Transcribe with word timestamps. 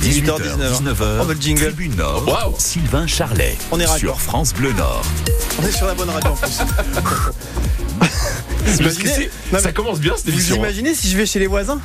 18h, 0.00 0.38
19h. 0.40 1.18
Oh, 1.20 1.24
le 1.28 1.34
jingle. 1.34 1.64
Tribune 1.74 1.96
Nord. 1.96 2.54
Sylvain 2.60 3.08
Charlet. 3.08 3.58
On 3.72 3.80
est 3.80 3.88
sur 3.98 4.20
France 4.20 4.54
Bleu 4.54 4.72
Nord. 4.72 5.02
On 5.60 5.66
est 5.66 5.72
sur 5.72 5.88
la 5.88 5.94
bonne 5.94 6.10
radio 6.10 6.30
en 6.30 6.36
plus. 6.36 6.60
Imaginez- 8.78 9.30
Non, 9.52 9.58
ça 9.58 9.72
commence 9.72 9.98
bien 9.98 10.12
cette 10.16 10.26
Vous 10.26 10.32
émission. 10.34 10.54
hein. 10.54 10.58
imaginez 10.58 10.94
si 10.94 11.10
je 11.10 11.16
vais 11.16 11.26
chez 11.26 11.40
les 11.40 11.48
voisins? 11.48 11.80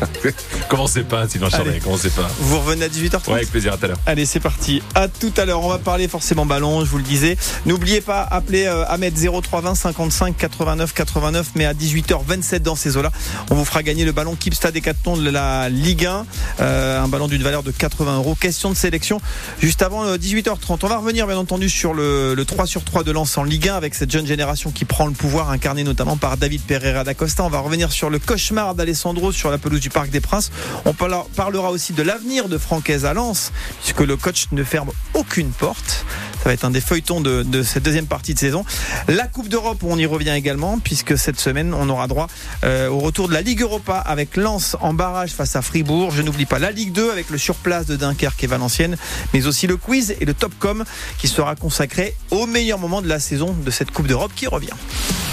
Commencez 0.68 1.02
pas, 1.02 1.26
Charlet, 1.28 1.70
Allez. 1.70 1.80
commencez 1.80 2.10
pas. 2.10 2.28
Vous 2.40 2.58
revenez 2.60 2.84
à 2.84 2.88
18h30 2.88 3.28
Ouais, 3.28 3.34
avec 3.34 3.50
plaisir, 3.50 3.72
à 3.72 3.76
tout 3.76 3.84
à 3.84 3.88
l'heure. 3.88 3.98
Allez, 4.06 4.26
c'est 4.26 4.40
parti. 4.40 4.82
À 4.94 5.08
tout 5.08 5.32
à 5.36 5.44
l'heure. 5.44 5.62
On 5.62 5.68
va 5.68 5.78
parler 5.78 6.08
forcément 6.08 6.44
ballon, 6.46 6.84
je 6.84 6.90
vous 6.90 6.98
le 6.98 7.04
disais. 7.04 7.36
N'oubliez 7.66 8.00
pas, 8.00 8.22
appelez 8.22 8.66
euh, 8.66 8.84
Ahmed 8.88 9.14
0320 9.16 9.74
55 9.74 10.36
89 10.36 10.92
89. 10.92 11.50
Mais 11.54 11.64
à 11.66 11.74
18h27 11.74 12.58
dans 12.60 12.74
ces 12.76 12.96
eaux-là, 12.96 13.10
on 13.50 13.54
vous 13.54 13.64
fera 13.64 13.82
gagner 13.82 14.04
le 14.04 14.12
ballon 14.12 14.34
Kipstad 14.34 14.74
Decathlon 14.74 15.16
de 15.16 15.30
la 15.30 15.68
Ligue 15.68 16.06
1. 16.06 16.26
euh, 16.60 17.02
un 17.02 17.08
ballon 17.08 17.28
d'une 17.28 17.42
valeur 17.42 17.62
de 17.62 17.70
80 17.70 18.16
euros. 18.18 18.34
Question 18.34 18.70
de 18.70 18.76
sélection 18.76 19.20
juste 19.60 19.82
avant 19.82 20.04
euh, 20.04 20.16
18h30. 20.16 20.78
On 20.82 20.86
va 20.88 20.98
revenir, 20.98 21.26
bien 21.26 21.38
entendu, 21.38 21.68
sur 21.70 21.94
le, 21.94 22.34
le 22.34 22.44
3 22.44 22.66
sur 22.66 22.84
3 22.84 23.02
de 23.04 23.12
Lens 23.12 23.36
en 23.38 23.44
Ligue 23.44 23.68
1 23.68 23.74
avec 23.76 23.94
cette 23.94 24.10
jeune 24.10 24.26
génération 24.26 24.70
qui 24.72 24.84
prend 24.84 25.06
le 25.06 25.12
pouvoir, 25.12 25.50
incarné 25.50 25.84
notamment 25.84 26.16
par 26.16 26.36
David 26.36 26.62
Pereira 26.62 27.04
d'Acosta. 27.04 27.44
On 27.44 27.48
va 27.48 27.60
revenir 27.60 27.92
sur 27.92 28.10
le 28.10 28.18
cauchemar 28.18 28.74
d'Alessandro 28.74 29.32
sur 29.32 29.50
la 29.50 29.58
pelouse 29.58 29.80
Parc 29.90 30.10
des 30.10 30.20
Princes. 30.20 30.50
On 30.84 30.92
parlera 30.92 31.70
aussi 31.70 31.92
de 31.92 32.02
l'avenir 32.02 32.48
de 32.48 32.58
Francaise 32.58 33.04
à 33.04 33.14
Lens, 33.14 33.52
puisque 33.80 34.00
le 34.00 34.16
coach 34.16 34.46
ne 34.52 34.64
ferme 34.64 34.90
aucune 35.14 35.50
porte. 35.50 36.04
Ça 36.38 36.50
va 36.50 36.52
être 36.52 36.64
un 36.64 36.70
des 36.70 36.80
feuilletons 36.80 37.20
de, 37.20 37.42
de 37.42 37.62
cette 37.62 37.82
deuxième 37.82 38.06
partie 38.06 38.34
de 38.34 38.38
saison. 38.38 38.64
La 39.08 39.26
Coupe 39.26 39.48
d'Europe, 39.48 39.82
on 39.82 39.98
y 39.98 40.06
revient 40.06 40.30
également, 40.30 40.78
puisque 40.78 41.18
cette 41.18 41.40
semaine, 41.40 41.74
on 41.74 41.88
aura 41.88 42.06
droit 42.06 42.28
euh, 42.64 42.88
au 42.88 42.98
retour 42.98 43.28
de 43.28 43.34
la 43.34 43.42
Ligue 43.42 43.62
Europa 43.62 43.98
avec 43.98 44.36
Lens 44.36 44.76
en 44.80 44.94
barrage 44.94 45.32
face 45.32 45.56
à 45.56 45.62
Fribourg. 45.62 46.12
Je 46.12 46.22
n'oublie 46.22 46.46
pas 46.46 46.58
la 46.58 46.70
Ligue 46.70 46.92
2 46.92 47.10
avec 47.10 47.30
le 47.30 47.38
surplace 47.38 47.86
de 47.86 47.96
Dunkerque 47.96 48.42
et 48.44 48.46
Valenciennes, 48.46 48.96
mais 49.34 49.46
aussi 49.46 49.66
le 49.66 49.76
quiz 49.76 50.14
et 50.20 50.24
le 50.24 50.34
Topcom 50.34 50.84
qui 51.18 51.28
sera 51.28 51.56
consacré 51.56 52.14
au 52.30 52.46
meilleur 52.46 52.78
moment 52.78 53.02
de 53.02 53.08
la 53.08 53.20
saison 53.20 53.52
de 53.52 53.70
cette 53.70 53.90
Coupe 53.90 54.06
d'Europe 54.06 54.32
qui 54.34 54.46
revient. 54.46 54.68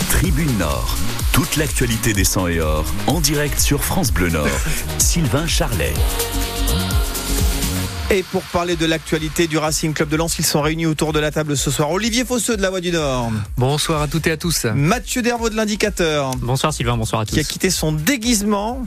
Tribune 0.09 0.57
Nord. 0.57 0.95
Toute 1.31 1.55
l'actualité 1.55 2.13
des 2.13 2.23
100 2.23 2.47
et 2.47 2.59
or 2.59 2.85
en 3.07 3.19
direct 3.19 3.59
sur 3.59 3.83
France 3.83 4.11
Bleu 4.11 4.29
Nord. 4.29 4.47
Sylvain 4.99 5.47
Charlet. 5.47 5.93
Et 8.15 8.21
pour 8.21 8.43
parler 8.43 8.75
de 8.75 8.85
l'actualité 8.85 9.47
du 9.47 9.57
Racing 9.57 9.91
Club 9.95 10.07
de 10.07 10.15
Lens, 10.17 10.37
ils 10.37 10.45
sont 10.45 10.61
réunis 10.61 10.85
autour 10.85 11.13
de 11.13 11.19
la 11.19 11.31
table 11.31 11.57
ce 11.57 11.71
soir. 11.71 11.89
Olivier 11.89 12.23
Fosseux 12.23 12.55
de 12.55 12.61
la 12.61 12.69
Voix 12.69 12.79
du 12.79 12.91
Nord, 12.91 13.31
Bonsoir 13.57 14.03
à 14.03 14.07
toutes 14.07 14.27
et 14.27 14.31
à 14.31 14.37
tous. 14.37 14.65
Mathieu 14.65 15.23
Dervaux 15.23 15.49
de 15.49 15.55
l'Indicateur, 15.55 16.29
Bonsoir 16.37 16.71
Sylvain, 16.73 16.95
bonsoir 16.95 17.21
à 17.21 17.25
tous. 17.25 17.33
qui 17.33 17.39
a 17.39 17.43
quitté 17.43 17.71
son 17.71 17.91
déguisement 17.91 18.85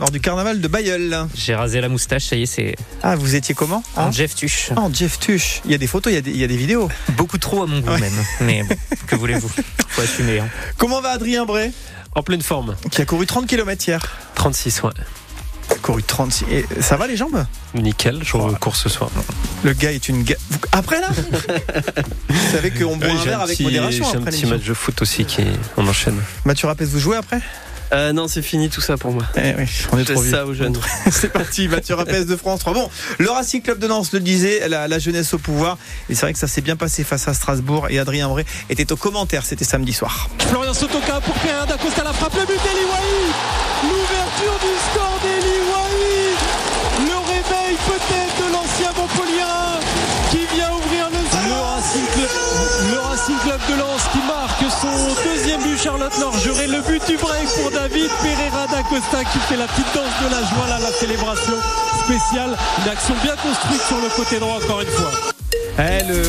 lors 0.00 0.10
du 0.10 0.18
carnaval 0.18 0.62
de 0.62 0.68
Bayeul. 0.68 1.26
J'ai 1.34 1.54
rasé 1.54 1.82
la 1.82 1.90
moustache, 1.90 2.24
ça 2.24 2.36
y 2.36 2.44
est, 2.44 2.46
c'est 2.46 2.74
Ah, 3.02 3.16
vous 3.16 3.34
étiez 3.34 3.54
comment 3.54 3.82
en 3.96 4.06
Hein 4.06 4.10
Jeff 4.12 4.34
Tuche. 4.34 4.70
Oh, 4.78 4.88
Jeff 4.90 5.18
Tuch. 5.20 5.60
Il 5.66 5.70
y 5.70 5.74
a 5.74 5.78
des 5.78 5.86
photos, 5.86 6.10
il 6.10 6.14
y 6.16 6.18
a 6.18 6.22
des, 6.22 6.30
il 6.30 6.38
y 6.38 6.44
a 6.44 6.48
des 6.48 6.56
vidéos. 6.56 6.88
Beaucoup 7.18 7.36
trop 7.36 7.64
à 7.64 7.66
mon 7.66 7.80
goût 7.80 7.90
Ouais. 7.90 8.00
même. 8.00 8.24
Mais 8.40 8.62
bon, 8.62 8.74
que 9.06 9.14
voulez-vous 9.16 9.50
Faut 9.88 10.00
assumer. 10.00 10.38
hein. 10.38 10.48
Comment 10.78 11.02
va 11.02 11.10
Adrien 11.10 11.44
Bray 11.44 11.70
En 12.14 12.22
pleine 12.22 12.40
forme. 12.42 12.76
Qui 12.90 13.02
a 13.02 13.04
couru 13.04 13.26
30 13.26 13.46
km 13.46 13.86
hier 13.86 14.00
36, 14.36 14.82
ouais. 14.84 14.90
Couru 15.84 16.02
36. 16.02 16.46
Et 16.50 16.64
ça 16.80 16.96
va 16.96 17.06
les 17.06 17.14
jambes? 17.14 17.44
Nickel, 17.74 18.20
je 18.24 18.32
cours 18.58 18.74
ce 18.74 18.88
soir. 18.88 19.10
Le 19.64 19.74
gars 19.74 19.92
est 19.92 20.08
une 20.08 20.22
ga- 20.22 20.34
Après 20.72 20.98
là? 20.98 21.10
Vous 22.30 22.50
savez 22.52 22.70
qu'on 22.70 22.96
boit 22.96 23.08
Ouais, 23.08 23.12
un 23.20 23.24
verre 23.24 23.40
avec 23.42 23.60
modération 23.60 24.06
J'ai 24.10 24.16
un 24.16 24.20
après 24.20 24.30
petit 24.30 24.46
match 24.46 24.62
de 24.64 24.72
foot 24.72 25.02
aussi 25.02 25.26
qui 25.26 25.42
on 25.76 25.86
enchaîne. 25.86 26.18
Mathieu 26.46 26.68
Rapès, 26.68 26.88
vous 26.88 26.98
jouez 27.00 27.18
après? 27.18 27.40
Euh, 27.94 28.12
non, 28.12 28.26
c'est 28.26 28.42
fini 28.42 28.68
tout 28.68 28.80
ça 28.80 28.96
pour 28.96 29.12
moi. 29.12 29.22
Eh 29.36 29.54
oui, 29.56 29.66
on 29.92 29.98
est 29.98 30.04
trop 30.04 30.22
ça 30.22 30.44
aux 30.44 30.52
jeunes. 30.52 30.76
C'est 31.12 31.32
parti, 31.32 31.68
Mathieu 31.68 31.94
Rapès 31.94 32.26
de 32.26 32.34
France 32.34 32.60
3. 32.60 32.72
Bon, 32.74 32.90
le 33.18 33.30
Racing 33.30 33.62
Club 33.62 33.78
de 33.78 33.86
Lens 33.86 34.12
le 34.12 34.18
disait, 34.20 34.68
la, 34.68 34.88
la 34.88 34.98
jeunesse 34.98 35.32
au 35.32 35.38
pouvoir. 35.38 35.78
Et 36.10 36.14
c'est 36.14 36.22
vrai 36.22 36.32
que 36.32 36.38
ça 36.38 36.48
s'est 36.48 36.60
bien 36.60 36.74
passé 36.74 37.04
face 37.04 37.28
à 37.28 37.34
Strasbourg. 37.34 37.86
Et 37.90 37.98
Adrien 38.00 38.28
Bray 38.28 38.44
était 38.68 38.90
au 38.92 38.96
commentaire, 38.96 39.44
c'était 39.46 39.64
samedi 39.64 39.92
soir. 39.92 40.28
Florian 40.40 40.74
Sotoka 40.74 41.20
pour 41.20 41.34
Pereira 41.34 41.66
d'Acosta 41.66 42.02
la 42.02 42.12
frappe, 42.12 42.34
le 42.34 42.40
but 42.46 42.60
d'Eli 42.62 42.84
Wahi 42.90 43.32
L'ouverture 43.84 44.58
du 44.60 44.74
score 44.90 45.18
d'Eli 45.22 45.58
Wahi 45.70 46.34
Le 47.06 47.16
réveil 47.30 47.76
peut-être 47.86 48.36
de 48.42 48.52
l'ancien 48.52 48.90
Montpellier 48.96 49.54
qui 50.30 50.56
vient 50.56 50.72
ouvrir 50.72 51.10
le 51.10 51.22
score 51.30 51.46
le 51.46 51.60
Racing, 51.62 52.06
Club, 52.14 52.90
le 52.90 52.98
Racing 52.98 53.38
Club 53.44 53.60
de 53.70 53.80
Lens 53.80 54.02
qui 54.12 54.18
marque 54.26 54.64
son 54.80 55.22
deuxième 55.22 55.43
Charlotte 56.04 56.20
Norgeret 56.20 56.66
le 56.66 56.80
but 56.82 57.02
du 57.06 57.16
break 57.16 57.48
pour 57.62 57.70
David 57.70 58.10
Pereira 58.20 58.66
d'Acosta 58.66 59.24
qui 59.32 59.38
fait 59.38 59.56
la 59.56 59.66
petite 59.66 59.86
danse 59.94 60.04
de 60.22 60.30
la 60.30 60.40
joie 60.48 60.68
là, 60.68 60.78
la 60.78 60.92
célébration 60.92 61.54
spéciale. 62.04 62.54
Une 62.84 62.90
action 62.92 63.14
bien 63.22 63.34
construite 63.36 63.80
sur 63.82 63.96
le 63.96 64.08
côté 64.14 64.38
droit 64.38 64.56
encore 64.62 64.82
une 64.82 64.88
fois. 64.88 65.10
Eh, 65.78 66.02
le... 66.04 66.22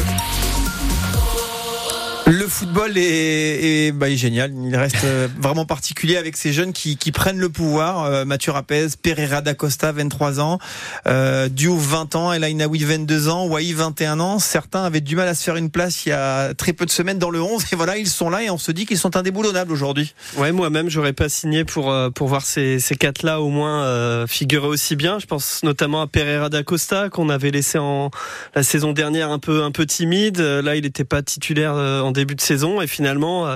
Le 2.46 2.52
football 2.52 2.96
est, 2.96 3.88
est- 3.88 3.92
bah, 3.92 4.08
est 4.08 4.18
génial. 4.18 4.54
Il 4.54 4.76
reste 4.76 5.04
euh, 5.04 5.28
vraiment 5.42 5.66
particulier 5.66 6.16
avec 6.16 6.38
ces 6.38 6.54
jeunes 6.54 6.74
qui, 6.74 6.96
qui 6.96 7.12
prennent 7.12 7.40
le 7.40 7.50
pouvoir. 7.50 8.04
Euh, 8.04 8.24
Mathieu 8.24 8.52
Rapez, 8.52 8.86
Pereira 9.02 9.42
d'Acosta, 9.42 9.92
23 9.92 10.40
ans, 10.40 10.60
euh, 11.08 11.50
Diouf, 11.50 11.82
20 11.84 12.14
ans, 12.16 12.32
El 12.34 12.44
Ainaoui, 12.44 12.84
22 12.84 13.30
ans, 13.30 13.48
Wai, 13.48 13.74
21 13.74 14.20
ans. 14.20 14.38
Certains 14.38 14.84
avaient 14.84 15.02
du 15.02 15.16
mal 15.16 15.28
à 15.28 15.34
se 15.34 15.44
faire 15.44 15.56
une 15.56 15.72
place 15.72 16.06
il 16.06 16.10
y 16.10 16.12
a 16.12 16.54
très 16.54 16.72
peu 16.74 16.86
de 16.86 16.92
semaines 16.92 17.18
dans 17.18 17.32
le 17.32 17.42
11. 17.42 17.64
Et 17.72 17.76
voilà, 17.76 17.98
ils 17.98 18.08
sont 18.08 18.30
là 18.30 18.44
et 18.44 18.52
on 18.52 18.60
se 18.60 18.72
dit 18.72 18.86
qu'ils 18.86 19.00
sont 19.00 19.18
indéboulonnables 19.18 19.72
aujourd'hui. 19.72 20.14
Ouais, 20.38 20.52
moi-même, 20.52 20.88
j'aurais 20.88 21.14
pas 21.14 21.30
signé 21.30 21.66
pour 21.66 21.90
euh, 21.92 22.12
pour 22.12 22.28
voir 22.28 22.46
ces, 22.46 22.80
ces 22.80 22.96
quatre-là 22.96 23.42
au 23.42 23.50
moins 23.50 23.86
euh, 23.86 24.28
figurer 24.28 24.68
aussi 24.68 24.96
bien. 24.96 25.18
Je 25.18 25.26
pense 25.26 25.64
notamment 25.64 26.00
à 26.04 26.06
Pereira 26.08 26.50
da 26.50 26.62
Costa 26.62 27.10
qu'on 27.10 27.30
avait 27.30 27.50
laissé 27.50 27.80
en 27.80 28.12
la 28.54 28.62
saison 28.62 28.94
dernière 28.94 29.32
un 29.32 29.40
peu 29.40 29.64
un 29.64 29.72
peu 29.72 29.88
timide. 29.88 30.40
Euh, 30.40 30.62
Là, 30.62 30.76
il 30.76 30.84
n'était 30.84 31.06
pas 31.06 31.24
titulaire 31.24 31.74
en 31.74 32.12
début 32.12 32.35
de 32.36 32.42
saison 32.42 32.82
et 32.82 32.88
finalement, 32.88 33.48
euh, 33.48 33.56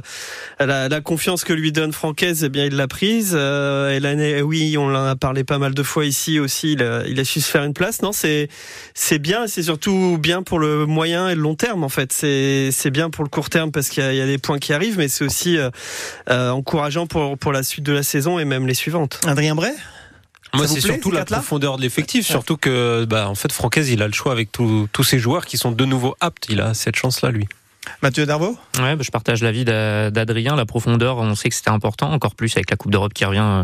la, 0.59 0.89
la 0.89 1.01
confiance 1.01 1.43
que 1.43 1.53
lui 1.53 1.71
donne 1.71 1.93
Francaise, 1.93 2.43
eh 2.43 2.49
bien, 2.49 2.65
il 2.65 2.75
l'a 2.75 2.87
prise. 2.87 3.33
Euh, 3.33 3.91
et 3.91 3.99
l'année, 3.99 4.41
oui, 4.41 4.75
on 4.77 4.87
en 4.87 5.05
a 5.05 5.15
parlé 5.15 5.43
pas 5.43 5.57
mal 5.57 5.73
de 5.73 5.83
fois 5.83 6.05
ici 6.05 6.39
aussi. 6.39 6.73
Il 6.73 6.83
a, 6.83 7.05
il 7.07 7.19
a 7.19 7.23
su 7.25 7.41
se 7.41 7.49
faire 7.49 7.63
une 7.63 7.73
place. 7.73 8.01
Non, 8.01 8.11
c'est 8.11 8.49
c'est 8.93 9.19
bien. 9.19 9.47
C'est 9.47 9.63
surtout 9.63 10.17
bien 10.19 10.43
pour 10.43 10.59
le 10.59 10.85
moyen 10.85 11.29
et 11.29 11.35
le 11.35 11.41
long 11.41 11.55
terme. 11.55 11.83
En 11.83 11.89
fait, 11.89 12.11
c'est 12.13 12.69
c'est 12.71 12.91
bien 12.91 13.09
pour 13.09 13.23
le 13.23 13.29
court 13.29 13.49
terme 13.49 13.71
parce 13.71 13.89
qu'il 13.89 14.03
y 14.03 14.05
a, 14.05 14.13
il 14.13 14.17
y 14.17 14.21
a 14.21 14.25
des 14.25 14.37
points 14.37 14.59
qui 14.59 14.73
arrivent, 14.73 14.97
mais 14.97 15.07
c'est 15.07 15.25
aussi 15.25 15.57
euh, 15.57 15.69
euh, 16.29 16.49
encourageant 16.49 17.07
pour, 17.07 17.37
pour 17.37 17.51
la 17.51 17.63
suite 17.63 17.85
de 17.85 17.93
la 17.93 18.03
saison 18.03 18.39
et 18.39 18.45
même 18.45 18.67
les 18.67 18.73
suivantes. 18.73 19.19
Adrien 19.27 19.55
Bray 19.55 19.73
Moi, 20.53 20.67
c'est 20.67 20.81
surtout 20.81 21.11
la 21.11 21.25
profondeur 21.25 21.77
de 21.77 21.81
l'effectif, 21.81 22.25
surtout 22.25 22.57
que, 22.57 23.05
bah, 23.05 23.29
en 23.29 23.35
fait, 23.35 23.51
Francaise, 23.51 23.89
il 23.89 24.01
a 24.01 24.07
le 24.07 24.13
choix 24.13 24.31
avec 24.31 24.51
tous 24.51 24.87
tous 24.91 25.03
ces 25.03 25.19
joueurs 25.19 25.45
qui 25.45 25.57
sont 25.57 25.71
de 25.71 25.85
nouveau 25.85 26.15
aptes. 26.19 26.47
Il 26.49 26.61
a 26.61 26.73
cette 26.73 26.95
chance-là, 26.95 27.31
lui. 27.31 27.47
Mathieu 28.01 28.25
Darvaux 28.25 28.57
Ouais, 28.79 28.95
bah, 28.95 29.01
je 29.03 29.11
partage 29.11 29.41
l'avis 29.43 29.65
d'A- 29.65 30.11
d'Adrien. 30.11 30.55
La 30.55 30.65
profondeur, 30.65 31.17
on 31.17 31.35
sait 31.35 31.49
que 31.49 31.55
c'était 31.55 31.69
important, 31.69 32.11
encore 32.11 32.35
plus 32.35 32.55
avec 32.55 32.69
la 32.69 32.77
Coupe 32.77 32.91
d'Europe 32.91 33.13
qui 33.13 33.25
revient, 33.25 33.39
euh, 33.41 33.63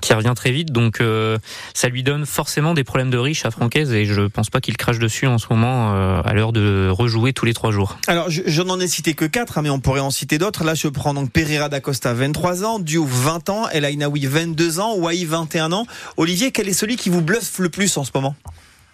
qui 0.00 0.12
revient 0.12 0.32
très 0.34 0.50
vite. 0.50 0.72
Donc, 0.72 1.00
euh, 1.00 1.38
ça 1.74 1.88
lui 1.88 2.02
donne 2.02 2.26
forcément 2.26 2.74
des 2.74 2.84
problèmes 2.84 3.10
de 3.10 3.18
riche 3.18 3.44
à 3.44 3.50
Francaise 3.50 3.92
et 3.92 4.04
je 4.04 4.22
pense 4.22 4.50
pas 4.50 4.60
qu'il 4.60 4.76
crache 4.76 4.98
dessus 4.98 5.26
en 5.26 5.38
ce 5.38 5.46
moment 5.50 5.94
euh, 5.94 6.20
à 6.24 6.32
l'heure 6.34 6.52
de 6.52 6.88
rejouer 6.90 7.32
tous 7.32 7.44
les 7.46 7.54
trois 7.54 7.70
jours. 7.70 7.98
Alors, 8.06 8.30
je, 8.30 8.42
je 8.46 8.62
n'en 8.62 8.80
ai 8.80 8.88
cité 8.88 9.14
que 9.14 9.24
4, 9.24 9.60
mais 9.62 9.70
on 9.70 9.80
pourrait 9.80 10.00
en 10.00 10.10
citer 10.10 10.38
d'autres. 10.38 10.64
Là, 10.64 10.74
je 10.74 10.88
prends 10.88 11.14
donc 11.14 11.30
Pereira 11.30 11.68
d'Acosta, 11.68 12.12
23 12.14 12.64
ans, 12.64 12.78
Diouf, 12.78 13.08
20 13.10 13.48
ans, 13.50 13.68
El 13.68 13.84
Ainaoui, 13.84 14.26
22 14.26 14.80
ans, 14.80 14.94
Wai, 14.96 15.24
21 15.24 15.72
ans. 15.72 15.86
Olivier, 16.16 16.50
quel 16.52 16.68
est 16.68 16.72
celui 16.72 16.96
qui 16.96 17.10
vous 17.10 17.22
bluffe 17.22 17.58
le 17.58 17.68
plus 17.68 17.96
en 17.96 18.04
ce 18.04 18.10
moment? 18.14 18.34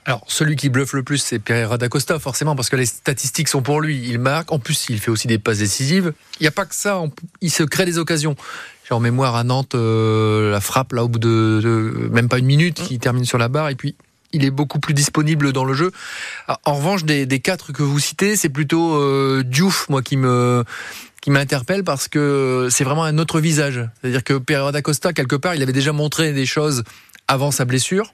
Alors, 0.04 0.24
celui 0.26 0.56
qui 0.56 0.68
bluffe 0.68 0.94
le 0.94 1.04
plus, 1.04 1.18
c'est 1.18 1.38
Pereira 1.38 1.78
da 1.78 1.88
Costa, 1.88 2.18
forcément, 2.18 2.56
parce 2.56 2.68
que 2.68 2.74
les 2.76 2.86
statistiques 2.86 3.48
sont 3.48 3.62
pour 3.62 3.80
lui. 3.80 4.02
Il 4.08 4.18
marque. 4.18 4.50
En 4.50 4.58
plus, 4.58 4.86
il 4.88 4.98
fait 4.98 5.10
aussi 5.12 5.28
des 5.28 5.38
passes 5.38 5.58
décisives. 5.58 6.12
Il 6.40 6.42
n'y 6.42 6.48
a 6.48 6.52
pas 6.52 6.64
que 6.66 6.74
ça. 6.74 6.98
on- 6.98 7.12
Il 7.40 7.50
se 7.52 7.62
crée 7.62 7.84
des 7.84 7.98
occasions. 7.98 8.34
J'ai 8.88 8.94
en 8.94 9.00
mémoire 9.00 9.36
à 9.36 9.44
Nantes 9.44 9.76
euh, 9.76 10.50
la 10.50 10.60
frappe, 10.60 10.92
là, 10.92 11.04
au 11.04 11.08
bout 11.08 11.20
de, 11.20 11.60
de 11.62 12.08
même 12.10 12.28
pas 12.28 12.38
une 12.38 12.46
minute, 12.46 12.82
qui 12.82 12.98
termine 12.98 13.24
sur 13.24 13.38
la 13.38 13.46
barre. 13.46 13.68
Et 13.68 13.76
puis, 13.76 13.94
il 14.32 14.44
est 14.44 14.50
beaucoup 14.50 14.80
plus 14.80 14.92
disponible 14.94 15.53
dans 15.53 15.65
le 15.65 15.74
jeu. 15.74 15.92
Ah, 16.48 16.59
En 16.65 16.74
revanche, 16.74 17.04
des, 17.04 17.24
des 17.24 17.38
quatre 17.38 17.72
que 17.72 17.84
vous 17.84 18.00
citez, 18.00 18.34
c'est 18.34 18.48
plutôt 18.48 18.97
euh, 18.97 19.44
Diouf, 19.44 19.88
moi, 19.88 20.03
qui 20.03 20.16
me 20.16 20.65
qui 21.21 21.30
m'interpelle 21.30 21.84
parce 21.84 22.09
que 22.09 22.66
c'est 22.72 22.82
vraiment 22.82 23.04
un 23.04 23.16
autre 23.18 23.38
visage. 23.38 23.88
C'est-à-dire 24.00 24.24
que 24.24 24.38
Pereira 24.38 24.72
da 24.72 24.82
Costa, 24.82 25.12
quelque 25.12 25.36
part, 25.36 25.54
il 25.54 25.62
avait 25.62 25.72
déjà 25.72 25.92
montré 25.92 26.32
des 26.32 26.47
choses 26.47 26.82
avant 27.28 27.53
sa 27.53 27.65
blessure. 27.65 28.12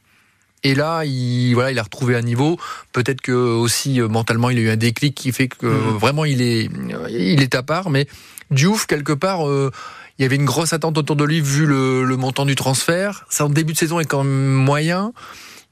Et 0.64 0.74
là, 0.74 1.04
il, 1.04 1.54
voilà, 1.54 1.70
il 1.70 1.78
a 1.78 1.82
retrouvé 1.82 2.16
un 2.16 2.22
niveau. 2.22 2.58
Peut-être 2.92 3.20
que 3.20 3.32
aussi 3.32 4.00
euh, 4.00 4.08
mentalement, 4.08 4.50
il 4.50 4.58
a 4.58 4.60
eu 4.62 4.70
un 4.70 4.76
déclic 4.76 5.14
qui 5.14 5.32
fait 5.32 5.48
que 5.48 5.66
euh, 5.66 5.70
vraiment 5.98 6.24
il 6.24 6.42
est, 6.42 6.68
euh, 6.92 7.08
il 7.10 7.42
est 7.42 7.54
à 7.54 7.62
part. 7.62 7.90
Mais 7.90 8.06
Diouf, 8.50 8.86
quelque 8.86 9.12
part, 9.12 9.48
euh, 9.48 9.70
il 10.18 10.22
y 10.22 10.24
avait 10.24 10.36
une 10.36 10.44
grosse 10.44 10.72
attente 10.72 10.98
autour 10.98 11.14
de 11.16 11.24
lui 11.24 11.40
vu 11.40 11.64
le, 11.64 12.02
le 12.04 12.16
montant 12.16 12.44
du 12.44 12.56
transfert. 12.56 13.24
Son 13.30 13.48
début 13.48 13.72
de 13.72 13.78
saison 13.78 14.00
est 14.00 14.04
quand 14.04 14.24
même 14.24 14.52
moyen. 14.52 15.12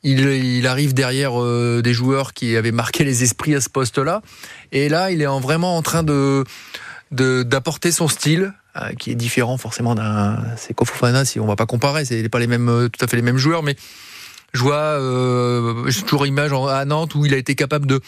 Il, 0.04 0.20
il 0.20 0.66
arrive 0.68 0.94
derrière 0.94 1.42
euh, 1.42 1.82
des 1.82 1.92
joueurs 1.92 2.32
qui 2.32 2.56
avaient 2.56 2.70
marqué 2.70 3.02
les 3.02 3.24
esprits 3.24 3.56
à 3.56 3.60
ce 3.60 3.68
poste-là. 3.68 4.22
Et 4.70 4.88
là, 4.88 5.10
il 5.10 5.20
est 5.20 5.26
en, 5.26 5.40
vraiment 5.40 5.76
en 5.76 5.82
train 5.82 6.04
de 6.04 6.44
de- 7.12 7.42
d'apporter 7.44 7.92
son 7.92 8.08
style 8.08 8.52
euh, 8.76 8.92
qui 8.98 9.10
est 9.10 9.14
différent 9.14 9.56
forcément 9.58 9.94
d'un 9.94 10.38
c'est 10.56 10.76
Fofana 10.78 11.24
si 11.24 11.38
on 11.38 11.46
va 11.46 11.54
pas 11.54 11.66
comparer 11.66 12.04
c'est 12.04 12.28
pas 12.28 12.40
les 12.40 12.48
mêmes 12.48 12.88
tout 12.92 13.04
à 13.04 13.06
fait 13.06 13.14
les 13.14 13.22
mêmes 13.22 13.36
joueurs 13.38 13.62
mais 13.62 13.76
Je 14.52 14.62
vois 14.62 14.74
euh, 14.74 15.84
j'ai 15.88 16.02
toujours 16.02 16.26
image 16.26 16.52
à 16.52 16.84
Nantes 16.84 17.14
où 17.14 17.26
il 17.26 17.34
a 17.34 17.36
été 17.36 17.54
capable 17.54 17.86
de 17.86 18.00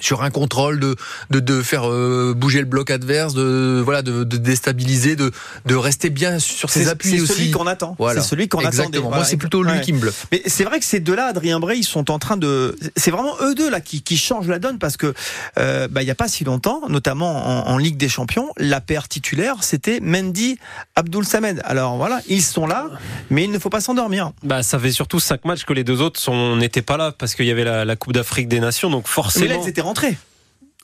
sur 0.00 0.22
un 0.22 0.30
contrôle 0.30 0.80
de 0.80 0.96
de, 1.30 1.40
de 1.40 1.62
faire 1.62 1.88
euh, 1.88 2.34
bouger 2.36 2.60
le 2.60 2.66
bloc 2.66 2.90
adverse, 2.90 3.34
de 3.34 3.80
voilà 3.84 4.02
de, 4.02 4.24
de 4.24 4.36
déstabiliser, 4.36 5.16
de 5.16 5.30
de 5.66 5.74
rester 5.74 6.10
bien 6.10 6.38
sur 6.38 6.70
ses 6.70 6.88
appuis 6.88 7.18
c'est 7.20 7.26
celui 7.34 7.50
qu'on 7.50 7.66
attend. 7.66 7.94
Voilà. 7.98 8.20
C'est 8.22 8.28
celui 8.28 8.48
qu'on 8.48 8.58
attendait. 8.58 8.76
Exactement. 8.76 9.02
Moi, 9.08 9.10
Voilà. 9.18 9.24
c'est 9.24 9.36
plutôt 9.36 9.62
lui 9.62 9.72
Ouais. 9.72 9.80
qui 9.80 9.92
me 9.92 9.98
bluffe. 9.98 10.26
Mais 10.32 10.42
c'est 10.46 10.64
vrai 10.64 10.78
que 10.78 10.84
ces 10.84 11.00
deux-là, 11.00 11.26
Adrien 11.26 11.60
Bray, 11.60 11.80
ils 11.80 11.84
sont 11.84 12.10
en 12.10 12.18
train 12.18 12.36
de. 12.36 12.76
C'est 12.96 13.10
vraiment 13.10 13.34
eux 13.42 13.54
deux 13.54 13.68
là 13.70 13.80
qui, 13.80 14.02
qui 14.02 14.16
changent 14.16 14.48
la 14.48 14.58
donne 14.58 14.78
parce 14.78 14.96
que 14.96 15.12
euh, 15.58 15.88
bah, 15.88 16.02
il 16.02 16.06
y 16.06 16.10
a 16.10 16.14
pas 16.14 16.28
si 16.28 16.44
longtemps, 16.44 16.82
notamment 16.88 17.66
en, 17.68 17.72
en 17.72 17.78
Ligue 17.78 17.96
des 17.96 18.08
Champions, 18.08 18.50
la 18.56 18.80
paire 18.80 19.08
titulaire 19.08 19.56
c'était 19.62 20.00
Mendy, 20.00 20.58
Abdul 20.96 21.24
Samed. 21.24 21.60
Alors 21.64 21.96
voilà, 21.96 22.20
ils 22.28 22.42
sont 22.42 22.66
là, 22.66 22.86
mais 23.30 23.44
il 23.44 23.50
ne 23.50 23.58
faut 23.58 23.70
pas 23.70 23.80
s'endormir. 23.80 24.32
Bah, 24.42 24.62
ça 24.62 24.78
fait 24.78 24.92
surtout 24.92 25.20
cinq 25.20 25.44
matchs 25.44 25.64
que 25.64 25.72
les 25.72 25.84
deux 25.84 26.00
autres 26.00 26.18
sont 26.20 26.56
n'étaient 26.56 26.82
pas 26.82 26.96
là 26.96 27.12
parce 27.16 27.34
qu'il 27.34 27.46
y 27.46 27.50
avait 27.50 27.64
la, 27.64 27.84
la 27.84 27.96
Coupe 27.96 28.12
d'Afrique 28.12 28.48
des 28.48 28.60
Nations, 28.60 28.90
donc 28.90 29.04
Mais 29.06 29.10
forcément. 29.12 29.54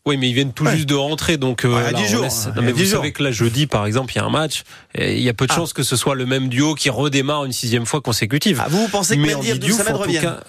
Oui, 0.07 0.19
mais 0.19 0.29
ils 0.29 0.35
viennent 0.35 0.53
tout 0.53 0.65
Ouais. 0.67 0.77
juste 0.77 0.87
de 0.91 0.95
rentrer, 0.95 1.39
donc 1.39 1.65
euh, 1.65 1.75
Ouais, 1.83 1.91
là, 1.91 2.05
jours. 2.07 2.25
laisse- 2.25 2.49
Non, 2.55 2.61
mais 2.61 2.73
vous 2.73 2.85
jours. 2.85 2.99
savez 3.01 3.13
que 3.13 3.23
là, 3.23 3.31
jeudi, 3.31 3.67
par 3.67 3.87
exemple, 3.87 4.13
il 4.13 4.17
y 4.17 4.19
a 4.21 4.25
un 4.27 4.29
match. 4.29 4.63
Et 4.95 5.15
il 5.17 5.23
y 5.23 5.31
a 5.31 5.33
peu 5.33 5.47
de 5.47 5.53
Ah. 5.53 5.57
chances 5.57 5.73
que 5.73 5.83
ce 5.83 5.97
soit 5.97 6.15
le 6.15 6.27
même 6.27 6.51
duo 6.51 6.75
qui 6.75 6.91
redémarre 6.91 7.47
une 7.47 7.53
sixième 7.53 7.87
fois 7.87 8.03
consécutive. 8.03 8.61
Ah, 8.63 8.67
vous, 8.69 8.83
vous 8.83 8.89
pensez 8.89 9.17
que 9.17 9.23
mais 9.23 9.33
Mendy 9.35 9.59
Diouf, 9.59 9.81
en 9.89 9.99
tout 9.99 10.13
cas, 10.13 10.41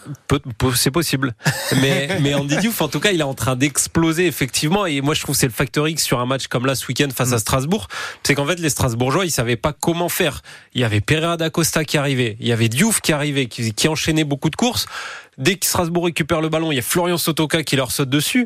c'est 0.76 0.92
possible. 0.92 1.36
mais, 1.82 2.18
mais 2.20 2.34
Andy 2.34 2.58
Diouf, 2.58 2.82
en 2.82 2.90
tout 2.90 3.00
cas, 3.00 3.12
il 3.14 3.22
est 3.22 3.24
en 3.24 3.34
train 3.34 3.56
d'exploser, 3.56 4.28
effectivement. 4.28 4.86
Et 4.88 5.00
moi, 5.00 5.14
je 5.14 5.22
trouve 5.22 5.36
c'est 5.38 5.48
le 5.48 5.54
facteur 5.54 5.88
X 5.88 6.04
sur 6.04 6.20
un 6.20 6.26
match 6.26 6.48
comme 6.48 6.66
là, 6.66 6.76
ce 6.76 6.86
week-end, 6.88 7.08
face 7.16 7.30
Mm. 7.30 7.34
à 7.36 7.40
Strasbourg. 7.40 7.88
C'est 8.24 8.36
qu'en 8.36 8.46
fait, 8.46 8.60
les 8.60 8.70
Strasbourgeois, 8.70 9.26
ils 9.26 9.32
savaient 9.32 9.56
pas 9.56 9.72
comment 9.72 10.10
faire. 10.10 10.42
Il 10.74 10.82
y 10.82 10.84
avait 10.84 11.00
Pereira 11.00 11.38
da 11.38 11.50
Costa 11.50 11.86
qui 11.86 11.98
arrivait. 11.98 12.36
Il 12.42 12.48
y 12.48 12.52
avait 12.52 12.68
Diouf 12.68 13.00
qui 13.00 13.14
arrivait, 13.14 13.46
qui, 13.46 13.74
qui 13.74 13.88
enchaînait 13.88 14.26
beaucoup 14.26 14.50
de 14.50 14.58
courses. 14.58 14.86
Dès 15.38 15.56
que 15.56 15.66
Strasbourg 15.66 16.06
récupère 16.06 16.42
le 16.42 16.50
ballon, 16.50 16.72
il 16.72 16.76
y 16.76 16.80
a 16.80 16.84
Florian 16.84 17.18
Sotoka 17.18 17.64
qui 17.64 17.76
leur 17.76 17.92
saute 17.92 18.10
dessus. 18.10 18.46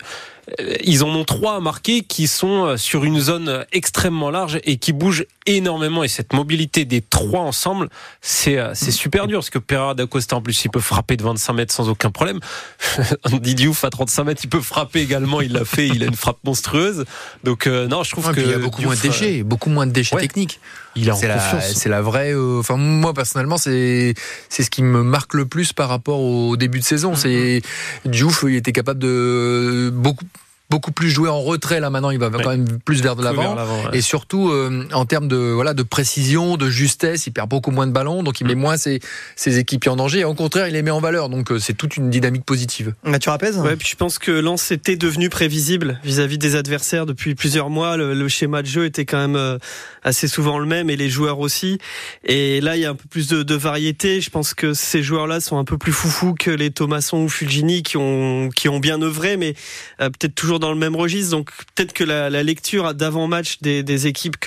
Euh, 0.59 0.75
Ils 0.83 1.03
en 1.03 1.09
ont 1.09 1.25
trois 1.25 1.55
à 1.55 1.59
marquer 1.59 2.01
qui 2.01 2.27
sont 2.27 2.65
euh, 2.65 2.77
sur 2.77 3.03
une 3.03 3.19
zone 3.19 3.65
extrêmement 3.71 4.29
large 4.29 4.59
et 4.63 4.77
qui 4.77 4.93
bougent 4.93 5.25
énormément. 5.45 6.03
Et 6.03 6.07
cette 6.07 6.33
mobilité 6.33 6.85
des 6.85 7.01
trois 7.01 7.41
ensemble, 7.41 7.89
c'est 8.21 8.57
euh, 8.57 8.71
c'est 8.73 8.91
super 8.91 9.27
dur 9.27 9.39
parce 9.39 9.49
que 9.49 9.59
Pereira 9.59 9.93
da 9.95 10.05
Costa 10.05 10.35
en 10.35 10.41
plus 10.41 10.63
il 10.65 10.69
peut 10.69 10.79
frapper 10.79 11.17
de 11.17 11.23
25 11.23 11.53
mètres 11.53 11.73
sans 11.73 11.89
aucun 11.89 12.11
problème. 12.11 12.39
Andy 13.31 13.55
Diouf 13.55 13.83
à 13.83 13.89
35 13.89 14.23
mètres 14.23 14.41
il 14.43 14.49
peut 14.49 14.61
frapper 14.61 15.01
également. 15.01 15.41
Il 15.41 15.53
l'a 15.53 15.65
fait. 15.65 15.87
Il 15.87 16.03
a 16.03 16.07
une 16.07 16.15
frappe 16.15 16.39
monstrueuse. 16.43 17.05
Donc 17.43 17.67
euh, 17.67 17.87
non, 17.87 18.03
je 18.03 18.11
trouve 18.11 18.31
que 18.33 18.39
il 18.39 18.49
y 18.49 18.53
a 18.53 18.57
beaucoup 18.59 18.81
moins 18.81 18.95
de 18.95 19.01
déchets, 19.01 19.43
beaucoup 19.43 19.69
moins 19.69 19.85
de 19.87 19.91
déchets 19.91 20.15
ouais. 20.15 20.21
techniques. 20.21 20.59
Il 20.95 21.07
est 21.07 21.11
en 21.11 21.15
C'est 21.15 21.27
la, 21.27 21.35
confiance. 21.35 21.73
c'est 21.75 21.89
la 21.89 22.01
vraie. 22.01 22.33
euh, 22.33 22.59
Enfin, 22.59 22.75
moi 22.75 23.13
personnellement, 23.13 23.57
c'est 23.57 24.13
c'est 24.49 24.63
ce 24.63 24.69
qui 24.69 24.81
me 24.83 25.03
marque 25.03 25.33
le 25.33 25.45
plus 25.45 25.71
par 25.73 25.87
rapport 25.89 26.19
au 26.19 26.57
début 26.57 26.79
de 26.79 26.83
saison. 26.83 27.15
C'est 27.15 27.61
Diouf, 28.05 28.43
il 28.47 28.55
était 28.55 28.71
capable 28.71 28.99
de 28.99 29.91
beaucoup 29.93 30.25
beaucoup 30.69 30.91
plus 30.91 31.09
jouer 31.09 31.29
en 31.29 31.41
retrait. 31.41 31.79
Là 31.79 31.89
maintenant, 31.89 32.11
il 32.11 32.19
va 32.19 32.29
Ouais. 32.29 32.43
quand 32.43 32.49
même 32.51 32.79
plus 32.85 33.01
vers 33.01 33.15
de 33.15 33.23
l'avant. 33.23 33.55
ouais. 33.55 33.97
Et 33.97 34.01
surtout 34.01 34.49
euh, 34.49 34.85
en 34.93 35.05
termes 35.05 35.27
de 35.27 35.35
voilà 35.37 35.73
de 35.73 35.83
précision, 35.83 36.57
de 36.57 36.69
justesse, 36.69 37.25
il 37.27 37.31
perd 37.31 37.49
beaucoup 37.49 37.71
moins 37.71 37.87
de 37.87 37.91
ballons, 37.91 38.21
donc 38.23 38.39
il 38.41 38.47
met 38.47 38.55
moins 38.55 38.77
ses, 38.77 38.99
ses 39.35 39.57
équipiers 39.57 39.89
en 39.91 39.95
danger. 39.95 40.19
Et 40.19 40.25
au 40.25 40.35
contraire, 40.35 40.67
il 40.67 40.73
les 40.73 40.81
met 40.83 40.91
en 40.91 40.99
valeur. 41.01 41.29
Donc 41.29 41.51
euh, 41.51 41.59
c'est 41.59 41.73
toute 41.73 41.97
une 41.97 42.09
dynamique 42.09 42.45
positive. 42.45 42.93
Mathieu 43.03 43.31
Rapez 43.31 43.53
Ouais, 43.57 43.75
puis 43.75 43.87
je 43.89 43.95
pense 43.95 44.19
que 44.19 44.31
Lens 44.31 44.71
était 44.71 44.95
devenu 44.95 45.29
prévisible 45.29 45.99
vis-à-vis 46.03 46.37
des 46.37 46.55
adversaires 46.55 47.05
depuis 47.05 47.35
plusieurs 47.35 47.69
mois. 47.69 47.97
Le, 47.97 48.13
le 48.13 48.27
schéma 48.27 48.61
de 48.61 48.67
jeu 48.67 48.85
était 48.85 49.05
quand 49.05 49.17
même 49.17 49.35
euh, 49.35 49.57
assez 50.03 50.27
souvent 50.27 50.59
le 50.59 50.65
même 50.65 50.89
et 50.89 50.95
les 50.95 51.09
joueurs 51.09 51.39
aussi. 51.39 51.79
Et 52.25 52.61
là, 52.61 52.75
il 52.77 52.81
y 52.81 52.85
a 52.85 52.91
un 52.91 52.95
peu 52.95 53.07
plus 53.09 53.27
de, 53.27 53.41
de 53.43 53.55
variété. 53.55 54.21
Je 54.21 54.29
pense 54.29 54.53
que 54.53 54.73
ces 54.73 55.01
joueurs-là 55.01 55.39
sont 55.39 55.57
un 55.57 55.65
peu 55.65 55.77
plus 55.77 55.91
foufous 55.91 56.35
que 56.35 56.51
les 56.51 56.69
Thomasson 56.71 57.17
ou 57.23 57.29
Fulgini 57.29 57.81
qui 57.83 57.97
ont 57.97 58.49
qui 58.55 58.69
ont 58.69 58.79
bien 58.79 59.01
œuvré, 59.01 59.35
mais 59.37 59.55
euh, 60.01 60.09
peut-être 60.09 60.35
toujours 60.35 60.58
dans 60.59 60.71
le 60.71 60.77
même 60.77 60.95
registre. 60.95 61.31
Donc 61.31 61.51
peut-être 61.75 61.93
que 61.93 62.03
la, 62.03 62.29
lecture 62.43 62.93
d'avant-match 62.93 63.59
des, 63.61 64.07
équipes 64.07 64.37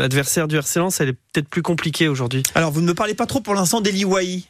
adversaires 0.00 0.48
du 0.48 0.56
RC 0.56 0.80
elle 1.00 1.08
est 1.08 1.12
peut-être 1.32 1.48
plus 1.48 1.62
compliquée 1.62 2.08
aujourd'hui. 2.08 2.42
Alors, 2.54 2.70
vous 2.70 2.80
ne 2.80 2.86
me 2.86 2.94
parlez 2.94 3.14
pas 3.14 3.26
trop 3.26 3.40
pour 3.40 3.54
l'instant 3.54 3.80
d'Eli 3.80 4.04
Wahi, 4.04 4.46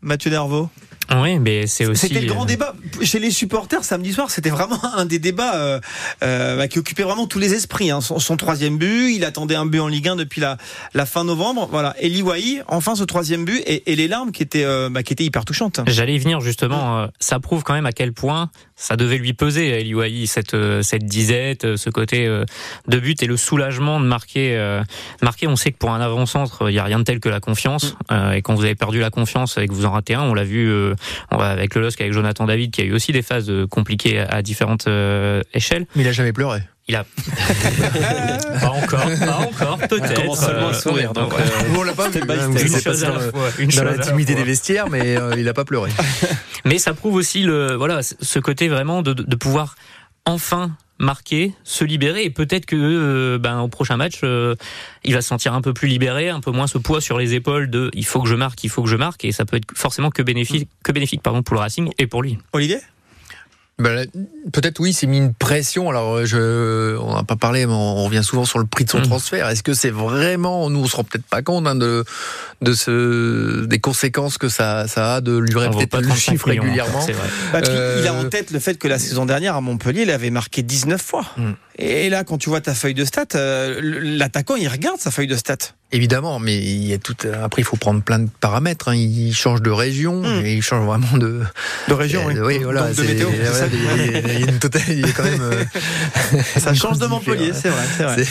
Mathieu 0.00 0.30
Nervaux? 0.30 0.68
Oui, 1.14 1.38
mais 1.38 1.66
c'est 1.66 1.86
aussi. 1.86 2.08
C'était 2.08 2.20
le 2.22 2.26
grand 2.32 2.42
euh, 2.42 2.46
débat 2.46 2.74
chez 3.02 3.18
les 3.18 3.30
supporters 3.30 3.84
samedi 3.84 4.12
soir. 4.12 4.30
C'était 4.30 4.50
vraiment 4.50 4.80
un 4.96 5.04
des 5.06 5.18
débats 5.18 5.54
euh, 5.56 5.80
euh, 6.24 6.56
bah, 6.56 6.68
qui 6.68 6.78
occupait 6.78 7.02
vraiment 7.04 7.26
tous 7.26 7.38
les 7.38 7.54
esprits. 7.54 7.90
hein. 7.90 8.00
Son, 8.00 8.18
son 8.18 8.36
troisième 8.36 8.76
but, 8.78 9.12
il 9.14 9.24
attendait 9.24 9.54
un 9.54 9.66
but 9.66 9.78
en 9.80 9.88
Ligue 9.88 10.08
1 10.08 10.16
depuis 10.16 10.40
la, 10.40 10.56
la 10.94 11.06
fin 11.06 11.24
novembre. 11.24 11.68
Voilà, 11.70 11.94
Eli 12.00 12.22
Wahi, 12.22 12.60
enfin 12.66 12.94
ce 12.96 13.04
troisième 13.04 13.44
but 13.44 13.62
et, 13.66 13.92
et 13.92 13.96
les 13.96 14.08
larmes 14.08 14.32
qui 14.32 14.42
étaient 14.42 14.64
euh, 14.64 14.88
bah, 14.90 15.02
qui 15.02 15.12
étaient 15.12 15.24
hyper 15.24 15.44
touchantes. 15.44 15.80
J'allais 15.86 16.14
y 16.14 16.18
venir 16.18 16.40
justement. 16.40 16.98
euh, 17.02 17.06
Ça 17.20 17.38
prouve 17.38 17.62
quand 17.62 17.74
même 17.74 17.86
à 17.86 17.92
quel 17.92 18.12
point 18.12 18.50
ça 18.74 18.96
devait 18.96 19.16
lui 19.18 19.32
peser 19.32 19.72
à 19.72 19.78
Eliwahi 19.78 20.26
cette 20.26 20.56
cette 20.82 21.04
disette, 21.06 21.76
ce 21.76 21.88
côté 21.90 22.26
euh, 22.26 22.44
de 22.88 22.98
but 22.98 23.22
et 23.22 23.26
le 23.26 23.36
soulagement 23.36 24.00
de 24.00 24.06
marquer. 24.06 24.56
euh, 24.56 24.82
Marquer, 25.22 25.46
on 25.46 25.56
sait 25.56 25.70
que 25.72 25.78
pour 25.78 25.90
un 25.92 26.00
avant-centre, 26.00 26.68
il 26.68 26.74
y 26.74 26.78
a 26.78 26.84
rien 26.84 26.98
de 26.98 27.04
tel 27.04 27.20
que 27.20 27.28
la 27.28 27.40
confiance. 27.40 27.96
Euh, 28.10 28.32
Et 28.32 28.42
quand 28.42 28.54
vous 28.54 28.64
avez 28.64 28.74
perdu 28.74 28.98
la 29.00 29.10
confiance 29.10 29.56
et 29.58 29.66
que 29.68 29.72
vous 29.72 29.86
en 29.86 29.92
ratez 29.92 30.14
un, 30.14 30.22
on 30.22 30.34
l'a 30.34 30.44
vu 30.44 30.68
euh, 30.68 30.94
on 31.30 31.36
va 31.36 31.48
avec 31.48 31.74
le 31.74 31.82
LOSC, 31.82 32.00
avec 32.00 32.12
Jonathan 32.12 32.46
David, 32.46 32.70
qui 32.70 32.82
a 32.82 32.84
eu 32.84 32.92
aussi 32.92 33.12
des 33.12 33.22
phases 33.22 33.50
euh, 33.50 33.66
compliquées 33.66 34.20
à 34.20 34.42
différentes 34.42 34.86
euh, 34.88 35.42
échelles. 35.54 35.86
Mais 35.94 36.02
il 36.02 36.08
a 36.08 36.12
jamais 36.12 36.32
pleuré. 36.32 36.62
Il 36.88 36.94
a 36.94 37.04
pas 38.60 38.68
encore, 38.68 39.00
pas 39.18 39.38
encore, 39.38 39.78
peut-être. 39.78 40.14
commence 40.14 40.38
seulement 40.38 40.68
à 40.68 40.70
euh, 40.70 40.72
sourire, 40.72 41.12
donc, 41.12 41.36
ouais. 41.36 41.42
on 41.76 41.82
l'a 41.82 41.92
pas 41.92 42.08
vu. 42.08 42.20
Une 42.20 42.80
chose 42.80 43.04
à 43.04 43.10
la 43.10 43.18
fois. 43.18 43.48
Une 43.58 43.66
dans 43.66 43.70
chose 43.72 43.80
à 43.80 43.84
la 43.84 43.96
l'intimité 43.96 44.36
des 44.36 44.44
vestiaires, 44.44 44.88
mais 44.88 45.16
euh, 45.16 45.34
il 45.36 45.48
a 45.48 45.52
pas 45.52 45.64
pleuré. 45.64 45.90
Mais 46.64 46.78
ça 46.78 46.94
prouve 46.94 47.14
aussi 47.14 47.42
le 47.42 47.74
voilà 47.74 48.02
ce 48.02 48.38
côté 48.38 48.68
vraiment 48.68 49.02
de, 49.02 49.14
de 49.14 49.36
pouvoir 49.36 49.74
enfin 50.26 50.76
marquer, 50.98 51.52
se 51.64 51.84
libérer. 51.84 52.24
Et 52.24 52.30
peut-être 52.30 52.66
que 52.66 52.76
euh, 52.76 53.38
ben 53.38 53.60
au 53.60 53.68
prochain 53.68 53.96
match 53.96 54.20
euh, 54.22 54.54
il 55.04 55.14
va 55.14 55.22
se 55.22 55.28
sentir 55.28 55.54
un 55.54 55.60
peu 55.60 55.72
plus 55.72 55.88
libéré, 55.88 56.28
un 56.28 56.40
peu 56.40 56.50
moins 56.50 56.66
ce 56.66 56.78
poids 56.78 57.00
sur 57.00 57.18
les 57.18 57.34
épaules 57.34 57.70
de 57.70 57.90
il 57.94 58.04
faut 58.04 58.20
que 58.20 58.28
je 58.28 58.34
marque, 58.34 58.62
il 58.64 58.70
faut 58.70 58.82
que 58.82 58.88
je 58.88 58.96
marque. 58.96 59.24
Et 59.24 59.32
ça 59.32 59.44
peut 59.44 59.56
être 59.56 59.66
forcément 59.74 60.10
que 60.10 60.22
bénéfique 60.22 60.68
que 60.82 60.92
bénéfique 60.92 61.22
pardon 61.22 61.42
pour 61.42 61.54
le 61.54 61.60
Racing 61.60 61.90
et 61.98 62.06
pour 62.06 62.22
lui. 62.22 62.38
Olivier? 62.52 62.78
Ben, 63.78 64.06
Peut-être 64.54 64.80
oui, 64.80 64.94
c'est 64.94 65.06
mis 65.06 65.18
une 65.18 65.34
pression. 65.34 65.90
Alors, 65.90 66.24
je, 66.24 66.96
on 66.96 67.14
n'a 67.14 67.24
pas 67.24 67.36
parlé, 67.36 67.66
mais 67.66 67.72
on 67.74 68.04
revient 68.04 68.22
souvent 68.24 68.46
sur 68.46 68.58
le 68.58 68.64
prix 68.64 68.84
de 68.86 68.90
son 68.90 68.98
Mhm. 69.00 69.04
transfert. 69.08 69.48
Est-ce 69.50 69.62
que 69.62 69.74
c'est 69.74 69.90
vraiment, 69.90 70.70
nous, 70.70 70.80
on 70.80 70.86
se 70.86 70.96
rend 70.96 71.04
peut-être 71.04 71.26
pas 71.26 71.42
compte 71.42 71.66
hein, 71.66 71.74
de, 71.74 72.02
de 72.62 72.72
ce, 72.72 73.66
des 73.66 73.78
conséquences 73.78 74.38
que 74.38 74.48
ça, 74.48 74.88
ça 74.88 75.16
a 75.16 75.20
de 75.20 75.36
lui 75.36 75.58
répéter 75.58 75.86
pas 75.88 76.00
le 76.00 76.06
35 76.06 76.30
chiffre 76.32 76.48
millions, 76.48 76.62
régulièrement. 76.62 77.00
c'est 77.02 77.12
vrai. 77.12 77.28
Patrick, 77.52 77.76
Euh, 77.76 77.98
il 78.02 78.08
a 78.08 78.14
en 78.14 78.24
tête 78.30 78.50
le 78.50 78.60
fait 78.60 78.78
que 78.78 78.88
la 78.88 78.98
saison 78.98 79.26
dernière 79.26 79.56
à 79.56 79.60
Montpellier, 79.60 80.02
il 80.02 80.10
avait 80.10 80.30
marqué 80.30 80.62
19 80.62 81.02
fois. 81.02 81.26
Hmm. 81.36 81.52
Et 81.78 82.08
là, 82.08 82.24
quand 82.24 82.38
tu 82.38 82.48
vois 82.48 82.62
ta 82.62 82.74
feuille 82.74 82.94
de 82.94 83.04
stats, 83.04 83.26
euh, 83.34 83.78
l'attaquant, 83.82 84.56
il 84.56 84.68
regarde 84.68 84.98
sa 85.00 85.10
feuille 85.10 85.26
de 85.26 85.36
stats. 85.36 85.56
Évidemment, 85.92 86.40
mais 86.40 86.56
il 86.58 86.84
y 86.84 86.92
a 86.94 86.98
tout. 86.98 87.14
Après, 87.44 87.62
il 87.62 87.64
faut 87.64 87.76
prendre 87.76 88.02
plein 88.02 88.18
de 88.18 88.28
paramètres. 88.40 88.88
hein. 88.88 88.96
Il 88.96 89.32
change 89.32 89.62
de 89.62 89.70
région, 89.70 90.20
Mhm. 90.20 90.44
et 90.44 90.54
il 90.54 90.62
change 90.62 90.84
vraiment 90.84 91.16
de. 91.16 91.40
De 91.88 91.94
région, 91.94 92.28
Euh, 92.28 92.32
oui. 92.44 92.56
oui, 92.56 92.64
voilà. 92.64 92.88
Donc 92.88 92.96
de 92.96 93.02
météo. 93.02 93.28
voilà, 93.30 93.52
ça 93.52 93.66
il 93.68 94.40
y 94.40 94.44
a- 94.44 94.50
une 94.50 94.58
totale. 94.58 94.82
Il 94.88 95.00
y 95.00 95.04
a 95.04 95.12
quand 95.12 95.22
même. 95.22 95.40
euh, 95.40 95.62
Ça 96.56 96.74
change 96.74 96.98
de 96.98 97.06
Montpellier, 97.06 97.52
c'est 97.54 97.68
vrai. 97.68 97.84
vrai. 98.16 98.24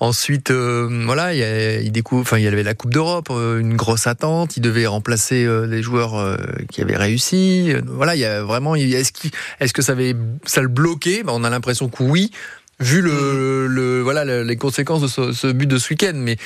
Ensuite, 0.00 0.50
euh, 0.50 0.88
voilà, 1.06 1.32
il, 1.32 1.38
y 1.38 1.44
a- 1.44 1.80
il 1.80 1.92
découvre. 1.92 2.22
Enfin, 2.22 2.38
il 2.38 2.44
y 2.44 2.48
avait 2.48 2.64
la 2.64 2.74
Coupe 2.74 2.92
d'Europe, 2.92 3.28
euh, 3.30 3.60
une 3.60 3.76
grosse 3.76 4.08
attente. 4.08 4.56
Il 4.56 4.60
devait 4.60 4.86
remplacer 4.88 5.44
euh, 5.44 5.68
des 5.68 5.82
joueurs 5.82 6.36
qui 6.72 6.82
avaient 6.82 6.96
réussi. 6.96 7.72
Voilà, 7.86 8.16
il 8.16 8.20
y 8.20 8.24
a 8.24 8.42
vraiment. 8.42 8.74
Est-ce 8.74 9.12
qu'il- 9.12 9.30
est-ce 9.60 9.72
que 9.72 9.80
ça 9.82 9.92
avait 9.92 10.16
ça 10.44 10.60
le 10.60 10.68
bloquait? 10.68 11.22
Ben, 11.22 11.32
On 11.36 11.44
a 11.44 11.50
l'impression 11.50 11.88
que 11.88 12.02
oui. 12.02 12.32
Vu 12.78 13.00
le, 13.00 13.66
le 13.68 14.02
voilà 14.02 14.24
le- 14.26 14.42
les 14.42 14.56
conséquences 14.56 15.00
de 15.00 15.06
ce, 15.08 15.32
ce 15.32 15.46
but 15.46 15.66
de 15.66 15.78
ce 15.78 15.90
week-end, 15.90 16.12
mais 16.14 16.36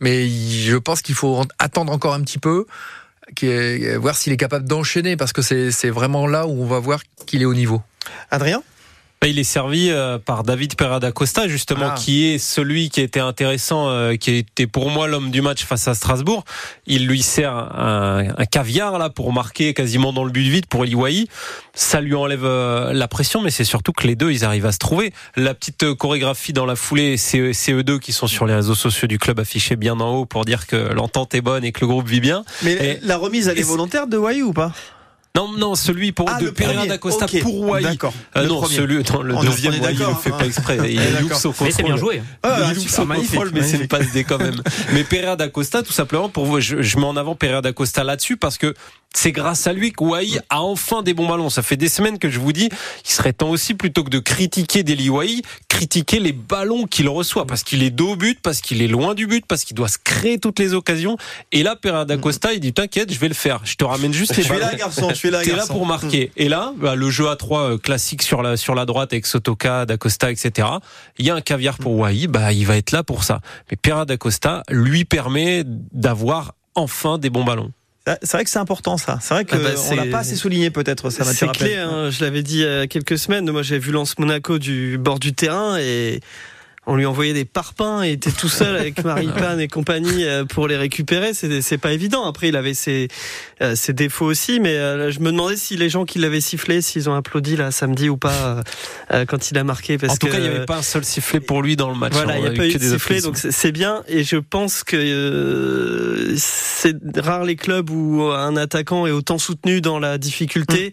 mais 0.00 0.28
je 0.28 0.76
pense 0.76 1.00
qu'il 1.00 1.14
faut 1.14 1.36
en- 1.36 1.46
attendre 1.58 1.92
encore 1.92 2.12
un 2.14 2.20
petit 2.20 2.38
peu, 2.38 2.66
voir 3.98 4.14
s'il 4.16 4.32
est 4.32 4.36
capable 4.36 4.66
d'enchaîner, 4.68 5.16
parce 5.16 5.32
que 5.32 5.40
c'est 5.42 5.90
vraiment 5.90 6.26
là 6.26 6.46
où 6.46 6.62
on 6.62 6.66
va 6.66 6.78
voir 6.78 7.00
qu'il 7.26 7.40
est 7.42 7.46
au 7.46 7.54
niveau. 7.54 7.82
Adrien? 8.30 8.62
Il 9.26 9.38
est 9.38 9.44
servi 9.44 9.90
euh, 9.90 10.18
par 10.18 10.42
David 10.42 10.74
Perada 10.76 11.12
Costa, 11.12 11.48
justement, 11.48 11.88
Ah. 11.90 11.94
qui 11.98 12.28
est 12.28 12.38
celui 12.38 12.88
qui 12.88 13.00
était 13.02 13.20
intéressant, 13.20 13.88
euh, 13.90 14.14
qui 14.16 14.30
était 14.36 14.66
pour 14.66 14.90
moi 14.90 15.06
l'homme 15.08 15.30
du 15.30 15.42
match 15.42 15.64
face 15.64 15.86
à 15.88 15.94
Strasbourg. 15.94 16.44
Il 16.86 17.06
lui 17.06 17.20
sert 17.20 17.52
un, 17.52 18.28
un 18.38 18.44
caviar 18.46 18.96
là 18.98 19.10
pour 19.10 19.32
marquer 19.32 19.74
quasiment 19.74 20.12
dans 20.14 20.24
le 20.24 20.30
but 20.30 20.48
vide 20.48 20.66
pour 20.66 20.84
Eliwaï. 20.84 21.26
Ça 21.74 22.00
lui 22.00 22.14
enlève 22.14 22.44
euh, 22.44 22.92
la 22.94 23.06
pression, 23.08 23.42
mais 23.42 23.50
c'est 23.50 23.64
surtout 23.64 23.92
que 23.92 24.06
les 24.06 24.14
deux, 24.16 24.30
ils 24.30 24.44
arrivent 24.46 24.66
à 24.66 24.72
se 24.72 24.78
trouver. 24.78 25.12
La 25.36 25.52
petite 25.52 25.92
chorégraphie 25.94 26.52
dans 26.54 26.64
la 26.66 26.76
foulée, 26.76 27.16
c'est 27.18 27.52
c'est 27.52 27.72
eux 27.72 27.82
deux 27.82 27.98
qui 27.98 28.12
sont 28.12 28.28
sur 28.28 28.46
les 28.46 28.54
réseaux 28.54 28.74
sociaux 28.76 29.08
du 29.08 29.18
club 29.18 29.40
affichés 29.40 29.76
bien 29.76 29.98
en 30.00 30.14
haut 30.14 30.24
pour 30.26 30.44
dire 30.46 30.66
que 30.66 30.76
l'entente 30.76 31.34
est 31.34 31.40
bonne 31.42 31.64
et 31.64 31.72
que 31.72 31.80
le 31.80 31.88
groupe 31.88 32.08
vit 32.08 32.20
bien. 32.20 32.44
Mais 32.62 32.72
Et- 32.72 32.98
la 33.02 33.16
remise, 33.18 33.48
elle 33.48 33.58
est 33.58 33.62
volontaire 33.62 34.06
de 34.06 34.16
Wai 34.16 34.40
ou 34.42 34.52
pas? 34.54 34.72
Non, 35.38 35.52
non, 35.56 35.74
celui 35.76 36.10
pour 36.10 36.28
Ah, 36.28 36.40
de 36.40 36.46
le 36.46 36.52
Pereira 36.52 36.74
premier. 36.78 36.88
da 36.88 36.98
Costa 36.98 37.26
Ok. 37.26 37.40
pour 37.42 37.60
Wai. 37.60 37.82
D'accord. 37.82 38.12
Euh, 38.36 38.46
non, 38.48 38.60
premier. 38.60 38.74
celui 38.74 39.02
dans 39.04 39.22
le 39.22 39.34
On 39.36 39.42
est- 39.42 39.46
deuxième, 39.46 39.74
on 39.80 39.88
il 39.88 39.98
le 39.98 40.14
fait 40.20 40.30
pas 40.30 40.46
exprès. 40.46 40.78
Il 40.90 41.00
loupe 41.20 41.34
son 41.34 41.54
Mais 41.60 41.70
c'est 41.70 41.82
bien 41.84 41.92
contrôle. 41.94 42.14
joué. 42.14 42.22
Ah, 42.42 42.58
il 42.70 42.74
loupe 42.76 42.88
son 42.88 43.06
magnifique, 43.06 43.30
contrôle, 43.34 43.50
mais 43.54 43.62
c'est 43.62 43.76
une 43.78 43.86
passe 43.86 44.10
D 44.12 44.24
quand 44.24 44.38
même. 44.38 44.60
Mais 44.92 45.04
Pereira 45.04 45.36
da 45.36 45.46
Costa, 45.48 45.82
tout 45.84 45.92
simplement, 45.92 46.28
pour 46.28 46.44
vous, 46.44 46.60
je, 46.60 46.82
je 46.82 46.96
mets 46.98 47.04
en 47.04 47.16
avant 47.16 47.36
Pereira 47.36 47.62
da 47.62 47.72
Costa 47.72 48.02
là-dessus 48.02 48.36
parce 48.36 48.58
que 48.58 48.74
c'est 49.14 49.32
grâce 49.32 49.66
à 49.66 49.72
lui 49.72 49.92
que 49.92 50.02
Wai 50.04 50.38
a 50.50 50.60
enfin 50.62 51.02
des 51.02 51.14
bons 51.14 51.28
ballons. 51.28 51.50
Ça 51.50 51.62
fait 51.62 51.76
des 51.76 51.88
semaines 51.88 52.18
que 52.18 52.28
je 52.30 52.38
vous 52.40 52.52
dis, 52.52 52.68
il 53.04 53.10
serait 53.10 53.32
temps 53.32 53.48
aussi, 53.50 53.74
plutôt 53.74 54.04
que 54.04 54.10
de 54.10 54.18
critiquer 54.18 54.82
Deli 54.82 55.08
Wai, 55.08 55.42
critiquer 55.68 56.18
les 56.20 56.32
ballons 56.32 56.86
qu'il 56.86 57.08
reçoit 57.08 57.46
parce 57.46 57.62
qu'il 57.62 57.82
est 57.82 57.90
dos 57.90 58.10
au 58.10 58.16
but, 58.16 58.38
parce 58.42 58.60
qu'il 58.60 58.82
est 58.82 58.86
loin 58.88 59.14
du 59.14 59.26
but, 59.26 59.44
parce 59.46 59.64
qu'il 59.64 59.76
doit 59.76 59.88
se 59.88 59.98
créer 60.02 60.38
toutes 60.38 60.58
les 60.58 60.74
occasions. 60.74 61.16
Et 61.52 61.62
là, 61.62 61.76
Pereira 61.76 62.04
da 62.04 62.16
Costa, 62.16 62.52
il 62.52 62.60
dit, 62.60 62.72
t'inquiète, 62.72 63.12
je 63.12 63.18
vais 63.18 63.28
le 63.28 63.34
faire. 63.34 63.60
Je 63.64 63.76
te 63.76 63.84
ramène 63.84 64.12
juste 64.12 64.36
les 64.36 64.42
Je 64.42 64.48
suis 64.48 64.58
ballons. 64.58 64.66
là, 64.66 64.74
garçon, 64.74 65.08
je 65.10 65.14
suis 65.14 65.27
là, 65.27 65.27
T'es 65.30 65.50
là 65.50 65.56
garçon. 65.58 65.72
pour 65.74 65.86
marquer. 65.86 66.32
Et 66.36 66.48
là, 66.48 66.72
bah, 66.76 66.94
le 66.94 67.10
jeu 67.10 67.28
à 67.28 67.36
3 67.36 67.78
classique 67.78 68.22
sur 68.22 68.42
la, 68.42 68.56
sur 68.56 68.74
la 68.74 68.84
droite 68.86 69.12
avec 69.12 69.26
Sotoka, 69.26 69.86
Dacosta, 69.86 70.30
etc. 70.30 70.68
Il 71.18 71.26
y 71.26 71.30
a 71.30 71.34
un 71.34 71.40
caviar 71.40 71.78
pour 71.78 71.96
Wai, 71.96 72.26
bah, 72.26 72.52
il 72.52 72.66
va 72.66 72.76
être 72.76 72.92
là 72.92 73.02
pour 73.04 73.24
ça. 73.24 73.40
Mais 73.70 73.76
Pereira 73.76 74.04
Dacosta 74.04 74.62
lui 74.70 75.04
permet 75.04 75.62
d'avoir 75.66 76.54
enfin 76.74 77.18
des 77.18 77.30
bons 77.30 77.44
ballons. 77.44 77.72
C'est 78.22 78.32
vrai 78.32 78.44
que 78.44 78.48
c'est 78.50 78.58
important 78.58 78.96
ça. 78.96 79.18
C'est 79.20 79.34
vrai 79.34 79.44
qu'on 79.44 79.56
Ah 79.56 79.58
bah, 79.58 79.68
on 79.90 79.94
l'a 79.96 80.02
c'est- 80.04 80.10
pas 80.10 80.18
assez 80.20 80.34
souligné 80.36 80.70
peut-être 80.70 81.10
ça. 81.10 81.24
C'est 81.24 81.50
clé, 81.52 81.76
hein, 81.76 82.08
je 82.10 82.24
l'avais 82.24 82.42
dit 82.42 82.60
il 82.60 82.60
y 82.62 82.66
a 82.66 82.86
quelques 82.86 83.18
semaines. 83.18 83.50
Moi, 83.50 83.62
j'avais 83.62 83.80
vu 83.80 83.92
Lance 83.92 84.18
Monaco 84.18 84.58
du 84.58 84.96
bord 84.96 85.18
du 85.18 85.34
terrain 85.34 85.76
et 85.78 86.20
on 86.88 86.96
lui 86.96 87.04
envoyait 87.04 87.34
des 87.34 87.44
parpaings 87.44 88.02
et 88.02 88.08
il 88.08 88.12
était 88.14 88.32
tout 88.32 88.48
seul 88.48 88.74
avec 88.74 89.04
Maripane 89.04 89.60
et 89.60 89.68
compagnie 89.68 90.24
euh, 90.24 90.46
pour 90.46 90.66
les 90.66 90.76
récupérer. 90.76 91.34
C'est 91.34 91.78
pas 91.78 91.92
évident. 91.92 92.24
Après, 92.24 92.48
il 92.48 92.56
avait 92.56 92.72
ses, 92.72 93.08
euh, 93.60 93.76
ses 93.76 93.92
défauts 93.92 94.24
aussi, 94.24 94.58
mais 94.58 94.74
euh, 94.74 95.10
je 95.10 95.20
me 95.20 95.30
demandais 95.30 95.56
si 95.56 95.76
les 95.76 95.90
gens 95.90 96.06
qui 96.06 96.18
l'avaient 96.18 96.40
sifflé, 96.40 96.80
s'ils 96.80 97.10
ont 97.10 97.14
applaudi 97.14 97.56
là 97.56 97.70
samedi 97.70 98.08
ou 98.08 98.16
pas 98.16 98.62
quand 99.28 99.50
il 99.50 99.58
a 99.58 99.64
marqué. 99.64 99.98
Parce 99.98 100.14
en 100.14 100.16
tout 100.16 100.26
que, 100.28 100.32
cas, 100.32 100.38
il 100.38 100.44
n'y 100.44 100.48
avait 100.48 100.64
pas 100.64 100.78
un 100.78 100.82
seul 100.82 101.04
sifflet 101.04 101.40
pour 101.40 101.60
lui 101.60 101.76
dans 101.76 101.90
le 101.90 101.96
match. 101.96 102.14
Voilà, 102.14 102.32
hein. 102.32 102.36
il 102.38 102.42
n'y 102.42 102.48
a 102.48 102.52
pas 102.52 102.66
eu 102.66 102.72
de 102.72 102.78
sifflet, 102.78 103.20
donc 103.20 103.36
c'est 103.36 103.72
bien. 103.72 104.02
Et 104.08 104.24
je 104.24 104.36
pense 104.36 104.82
que 104.82 104.96
euh, 104.96 106.34
c'est 106.38 106.96
rare 107.18 107.44
les 107.44 107.56
clubs 107.56 107.90
où 107.90 108.22
un 108.22 108.56
attaquant 108.56 109.06
est 109.06 109.10
autant 109.10 109.36
soutenu 109.36 109.82
dans 109.82 109.98
la 109.98 110.16
difficulté. 110.16 110.92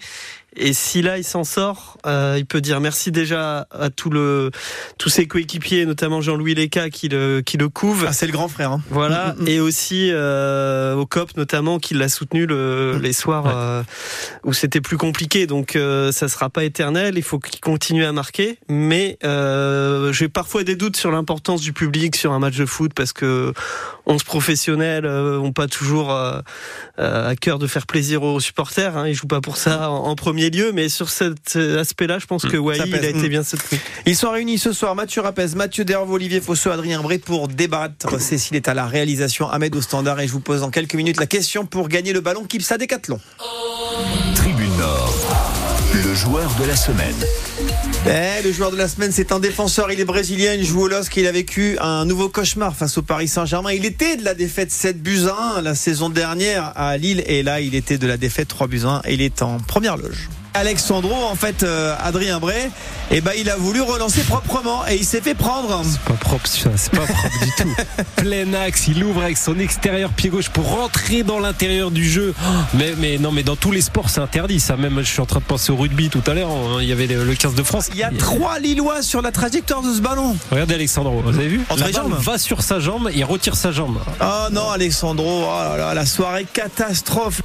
Et 0.57 0.73
si 0.73 1.01
là 1.01 1.17
il 1.17 1.23
s'en 1.23 1.43
sort, 1.43 1.97
euh, 2.05 2.35
il 2.37 2.45
peut 2.45 2.61
dire 2.61 2.79
merci 2.79 3.11
déjà 3.11 3.67
à 3.71 3.89
tout 3.89 4.09
le, 4.09 4.51
tous 4.97 5.09
ses 5.09 5.27
coéquipiers, 5.27 5.85
notamment 5.85 6.21
Jean-Louis 6.21 6.55
Leca 6.55 6.89
qui 6.89 7.09
le, 7.09 7.41
qui 7.41 7.57
le 7.57 7.67
couve. 7.69 8.05
Ah, 8.07 8.13
c'est 8.13 8.25
le 8.25 8.31
grand 8.31 8.47
frère. 8.47 8.71
hein. 8.71 8.81
Voilà, 8.89 9.33
Mm, 9.37 9.41
mm, 9.41 9.43
mm. 9.43 9.47
et 9.47 9.59
aussi 9.59 10.09
euh, 10.11 10.95
au 10.95 11.05
COP 11.05 11.35
notamment 11.37 11.79
qui 11.79 11.93
l'a 11.93 12.07
soutenu 12.09 12.45
le, 12.45 12.97
les 13.01 13.13
soirs 13.13 13.45
euh, 13.47 13.83
où 14.43 14.53
c'était 14.53 14.81
plus 14.81 14.97
compliqué. 14.97 15.45
Donc 15.47 15.75
euh, 15.75 16.11
ça 16.11 16.27
sera 16.29 16.49
pas 16.49 16.63
éternel. 16.63 17.15
Il 17.17 17.23
faut 17.23 17.39
qu'il 17.39 17.59
continue 17.59 18.05
à 18.05 18.11
marquer. 18.11 18.57
Mais 18.69 19.17
euh, 19.23 20.13
j'ai 20.13 20.29
parfois 20.29 20.63
des 20.63 20.75
doutes 20.75 20.95
sur 20.97 21.11
l'importance 21.11 21.61
du 21.61 21.73
public 21.73 22.15
sur 22.15 22.31
un 22.31 22.39
match 22.39 22.55
de 22.57 22.65
foot 22.65 22.91
parce 22.95 23.11
que 23.13 23.53
11 24.05 24.23
professionnels 24.23 25.05
euh, 25.05 25.37
ont 25.39 25.51
pas 25.51 25.67
toujours 25.67 26.11
à 26.11 26.43
cœur 27.41 27.59
de 27.59 27.67
faire 27.67 27.85
plaisir 27.87 28.23
aux 28.23 28.39
supporters. 28.39 28.95
Hein. 28.97 29.07
Ils 29.07 29.13
jouent 29.15 29.27
pas 29.27 29.41
pour 29.41 29.57
ça 29.57 29.89
en, 29.89 30.05
en 30.05 30.15
premier 30.15 30.44
lieu. 30.49 30.71
Mais 30.71 30.89
sur 30.89 31.09
cet 31.09 31.55
euh, 31.55 31.81
aspect-là, 31.81 32.19
je 32.19 32.25
pense 32.25 32.43
que 32.43 32.57
Wai 32.57 32.77
Ça 32.77 32.85
il 32.85 32.95
a 32.95 33.09
été 33.09 33.29
bien 33.29 33.43
soutenu. 33.43 33.79
Ils 34.05 34.15
sont 34.15 34.31
réunis 34.31 34.57
ce 34.57 34.73
soir. 34.73 34.95
Mathieu 34.95 35.21
Rapez, 35.21 35.47
Mathieu 35.55 35.85
Dervaux, 35.85 36.15
Olivier 36.15 36.41
Fosseux, 36.41 36.71
Adrien 36.71 37.01
Bray 37.01 37.19
pour 37.19 37.47
débattre. 37.47 38.19
Cécile 38.19 38.55
est 38.55 38.67
à 38.67 38.73
la 38.73 38.85
réalisation, 38.85 39.49
Ahmed 39.49 39.75
au 39.75 39.81
standard 39.81 40.19
et 40.19 40.27
je 40.27 40.31
vous 40.31 40.39
pose 40.39 40.61
dans 40.61 40.71
quelques 40.71 40.95
minutes 40.95 41.19
la 41.19 41.27
question 41.27 41.65
pour 41.65 41.87
gagner 41.87 42.13
le 42.13 42.21
ballon 42.21 42.43
Kipsa 42.43 42.77
Décathlon. 42.77 43.19
Tribune 44.35 44.75
Nord, 44.77 45.13
le 45.93 46.13
joueur 46.13 46.51
de 46.59 46.65
la 46.65 46.75
semaine. 46.75 47.15
Eh, 48.07 48.43
le 48.43 48.51
joueur 48.51 48.69
de 48.69 48.77
la 48.77 48.87
semaine, 48.87 49.11
c'est 49.11 49.31
un 49.31 49.39
défenseur. 49.39 49.91
Il 49.91 49.99
est 49.99 50.05
brésilien. 50.05 50.53
Il 50.53 50.63
joue 50.63 50.81
au 50.81 50.87
LOSC. 50.87 51.17
Il 51.17 51.25
a 51.25 51.31
vécu 51.31 51.75
un 51.79 52.05
nouveau 52.05 52.29
cauchemar 52.29 52.75
face 52.75 52.99
au 52.99 53.01
Paris 53.01 53.27
Saint-Germain. 53.27 53.71
Il 53.71 53.83
était 53.83 54.15
de 54.15 54.23
la 54.23 54.35
défaite 54.35 54.71
7 54.71 55.01
buts 55.01 55.21
à 55.27 55.57
1 55.57 55.61
la 55.63 55.73
saison 55.73 56.09
dernière 56.09 56.71
à 56.75 56.97
Lille. 56.97 57.23
Et 57.25 57.41
là, 57.41 57.61
il 57.61 57.73
était 57.73 57.97
de 57.97 58.05
la 58.05 58.17
défaite 58.17 58.47
3 58.47 58.67
buts 58.67 58.81
à 58.83 58.97
1. 58.97 59.01
Et 59.05 59.15
il 59.15 59.21
est 59.21 59.41
en 59.41 59.57
première 59.57 59.97
loge. 59.97 60.29
Alexandro, 60.55 61.13
en 61.29 61.35
fait, 61.35 61.63
euh, 61.63 61.95
Adrien 62.01 62.39
Bray, 62.39 62.69
eh 63.11 63.21
ben, 63.21 63.31
il 63.37 63.49
a 63.49 63.55
voulu 63.57 63.81
relancer 63.81 64.21
proprement 64.21 64.87
et 64.87 64.95
il 64.95 65.05
s'est 65.05 65.21
fait 65.21 65.33
prendre. 65.35 65.81
C'est 65.83 65.99
pas 66.01 66.13
propre, 66.13 66.47
ça, 66.47 66.69
c'est 66.75 66.91
pas 66.91 67.05
propre 67.05 67.29
du 67.43 67.51
tout. 67.51 67.75
Plein 68.15 68.53
axe, 68.53 68.87
il 68.87 69.03
ouvre 69.03 69.21
avec 69.21 69.37
son 69.37 69.59
extérieur 69.59 70.11
pied 70.11 70.29
gauche 70.29 70.49
pour 70.49 70.67
rentrer 70.69 71.23
dans 71.23 71.39
l'intérieur 71.39 71.91
du 71.91 72.09
jeu. 72.09 72.33
Mais, 72.73 72.93
mais 72.97 73.17
non, 73.17 73.31
mais 73.31 73.43
dans 73.43 73.55
tous 73.57 73.71
les 73.71 73.81
sports, 73.81 74.09
c'est 74.09 74.21
interdit. 74.21 74.59
Ça, 74.59 74.77
même, 74.77 74.99
je 74.99 75.03
suis 75.09 75.19
en 75.21 75.25
train 75.25 75.39
de 75.39 75.45
penser 75.45 75.71
au 75.71 75.75
rugby 75.75 76.09
tout 76.09 76.23
à 76.25 76.33
l'heure. 76.33 76.49
hein, 76.49 76.77
Il 76.81 76.87
y 76.87 76.91
avait 76.93 77.07
le 77.07 77.23
le 77.25 77.35
15 77.35 77.53
de 77.55 77.63
France. 77.63 77.89
Il 77.91 77.97
y 77.97 78.03
a 78.03 78.11
trois 78.17 78.59
Lillois 78.59 79.01
sur 79.01 79.21
la 79.21 79.31
trajectoire 79.31 79.81
de 79.81 79.93
ce 79.93 79.99
ballon. 79.99 80.35
Regardez 80.51 80.75
Alexandro, 80.75 81.21
vous 81.25 81.37
avez 81.37 81.47
vu? 81.47 81.61
Entre 81.69 81.85
les 81.87 81.93
jambes. 81.93 82.15
va 82.19 82.37
sur 82.37 82.61
sa 82.63 82.79
jambe, 82.79 83.09
il 83.13 83.23
retire 83.25 83.55
sa 83.55 83.71
jambe. 83.71 83.97
Oh 84.21 84.47
non, 84.51 84.69
Alessandro, 84.71 85.43
oh 85.47 85.51
là 85.51 85.77
là, 85.77 85.93
la 85.93 86.05
soirée 86.05 86.45
catastrophe. 86.51 87.41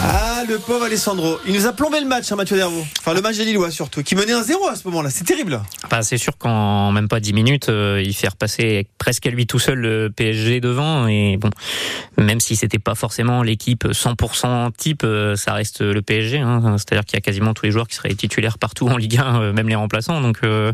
Ah, 0.00 0.44
le 0.48 0.58
pauvre 0.58 0.84
Alessandro. 0.84 1.38
Il 1.46 1.52
nous 1.54 1.66
a 1.66 1.72
plombé 1.72 1.98
le 2.00 2.06
match, 2.06 2.30
hein, 2.30 2.36
Mathieu 2.36 2.56
Dervaux. 2.56 2.84
Enfin, 3.00 3.14
le 3.14 3.20
match 3.20 3.36
des 3.36 3.44
Lillois 3.44 3.70
surtout, 3.72 4.02
qui 4.04 4.14
menait 4.14 4.32
un 4.32 4.42
0 4.42 4.68
à 4.68 4.76
ce 4.76 4.86
moment-là. 4.88 5.10
C'est 5.10 5.24
terrible. 5.24 5.60
Bah, 5.90 6.02
c'est 6.02 6.18
sûr 6.18 6.38
qu'en 6.38 6.92
même 6.92 7.08
pas 7.08 7.18
10 7.18 7.32
minutes, 7.32 7.68
euh, 7.68 8.00
il 8.04 8.14
fait 8.14 8.28
repasser 8.28 8.86
presque 8.98 9.26
à 9.26 9.30
lui 9.30 9.46
tout 9.48 9.58
seul 9.58 9.78
le 9.78 10.10
PSG 10.14 10.60
devant. 10.60 11.08
Et 11.08 11.36
bon, 11.36 11.50
même 12.16 12.38
si 12.38 12.54
c'était 12.54 12.78
pas 12.78 12.94
forcément 12.94 13.42
l'équipe 13.42 13.86
100% 13.88 14.70
type, 14.76 15.02
euh, 15.04 15.34
ça 15.34 15.52
reste 15.54 15.80
le 15.80 16.00
PSG. 16.00 16.38
Hein. 16.38 16.76
C'est-à-dire 16.78 17.04
qu'il 17.04 17.16
y 17.16 17.18
a 17.18 17.22
quasiment 17.22 17.52
tous 17.52 17.64
les 17.66 17.72
joueurs 17.72 17.88
qui 17.88 17.96
seraient 17.96 18.14
titulaires 18.14 18.58
partout 18.58 18.86
en 18.88 18.96
Ligue 18.96 19.18
1, 19.18 19.40
euh, 19.40 19.52
même 19.52 19.68
les 19.68 19.74
remplaçants. 19.74 20.20
Donc, 20.20 20.38
euh, 20.44 20.72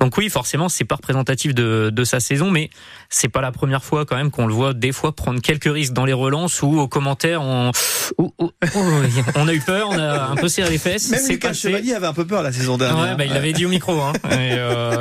donc 0.00 0.16
oui, 0.18 0.28
forcément, 0.28 0.68
c'est 0.68 0.84
pas 0.84 0.96
représentatif 0.96 1.54
de, 1.54 1.90
de 1.90 2.04
sa 2.04 2.20
saison, 2.20 2.50
mais 2.50 2.68
c'est 3.08 3.28
pas 3.28 3.40
la 3.40 3.52
première 3.52 3.82
fois 3.82 4.04
quand 4.04 4.16
même 4.16 4.30
qu'on 4.30 4.46
le 4.46 4.52
voit 4.54 4.74
des 4.74 4.92
fois 4.92 5.12
prendre 5.16 5.40
quelques 5.40 5.72
risques 5.72 5.94
dans 5.94 6.04
les 6.04 6.12
relances 6.12 6.60
ou 6.60 6.78
aux 6.78 6.88
commentaires 6.88 7.40
on, 7.42 7.72
ou- 8.18 8.34
ou- 8.38 8.50
on 9.36 9.46
a 9.46 9.54
eu 9.54 9.60
peur, 9.60 9.88
on 9.88 9.98
a 9.98 10.30
un 10.30 10.34
peu 10.34 10.48
serré 10.48 10.70
les 10.70 10.78
fesses. 10.78 11.10
Même 11.10 11.20
c'est 11.22 11.34
Lucas 11.34 11.48
passé. 11.48 11.68
Chevalier 11.68 11.94
avait 11.94 12.08
un 12.08 12.12
peu 12.12 12.26
peur 12.26 12.42
la 12.42 12.52
saison 12.52 12.76
dernière. 12.76 13.10
Ouais, 13.10 13.16
bah, 13.16 13.24
il 13.24 13.32
l'avait 13.32 13.52
dit 13.52 13.64
au 13.64 13.68
micro. 13.68 14.00
Hein. 14.00 14.12
Et, 14.32 14.54
euh, 14.58 15.00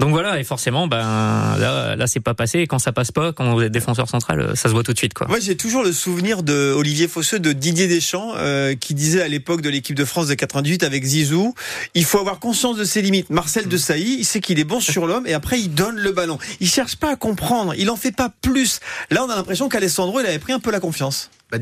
donc 0.00 0.10
voilà, 0.10 0.40
et 0.40 0.44
forcément, 0.44 0.88
ben 0.88 1.56
là, 1.56 1.94
là 1.94 2.06
c'est 2.08 2.20
pas 2.20 2.34
passé. 2.34 2.60
Et 2.60 2.66
quand 2.66 2.80
ça 2.80 2.90
passe 2.90 3.12
pas, 3.12 3.32
quand 3.32 3.54
vous 3.54 3.62
êtes 3.62 3.70
défenseur 3.70 4.08
central, 4.08 4.40
euh, 4.40 4.54
ça 4.56 4.68
se 4.68 4.74
voit 4.74 4.82
tout 4.82 4.92
de 4.92 4.98
suite, 4.98 5.14
quoi. 5.14 5.28
Moi, 5.28 5.38
j'ai 5.38 5.56
toujours 5.56 5.84
le 5.84 5.92
souvenir 5.92 6.42
de 6.42 6.72
Olivier 6.76 7.06
Fosseux, 7.06 7.38
de 7.38 7.52
Didier 7.52 7.86
Deschamps, 7.86 8.32
euh, 8.36 8.74
qui 8.74 8.94
disait 8.94 9.22
à 9.22 9.28
l'époque 9.28 9.60
de 9.60 9.70
l'équipe 9.70 9.94
de 9.94 10.04
France 10.04 10.26
de 10.26 10.34
98 10.34 10.82
avec 10.82 11.04
Zizou, 11.04 11.54
il 11.94 12.04
faut 12.04 12.18
avoir 12.18 12.40
conscience 12.40 12.76
de 12.76 12.84
ses 12.84 13.02
limites. 13.02 13.30
Marcel 13.30 13.68
de 13.68 13.76
Sailly, 13.76 14.16
il 14.18 14.24
sait 14.24 14.40
qu'il 14.40 14.58
est 14.58 14.64
bon 14.64 14.80
sur 14.80 15.06
l'homme 15.06 15.28
et 15.28 15.34
après 15.34 15.60
il 15.60 15.68
donne 15.68 15.96
le 15.96 16.10
ballon. 16.10 16.38
Il 16.58 16.68
cherche 16.68 16.96
pas 16.96 17.12
à 17.12 17.16
comprendre, 17.16 17.72
il 17.78 17.88
en 17.88 17.96
fait 17.96 18.10
pas 18.10 18.32
plus. 18.42 18.80
Là, 19.10 19.24
on 19.24 19.30
a 19.30 19.36
l'impression 19.36 19.68
qu'Alessandro, 19.68 20.18
il 20.18 20.26
avait 20.26 20.40
pris 20.40 20.52
un 20.52 20.60
peu 20.60 20.72
la 20.72 20.80
confiance. 20.80 21.30
Bah, 21.52 21.58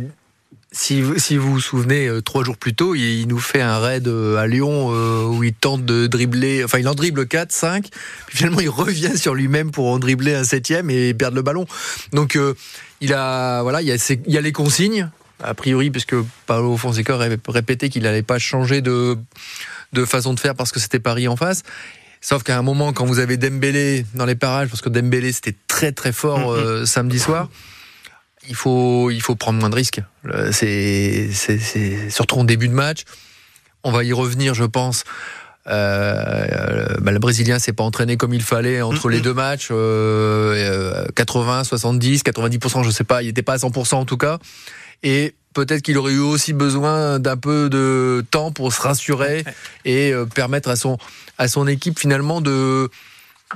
si, 0.75 1.00
vous, 1.00 1.19
si 1.19 1.37
vous 1.37 1.52
vous 1.52 1.61
souvenez, 1.61 2.07
euh, 2.09 2.21
trois 2.21 2.45
jours 2.45 2.57
plus 2.57 2.75
tôt, 2.75 2.95
il, 2.95 3.02
il 3.21 3.28
nous 3.28 3.38
fait 3.38 3.61
un 3.62 3.78
raid 3.78 4.07
euh, 4.09 4.37
à 4.37 4.47
Lyon 4.47 4.90
euh, 4.93 5.25
où 5.25 5.43
il 5.45 5.54
tente 5.54 5.85
de 5.85 6.07
dribbler, 6.07 6.64
enfin 6.64 6.78
il 6.78 6.88
en 6.88 6.95
dribble 6.95 7.26
4, 7.26 7.52
5, 7.52 7.88
puis 8.26 8.37
finalement 8.38 8.61
il 8.61 8.69
revient 8.69 9.16
sur 9.16 9.35
lui-même 9.35 9.71
pour 9.71 9.87
en 9.88 9.99
dribbler 9.99 10.35
un 10.35 10.45
septième 10.45 10.90
et 10.90 11.14
perdre 11.14 11.37
le 11.37 11.43
ballon. 11.43 11.66
Donc 12.12 12.37
euh, 12.37 12.54
il 13.00 13.12
a, 13.14 13.62
voilà, 13.62 13.81
il 13.83 13.88
y 13.88 13.93
a, 13.93 14.14
il 14.26 14.33
y 14.33 14.37
a 14.37 14.40
les 14.40 14.52
consignes, 14.52 15.09
a 15.43 15.54
priori, 15.54 15.90
puisque 15.90 16.16
Paolo 16.47 16.76
Fonseca 16.76 17.16
ré- 17.16 17.38
répétait 17.49 17.88
qu'il 17.88 18.02
n'allait 18.02 18.23
pas 18.23 18.38
changer 18.38 18.81
de, 18.83 19.16
de 19.93 20.04
façon 20.04 20.35
de 20.35 20.40
faire 20.40 20.54
parce 20.54 20.73
que 20.73 20.81
c'était 20.81 21.00
Paris 21.00 21.28
en 21.28 21.37
face. 21.37 21.62
Sauf 22.21 22.43
qu'à 22.43 22.57
un 22.59 22.62
moment, 22.62 22.93
quand 22.95 23.04
vous 23.04 23.19
avez 23.19 23.37
Dembélé 23.37 24.07
dans 24.14 24.25
les 24.25 24.35
parages, 24.35 24.69
parce 24.71 24.81
que 24.81 24.88
Dembélé 24.88 25.31
c'était 25.33 25.54
très 25.69 25.93
très 25.93 26.12
fort 26.12 26.52
euh, 26.52 26.87
samedi 26.87 27.19
soir, 27.19 27.50
il 28.48 28.54
faut, 28.54 29.10
il 29.10 29.20
faut 29.20 29.34
prendre 29.36 29.58
moins 29.58 29.70
de 29.70 29.74
risques. 29.76 30.00
Le- 30.22 30.52
C'est, 30.52 31.28
c'est, 31.32 31.58
c'est 31.58 32.10
surtout 32.10 32.36
en 32.36 32.44
début 32.44 32.68
de 32.68 32.74
match. 32.74 33.02
On 33.82 33.90
va 33.92 34.04
y 34.04 34.12
revenir, 34.12 34.54
je 34.54 34.64
pense. 34.64 35.04
Euh, 35.66 36.86
bah, 37.00 37.10
le 37.12 37.18
Brésilien 37.18 37.58
s'est 37.58 37.72
pas 37.72 37.84
entraîné 37.84 38.16
comme 38.16 38.34
il 38.34 38.42
fallait 38.42 38.82
entre 38.82 39.08
les 39.08 39.20
deux 39.20 39.34
matchs. 39.34 39.68
Euh, 39.70 41.04
euh, 41.04 41.06
80, 41.14 41.64
70, 41.64 42.22
90%, 42.22 42.84
je 42.84 42.90
sais 42.90 43.04
pas. 43.04 43.22
Il 43.22 43.26
n'était 43.26 43.42
pas 43.42 43.54
à 43.54 43.56
100% 43.58 43.94
en 43.94 44.04
tout 44.04 44.16
cas. 44.16 44.38
Et 45.02 45.34
peut-être 45.54 45.82
qu'il 45.82 45.96
aurait 45.98 46.12
eu 46.12 46.18
aussi 46.18 46.52
besoin 46.52 47.18
d'un 47.18 47.36
peu 47.36 47.68
de 47.70 48.24
temps 48.30 48.52
pour 48.52 48.72
se 48.72 48.80
rassurer 48.80 49.44
et 49.84 50.12
euh, 50.12 50.24
permettre 50.26 50.68
à 50.68 50.76
son, 50.76 50.98
à 51.38 51.48
son 51.48 51.66
équipe 51.66 51.98
finalement 51.98 52.40
de, 52.40 52.90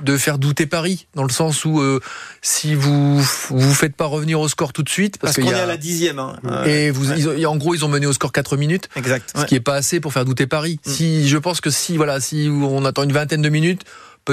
de 0.01 0.17
faire 0.17 0.37
douter 0.37 0.65
Paris, 0.65 1.07
dans 1.15 1.23
le 1.23 1.29
sens 1.29 1.65
où 1.65 1.79
euh, 1.79 1.99
si 2.41 2.75
vous 2.75 3.19
vous 3.49 3.73
faites 3.73 3.95
pas 3.95 4.05
revenir 4.05 4.39
au 4.39 4.47
score 4.47 4.73
tout 4.73 4.83
de 4.83 4.89
suite, 4.89 5.17
parce, 5.19 5.35
qu'on 5.35 5.49
est 5.51 5.53
à 5.53 5.65
la 5.65 5.77
dixième. 5.77 6.19
Hein. 6.19 6.37
Et 6.65 6.91
vous, 6.91 7.09
ouais. 7.11 7.15
ils 7.19 7.27
ont- 7.45 7.51
en 7.51 7.57
gros, 7.57 7.73
ils 7.75 7.83
ont 7.85 7.89
mené 7.89 8.05
au 8.05 8.13
score 8.13 8.31
4 8.31 8.57
minutes, 8.57 8.89
Exact. 8.95 9.31
ce 9.35 9.41
Ouais. 9.41 9.45
qui 9.47 9.55
est 9.55 9.59
pas 9.59 9.75
assez 9.75 9.99
pour 9.99 10.13
faire 10.13 10.25
douter 10.25 10.47
Paris. 10.47 10.79
Mm. 10.85 10.89
Si, 10.89 11.27
je 11.27 11.37
pense 11.37 11.61
que 11.61 11.69
si, 11.69 11.97
voilà, 11.97 12.19
si 12.19 12.49
on 12.51 12.85
attend 12.85 13.03
une 13.03 13.13
vingtaine 13.13 13.41
de 13.41 13.49
minutes, 13.49 13.83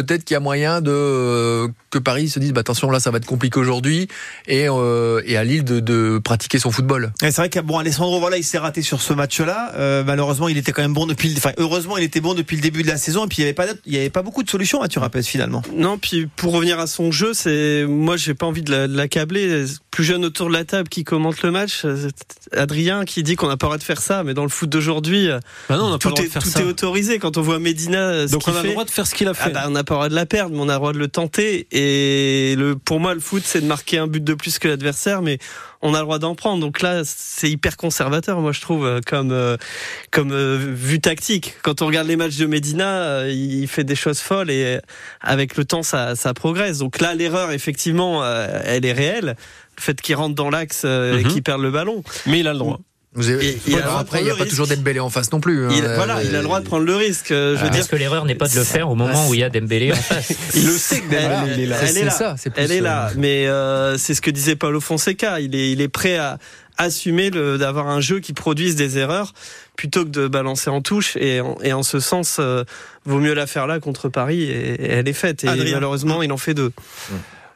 peut-être 0.02 0.24
qu'il 0.24 0.34
y 0.34 0.36
a 0.36 0.40
moyen 0.40 0.80
de 0.82 0.90
euh, 0.92 1.68
que 1.90 1.98
Paris 1.98 2.28
se 2.28 2.38
dise 2.38 2.52
bah, 2.52 2.60
attention 2.60 2.90
là 2.90 3.00
ça 3.00 3.10
va 3.10 3.16
être 3.18 3.24
compliqué 3.26 3.58
aujourd'hui 3.58 4.08
et, 4.46 4.68
euh, 4.68 5.22
et 5.24 5.36
à 5.36 5.44
Lille 5.44 5.64
de, 5.64 5.80
de 5.80 6.18
pratiquer 6.22 6.58
son 6.58 6.70
football. 6.70 7.12
Et 7.22 7.30
C'est 7.30 7.36
vrai 7.40 7.48
que 7.48 7.60
bon 7.60 7.78
Alessandro 7.78 8.20
voilà 8.20 8.36
il 8.36 8.44
s'est 8.44 8.58
raté 8.58 8.82
sur 8.82 9.00
ce 9.00 9.12
match-là. 9.14 9.72
Euh, 9.76 10.04
malheureusement 10.04 10.48
il 10.48 10.58
était 10.58 10.72
quand 10.72 10.82
même 10.82 10.92
bon 10.94 11.06
depuis 11.06 11.30
le, 11.30 11.36
enfin 11.38 11.52
heureusement 11.56 11.96
il 11.96 12.04
était 12.04 12.20
bon 12.20 12.34
depuis 12.34 12.56
le 12.56 12.62
début 12.62 12.82
de 12.82 12.88
la 12.88 12.98
saison 12.98 13.24
et 13.24 13.28
puis 13.28 13.38
il 13.38 13.40
y 13.40 13.44
avait 13.44 13.54
pas 13.54 13.66
il 13.86 13.94
y 13.94 13.96
avait 13.98 14.10
pas 14.10 14.22
beaucoup 14.22 14.42
de 14.42 14.50
solutions 14.50 14.82
à 14.82 14.88
Rapez 14.96 15.22
finalement. 15.22 15.62
Non, 15.74 15.98
puis 15.98 16.26
pour 16.26 16.52
revenir 16.52 16.78
à 16.80 16.86
son 16.86 17.10
jeu, 17.12 17.32
c'est 17.34 17.84
moi 17.86 18.16
j'ai 18.16 18.34
pas 18.34 18.46
envie 18.46 18.62
de 18.62 18.70
la- 18.70 18.88
de 18.88 18.96
l'accabler. 18.96 19.64
Plus 19.90 20.04
jeune 20.04 20.24
autour 20.26 20.48
de 20.48 20.52
la 20.52 20.64
table 20.64 20.88
qui 20.90 21.04
commente 21.04 21.42
le 21.42 21.50
match, 21.50 21.84
Adrien 22.52 23.04
qui 23.04 23.22
dit 23.22 23.36
qu'on 23.36 23.48
n'a 23.48 23.56
pas 23.56 23.66
le 23.66 23.68
droit 23.70 23.78
de 23.78 23.82
faire 23.82 24.00
ça, 24.00 24.22
mais 24.24 24.34
dans 24.34 24.42
le 24.42 24.48
foot 24.48 24.68
d'aujourd'hui, 24.68 25.28
Bah 25.68 25.76
non, 25.76 25.84
on 25.86 25.90
n'a 25.90 25.92
pas 25.92 25.98
tout, 25.98 26.08
le 26.08 26.14
droit 26.14 26.24
est, 26.24 26.26
de 26.28 26.32
faire 26.32 26.42
tout 26.42 26.48
ça. 26.48 26.60
est 26.60 26.64
autorisé. 26.64 27.18
Quand 27.18 27.36
on 27.38 27.42
voit 27.42 27.58
Medina, 27.58 28.26
ce 28.26 28.32
Donc 28.32 28.42
on 28.46 28.52
a 28.52 28.60
fait, 28.60 28.66
le 28.68 28.72
droit 28.72 28.84
de 28.84 28.90
faire 28.90 29.06
ce 29.06 29.14
qu'il 29.14 29.28
a 29.28 29.34
fait. 29.34 29.44
Ah 29.46 29.50
bah, 29.50 29.64
on 29.66 29.70
n'a 29.70 29.84
pas 29.86 29.94
le 29.94 29.98
droit 29.98 30.08
de 30.10 30.14
la 30.14 30.26
perdre, 30.26 30.54
mais 30.54 30.60
on 30.60 30.68
a 30.68 30.72
le 30.74 30.78
droit 30.78 30.92
de 30.92 30.98
le 30.98 31.08
tenter. 31.08 31.66
Et 31.72 32.54
le, 32.56 32.76
pour 32.76 33.00
moi, 33.00 33.14
le 33.14 33.20
foot, 33.20 33.42
c'est 33.46 33.62
de 33.62 33.66
marquer 33.66 33.96
un 33.96 34.06
but 34.06 34.22
de 34.22 34.34
plus 34.34 34.58
que 34.58 34.68
l'adversaire, 34.68 35.22
mais 35.22 35.38
on 35.80 35.94
a 35.94 35.98
le 35.98 36.04
droit 36.04 36.18
d'en 36.18 36.34
prendre. 36.34 36.60
Donc 36.60 36.82
là, 36.82 37.02
c'est 37.04 37.48
hyper 37.50 37.76
conservateur, 37.78 38.40
moi 38.40 38.52
je 38.52 38.60
trouve, 38.60 38.84
euh, 38.84 39.00
comme 39.06 39.30
euh, 39.32 39.56
comme 40.10 40.32
euh, 40.32 40.58
vue 40.58 41.00
tactique. 41.00 41.54
Quand 41.62 41.80
on 41.80 41.86
regarde 41.86 42.08
les 42.08 42.16
matchs 42.16 42.36
de 42.36 42.46
Medina, 42.46 42.88
euh, 43.02 43.32
il 43.32 43.66
fait 43.68 43.84
des 43.84 43.96
choses 43.96 44.18
folles 44.20 44.50
et 44.50 44.78
avec 45.22 45.56
le 45.56 45.64
temps, 45.64 45.82
ça, 45.82 46.14
ça 46.16 46.34
progresse. 46.34 46.78
Donc 46.78 47.00
là, 47.00 47.14
l'erreur, 47.14 47.52
effectivement, 47.52 48.22
elle 48.64 48.84
est 48.84 48.92
réelle. 48.92 49.36
Le 49.78 49.82
fait 49.82 50.00
qu'il 50.00 50.14
rentre 50.16 50.34
dans 50.34 50.50
l'axe 50.50 50.84
et 50.84 51.22
Mhm. 51.22 51.28
qu'il 51.28 51.42
perde 51.42 51.62
le 51.62 51.70
ballon. 51.70 52.02
Mais 52.26 52.40
il 52.40 52.48
a 52.48 52.52
le 52.52 52.58
droit. 52.58 52.80
Vous 53.16 53.28
avez- 53.30 53.44
Et- 53.46 53.60
et 53.66 53.70
Bon, 53.72 53.76
alors, 53.78 53.98
après 53.98 54.20
il 54.20 54.24
n'y 54.24 54.30
a 54.30 54.34
pas 54.34 54.42
risque. 54.44 54.50
toujours 54.50 54.66
Dembélé 54.66 55.00
en 55.00 55.10
face 55.10 55.32
non 55.32 55.40
plus. 55.40 55.64
hein. 55.64 55.68
Il, 55.72 55.84
Euh, 55.84 55.96
voilà, 55.96 56.22
il 56.22 56.34
a 56.34 56.38
le 56.38 56.44
droit 56.44 56.60
de 56.60 56.66
prendre 56.66 56.84
le 56.84 56.94
risque. 56.94 57.30
euh, 57.32 57.56
Je 57.56 57.62
veux 57.64 57.70
dire, 57.70 57.78
Parce 57.80 57.88
que 57.88 57.96
l'erreur 57.96 58.24
n'est 58.26 58.34
pas 58.34 58.46
de 58.48 58.54
le 58.54 58.62
faire 58.62 58.88
au 58.90 58.94
moment 58.94 59.28
où 59.28 59.34
il 59.34 59.40
y 59.40 59.42
a 59.44 59.48
Dembélé 59.50 59.92
en 59.92 59.96
face. 59.96 60.32
il 60.54 60.66
le 60.66 60.72
sait 60.72 61.00
que 61.00 61.08
Voilà, 61.08 61.44
elle, 61.46 61.52
il 61.58 61.62
est 61.64 61.66
là. 61.66 61.76
elle 61.82 61.88
C'est 61.88 62.00
est 62.00 62.04
là. 62.04 62.10
ça, 62.10 62.34
c'est 62.38 62.50
plus, 62.50 62.62
Elle 62.62 62.72
est 62.72 62.80
euh, 62.80 62.84
là, 62.84 63.10
mais 63.16 63.46
euh, 63.48 63.96
c'est 63.98 64.14
ce 64.14 64.20
que 64.20 64.30
disait 64.30 64.54
Paulo 64.56 64.80
Fonseca. 64.80 65.40
Il 65.40 65.54
est, 65.54 65.72
il 65.72 65.80
est 65.80 65.88
prêt 65.88 66.16
à 66.18 66.38
assumer 66.78 67.30
le, 67.30 67.56
d'avoir 67.56 67.88
un 67.88 68.00
jeu 68.00 68.20
qui 68.20 68.34
produise 68.34 68.76
des 68.76 68.98
erreurs 68.98 69.32
plutôt 69.76 70.04
que 70.04 70.10
de 70.10 70.28
balancer 70.28 70.68
en 70.68 70.82
touche. 70.82 71.16
Et 71.16 71.40
en, 71.40 71.56
et 71.62 71.72
en 71.72 71.82
ce 71.82 72.00
sens, 72.00 72.36
euh, 72.38 72.64
vaut 73.06 73.18
mieux 73.18 73.32
la 73.32 73.46
faire 73.46 73.66
là 73.66 73.80
contre 73.80 74.10
Paris 74.10 74.42
et, 74.42 74.74
et 74.74 74.90
elle 74.90 75.08
est 75.08 75.12
faite. 75.14 75.42
Et 75.44 75.48
Adrien. 75.48 75.72
malheureusement, 75.74 76.22
il 76.22 76.30
en 76.32 76.36
fait 76.36 76.52
deux. 76.52 76.72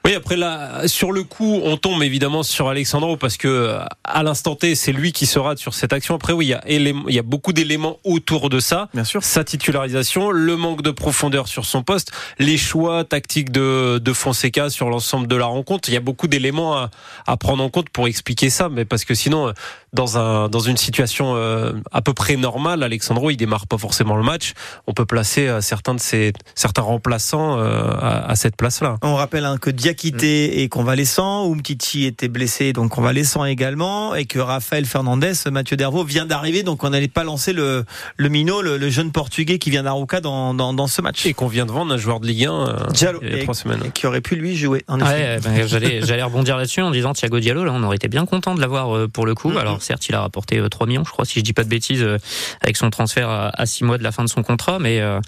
Oui, 0.06 0.14
après 0.14 0.36
là, 0.36 0.88
sur 0.88 1.12
le 1.12 1.24
coup, 1.24 1.60
on 1.62 1.76
tombe 1.76 2.02
évidemment 2.02 2.42
sur 2.42 2.68
Alexandro 2.68 3.18
parce 3.18 3.36
que 3.36 3.48
euh, 3.48 3.84
à 4.02 4.22
l'instant 4.22 4.56
T, 4.56 4.74
c'est 4.74 4.92
lui 4.92 5.12
qui 5.12 5.26
se 5.26 5.38
rate 5.38 5.58
sur 5.58 5.74
cette 5.74 5.92
action. 5.92 6.14
Après, 6.14 6.32
oui, 6.32 6.46
il 6.46 6.48
y 6.48 6.54
a, 6.54 6.62
il 6.66 7.14
y 7.14 7.18
a 7.18 7.22
beaucoup 7.22 7.52
d'éléments 7.52 7.98
autour 8.04 8.48
de 8.48 8.60
ça. 8.60 8.88
Bien 8.94 9.04
sûr. 9.04 9.22
Sa 9.22 9.44
titularisation, 9.44 10.30
le 10.30 10.56
manque 10.56 10.80
de 10.80 10.90
profondeur 10.90 11.48
sur 11.48 11.66
son 11.66 11.82
poste, 11.82 12.12
les 12.38 12.56
choix 12.56 13.04
tactiques 13.04 13.52
de, 13.52 13.98
de 13.98 14.12
Fonseca 14.14 14.70
sur 14.70 14.88
l'ensemble 14.88 15.26
de 15.26 15.36
la 15.36 15.44
rencontre. 15.44 15.90
Il 15.90 15.92
y 15.92 15.98
a 15.98 16.00
beaucoup 16.00 16.28
d'éléments 16.28 16.78
à, 16.78 16.90
à 17.26 17.36
prendre 17.36 17.62
en 17.62 17.68
compte 17.68 17.90
pour 17.90 18.08
expliquer 18.08 18.48
ça, 18.48 18.70
mais 18.70 18.86
parce 18.86 19.04
que 19.04 19.14
sinon, 19.14 19.48
euh, 19.48 19.52
dans 19.92 20.16
un 20.16 20.48
dans 20.48 20.60
une 20.60 20.76
situation 20.76 21.34
euh, 21.34 21.72
à 21.92 22.00
peu 22.00 22.14
près 22.14 22.36
normale, 22.36 22.82
Alexandro, 22.82 23.30
il 23.30 23.36
démarre 23.36 23.66
pas 23.66 23.76
forcément 23.76 24.16
le 24.16 24.22
match. 24.22 24.54
On 24.86 24.94
peut 24.94 25.04
placer 25.04 25.58
certains 25.60 25.94
de 25.94 26.00
ses 26.00 26.32
certains 26.54 26.82
remplaçants 26.82 27.58
à, 27.58 28.24
à 28.30 28.34
cette 28.36 28.56
place-là. 28.56 28.96
On 29.02 29.16
rappelle 29.16 29.44
hein, 29.44 29.58
que 29.58 29.68
Diakité 29.94 30.62
est 30.62 30.68
convalescent, 30.68 31.50
Umtiti 31.52 32.04
était 32.04 32.28
blessé, 32.28 32.72
donc 32.72 32.90
convalescent 32.90 33.44
également, 33.44 34.14
et 34.14 34.24
que 34.24 34.38
Raphaël 34.38 34.86
Fernandez, 34.86 35.32
Mathieu 35.50 35.76
Dervaux 35.76 36.04
vient 36.04 36.26
d'arriver, 36.26 36.62
donc 36.62 36.84
on 36.84 36.90
n'allait 36.90 37.08
pas 37.08 37.24
lancer 37.24 37.52
le, 37.52 37.84
le 38.16 38.28
minot, 38.28 38.62
le, 38.62 38.76
le 38.78 38.88
jeune 38.88 39.10
portugais 39.10 39.58
qui 39.58 39.68
vient 39.70 39.82
d'Arouca 39.82 40.20
dans, 40.20 40.54
dans, 40.54 40.72
dans 40.72 40.86
ce 40.86 41.02
match. 41.02 41.26
Et 41.26 41.34
qu'on 41.34 41.48
vient 41.48 41.66
de 41.66 41.72
vendre 41.72 41.92
un 41.92 41.96
joueur 41.96 42.20
de 42.20 42.26
Ligue 42.28 42.46
1 42.46 42.52
euh, 42.52 42.86
Diallo, 42.92 43.18
il 43.22 43.30
y 43.30 43.34
a 43.34 43.38
et- 43.38 43.42
trois 43.42 43.54
semaines. 43.54 43.80
et 43.84 43.90
qui 43.90 44.06
aurait 44.06 44.20
pu 44.20 44.36
lui 44.36 44.56
jouer. 44.56 44.84
En 44.86 45.00
effet. 45.00 45.08
Ouais, 45.08 45.40
ben, 45.42 45.66
j'allais, 45.66 46.22
rebondir 46.22 46.56
là-dessus 46.56 46.82
en 46.82 46.92
disant 46.92 47.12
Thiago 47.12 47.40
Diallo, 47.40 47.64
là, 47.64 47.72
on 47.74 47.82
aurait 47.82 47.96
été 47.96 48.06
bien 48.06 48.26
content 48.26 48.54
de 48.54 48.60
l'avoir 48.60 48.96
euh, 48.96 49.08
pour 49.08 49.26
le 49.26 49.34
coup. 49.34 49.50
Mhm. 49.50 49.56
Alors 49.56 49.82
certes, 49.82 50.08
il 50.08 50.14
a 50.14 50.20
rapporté 50.20 50.58
euh, 50.58 50.68
3 50.68 50.86
millions, 50.86 51.04
je 51.04 51.10
crois, 51.10 51.24
si 51.24 51.40
je 51.40 51.44
dis 51.44 51.52
pas 51.52 51.64
de 51.64 51.68
bêtises, 51.68 52.02
euh, 52.02 52.18
avec 52.62 52.76
son 52.76 52.90
transfert 52.90 53.28
à, 53.28 53.48
à 53.60 53.66
6 53.66 53.82
mois 53.84 53.98
de 53.98 54.04
la 54.04 54.12
fin 54.12 54.22
de 54.22 54.28
son 54.28 54.42
contrat, 54.44 54.78
mais 54.78 55.00
euh, 55.00 55.20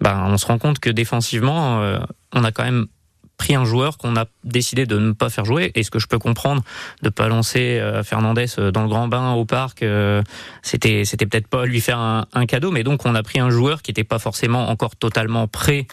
ben, 0.00 0.24
on 0.26 0.38
se 0.38 0.46
rend 0.46 0.58
compte 0.58 0.78
que 0.78 0.88
défensivement, 0.90 1.82
euh, 1.82 1.98
on 2.32 2.44
a 2.44 2.50
quand 2.52 2.64
même 2.64 2.86
pris 3.36 3.54
un 3.54 3.64
joueur 3.64 3.98
qu'on 3.98 4.16
a 4.16 4.26
décidé 4.44 4.86
de 4.86 4.98
ne 4.98 5.12
pas 5.12 5.28
faire 5.28 5.44
jouer. 5.44 5.72
Et 5.74 5.82
ce 5.82 5.90
que 5.90 5.98
je 5.98 6.06
peux 6.06 6.18
comprendre 6.18 6.62
de 7.02 7.08
pas 7.08 7.28
lancer 7.28 7.78
euh, 7.78 8.02
Fernandez 8.02 8.46
euh, 8.58 8.70
dans 8.70 8.82
le 8.82 8.88
grand 8.88 9.08
bain 9.08 9.32
au 9.32 9.44
parc 9.44 9.82
euh, 9.82 10.22
c'était 10.62 11.04
c'était 11.04 11.26
peut-être 11.26 11.48
pas 11.48 11.66
lui 11.66 11.80
faire 11.80 11.98
un, 11.98 12.26
un 12.32 12.46
cadeau. 12.46 12.70
Mais 12.70 12.82
donc 12.82 13.04
on 13.04 13.14
a 13.14 13.22
pris 13.22 13.38
un 13.38 13.50
joueur 13.50 13.82
qui 13.82 13.90
n'était 13.90 14.04
pas 14.04 14.18
forcément 14.18 14.68
encore 14.70 14.96
totalement 14.96 15.48
prêt 15.48 15.86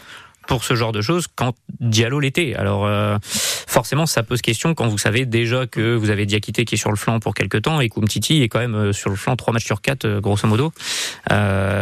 pour 0.46 0.64
ce 0.64 0.74
genre 0.74 0.92
de 0.92 1.00
choses 1.00 1.26
quand 1.34 1.54
Diallo 1.80 2.20
l'était. 2.20 2.54
Alors 2.54 2.86
euh, 2.86 3.18
forcément 3.22 4.06
ça 4.06 4.22
pose 4.22 4.42
question 4.42 4.74
quand 4.74 4.88
vous 4.88 4.98
savez 4.98 5.26
déjà 5.26 5.66
que 5.66 5.94
vous 5.94 6.10
avez 6.10 6.26
Diakité 6.26 6.64
qui 6.64 6.74
est 6.74 6.78
sur 6.78 6.90
le 6.90 6.96
flanc 6.96 7.20
pour 7.20 7.34
quelques 7.34 7.62
temps 7.62 7.80
et 7.80 7.88
Koumtiti 7.88 8.42
est 8.42 8.48
quand 8.48 8.60
même 8.60 8.74
euh, 8.74 8.92
sur 8.92 9.10
le 9.10 9.16
flanc 9.16 9.36
trois 9.36 9.52
matchs 9.52 9.66
sur 9.66 9.80
quatre 9.80 10.04
euh, 10.04 10.20
grosso 10.20 10.46
modo. 10.46 10.72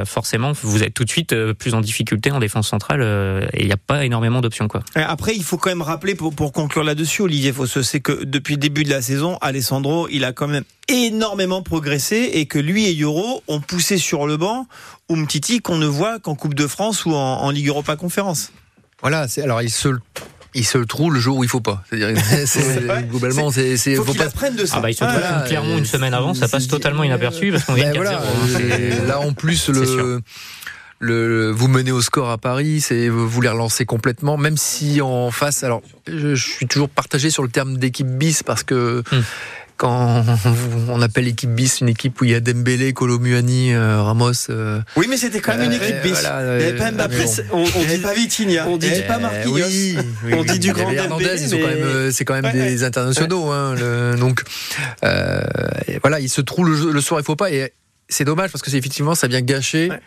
Forcément 0.05 0.53
vous 0.63 0.83
êtes 0.83 0.95
tout 0.95 1.05
de 1.05 1.11
suite 1.11 1.35
plus 1.55 1.75
en 1.75 1.81
difficulté 1.81 2.31
en 2.31 2.39
défense 2.39 2.69
centrale 2.69 3.03
et 3.53 3.61
il 3.61 3.67
n'y 3.67 3.73
a 3.73 3.77
pas 3.77 4.05
énormément 4.05 4.41
d'options 4.41 4.69
quoi. 4.69 4.83
Après, 4.95 5.35
il 5.35 5.43
faut 5.43 5.59
quand 5.59 5.71
même 5.71 5.83
rappeler, 5.83 6.15
pour, 6.15 6.35
pour 6.35 6.53
conclure 6.53 6.85
là-dessus, 6.85 7.23
Olivier 7.23 7.53
Fosseux, 7.53 7.83
c'est 7.83 8.01
que 8.01 8.25
depuis 8.25 8.55
le 8.55 8.61
début 8.61 8.85
de 8.85 8.91
la 8.91 9.03
saison, 9.03 9.39
Alessandro, 9.41 10.09
il 10.11 10.25
a 10.25 10.33
quand 10.33 10.49
même 10.49 10.65
énormément 10.89 11.63
progressé 11.63 12.31
et 12.35 12.47
que 12.47 12.59
lui 12.59 12.87
et 12.87 12.93
Yoro 12.93 13.43
ont 13.49 13.61
poussé 13.61 13.99
sur 13.99 14.27
le 14.27 14.37
banc 14.37 14.67
Umtiti 15.15 15.61
qu'on 15.61 15.77
ne 15.79 15.87
voit 15.87 16.19
qu'en 16.19 16.35
Coupe 16.35 16.55
de 16.55 16.67
France 16.67 17.05
ou 17.07 17.13
en, 17.15 17.17
en 17.43 17.51
Ligue 17.51 17.69
Europa 17.69 17.97
Conférence. 17.97 18.53
Voilà, 19.01 19.29
c'est 19.29 19.43
alors 19.43 19.63
il 19.63 19.71
se 19.71 19.89
il 20.55 20.67
se 20.67 20.77
le 20.77 20.85
trouve 20.87 21.15
le 21.15 21.19
jour 21.21 21.39
où 21.39 21.45
il 21.45 21.49
faut 21.51 21.61
pas. 21.61 21.83
C'est-à-dire 21.89 22.23
globalement 23.09 23.51
c'est 23.51 23.77
faut 23.97 24.05
faut 24.05 24.13
qu'il 24.13 24.21
pas 24.21 24.27
apprenne 24.27 24.55
de 24.57 24.67
ça. 24.67 24.77
Ah 24.77 24.81
bah 24.81 24.91
il 24.91 24.95
se 24.95 25.03
Ouais, 25.05 25.11
trouve 25.11 25.21
voilà, 25.23 25.45
clairement 25.47 25.79
une 25.79 25.87
semaine 25.87 26.15
avant 26.15 26.35
ça 26.35 26.47
passe 26.49 26.69
totalement 26.69 27.03
inaperçu 27.05 27.51
parce 27.51 27.65
qu'on 27.65 27.75
vient 27.75 27.91
de 27.91 27.97
voilà, 27.97 28.21
4-0, 28.21 28.57
c'est- 28.57 29.07
là 29.07 29.21
en 29.21 29.33
plus 29.33 29.69
le 29.69 30.21
le, 31.05 31.51
vous 31.51 31.67
menez 31.67 31.91
au 31.91 32.01
score 32.01 32.31
à 32.31 32.39
Paris, 32.39 32.81
c'est 32.81 33.09
vous 33.09 33.41
les 33.41 33.49
relancez 33.49 33.85
complètement, 33.85 34.37
même 34.37 34.57
si 34.57 35.01
en 35.01 35.33
face, 35.33 35.65
alors 35.65 35.83
je, 36.07 36.37
je 36.37 36.49
suis 36.49 36.69
toujours 36.69 36.89
partagé 36.89 37.29
sur 37.31 37.43
le 37.43 37.49
terme 37.49 37.77
d'équipe 37.77 38.07
bis 38.07 38.45
parce 38.45 38.63
que 38.63 39.03
Hmm. 39.11 39.21
Quand 39.83 40.25
on 40.89 41.03
appelle 41.03 41.27
équipe 41.27 41.51
bis 41.51 41.81
une 41.81 41.89
équipe 41.89 42.21
où 42.21 42.25
il 42.25 42.31
y 42.31 42.35
a 42.37 42.41
Dembélé, 42.41 42.93
Colomuani, 42.93 43.75
euh, 43.75 44.01
Ramos, 44.01 44.31
euh, 44.49 44.81
Oui, 44.97 45.07
mais 45.11 45.17
c'était 45.17 45.41
quand 45.41 45.57
même 45.57 45.73
une 45.73 45.77
euh, 45.77 45.83
équipe 45.83 46.03
bis. 46.03 46.11
voilà, 46.13 46.41
Il 46.59 46.59
n'y 46.59 46.71
avait 46.71 46.79
pas 46.79 46.93
Mbappé, 46.93 47.17
mais 47.19 47.25
bon. 47.25 47.33
On, 47.53 47.81
on 47.81 47.85
dit 47.85 47.99
pas 47.99 48.15
Vitinha, 48.15 48.69
on 48.69 48.77
dit- 48.77 48.89
pas 49.09 49.17
Eh 49.19 49.23
Marquinhos. 49.23 49.55
oui, 49.55 49.99
oui, 50.25 50.35
On 50.39 50.45
dit 50.45 50.51
oui. 50.53 50.59
du 50.61 50.73
grand 50.73 50.93
Dembélé, 50.93 51.43
ils 51.43 51.49
sont 51.49 51.59
quand 51.59 51.67
même, 51.67 52.13
c'est 52.13 52.25
quand 52.25 52.35
même 52.41 52.45
Ouais, 52.45 52.53
des 52.53 52.85
internationaux. 52.85 53.51
Hein, 53.51 53.75
le- 53.77 54.17
donc 54.17 54.43
euh, 55.05 55.43
voilà, 56.03 56.21
il 56.21 56.29
se 56.29 56.41
trouve 56.41 56.69
le, 56.69 56.93
le 56.93 57.01
soir, 57.01 57.21
il 57.21 57.25
faut 57.25 57.35
pas. 57.37 57.51
Et 57.51 57.73
c'est 58.09 58.25
dommage 58.25 58.53
parce 58.53 58.63
que 58.63 58.71
c'est 58.71 58.79
effectivement 58.79 59.17
ça 59.17 59.27
vient 59.27 59.41
gâcher. 59.41 59.89
Ouais. 59.91 60.01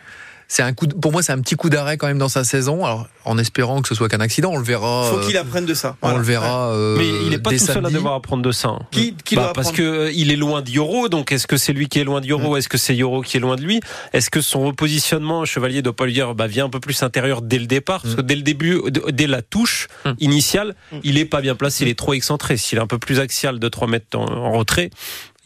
C'est 0.48 0.62
un 0.62 0.72
coup, 0.72 0.86
de- 0.86 0.94
pour 0.94 1.10
moi, 1.10 1.22
c'est 1.24 1.32
un 1.32 1.40
petit 1.40 1.56
coup 1.56 1.68
d'arrêt 1.70 1.96
quand 1.96 2.06
même 2.06 2.18
dans 2.18 2.28
sa 2.28 2.44
saison. 2.44 2.84
Alors, 2.84 3.08
en 3.24 3.36
espérant 3.36 3.82
que 3.82 3.88
ce 3.88 3.96
soit 3.96 4.08
qu'un 4.08 4.20
accident, 4.20 4.50
on 4.52 4.58
le 4.58 4.64
verra. 4.64 5.04
faut 5.10 5.18
euh, 5.18 5.26
qu'il 5.26 5.36
apprenne 5.36 5.66
de 5.66 5.74
ça. 5.74 5.96
on 6.02 6.06
Voilà. 6.06 6.18
le 6.20 6.24
verra. 6.24 6.68
euh, 6.70 6.96
Mais 6.96 7.08
il 7.24 7.30
n'est 7.30 7.38
pas 7.38 7.50
tout 7.50 7.58
seul 7.58 7.84
à 7.84 7.90
devoir 7.90 8.14
apprendre 8.14 8.44
de 8.44 8.52
ça. 8.52 8.78
Qui, 8.92 9.14
qui 9.24 9.34
Bah, 9.34 9.42
doit 9.44 9.52
parce 9.54 9.72
que 9.72 9.82
euh, 9.82 10.12
il 10.12 10.30
est 10.30 10.36
loin 10.36 10.62
de 10.62 10.70
Yoro, 10.70 11.08
donc 11.08 11.32
est-ce 11.32 11.48
que 11.48 11.56
c'est 11.56 11.72
lui 11.72 11.88
qui 11.88 11.98
est 11.98 12.04
loin 12.04 12.20
de 12.20 12.26
Yoro, 12.26 12.56
est-ce 12.56 12.68
que 12.68 12.78
c'est 12.78 12.94
Yoro 12.94 13.22
qui 13.22 13.36
est 13.36 13.40
loin 13.40 13.56
de 13.56 13.62
lui? 13.62 13.80
Est-ce 14.12 14.30
que 14.30 14.40
son 14.40 14.64
repositionnement, 14.66 15.44
Chevalier 15.44 15.82
doit 15.82 15.96
pas 15.96 16.06
lui 16.06 16.12
dire, 16.12 16.34
bah 16.36 16.46
viens 16.46 16.66
un 16.66 16.70
peu 16.70 16.78
plus 16.80 17.02
intérieur 17.02 17.42
dès 17.42 17.58
le 17.58 17.66
départ, 17.66 18.02
parce 18.02 18.14
que 18.14 18.20
dès 18.20 18.36
le 18.36 18.42
début, 18.42 18.80
dès 19.12 19.26
la 19.26 19.42
touche 19.42 19.88
Mm. 20.04 20.10
initiale, 20.20 20.74
Mm. 20.92 20.96
il 21.02 21.18
est 21.18 21.24
pas 21.24 21.40
bien 21.40 21.56
placé, 21.56 21.84
il 21.84 21.88
est 21.90 21.98
trop 21.98 22.14
excentré. 22.14 22.56
S'il 22.56 22.78
est 22.78 22.80
un 22.82 22.86
peu 22.86 22.98
plus 22.98 23.18
axial 23.18 23.58
de 23.58 23.68
3 23.68 23.88
mètres 23.88 24.16
en, 24.16 24.24
en 24.26 24.52
retrait, 24.52 24.90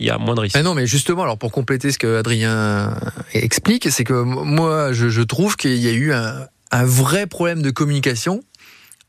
il 0.00 0.06
y 0.06 0.10
a 0.10 0.18
moins 0.18 0.34
de 0.34 0.40
risques. 0.40 0.56
Non, 0.56 0.74
mais 0.74 0.86
justement, 0.86 1.22
alors 1.22 1.38
pour 1.38 1.52
compléter 1.52 1.92
ce 1.92 1.98
que 1.98 2.16
Adrien 2.18 2.98
explique, 3.34 3.90
c'est 3.92 4.02
que 4.04 4.14
moi, 4.14 4.92
je, 4.92 5.08
je 5.08 5.22
trouve 5.22 5.56
qu'il 5.56 5.76
y 5.76 5.88
a 5.88 5.92
eu 5.92 6.12
un, 6.12 6.46
un 6.72 6.84
vrai 6.84 7.26
problème 7.28 7.62
de 7.62 7.70
communication 7.70 8.42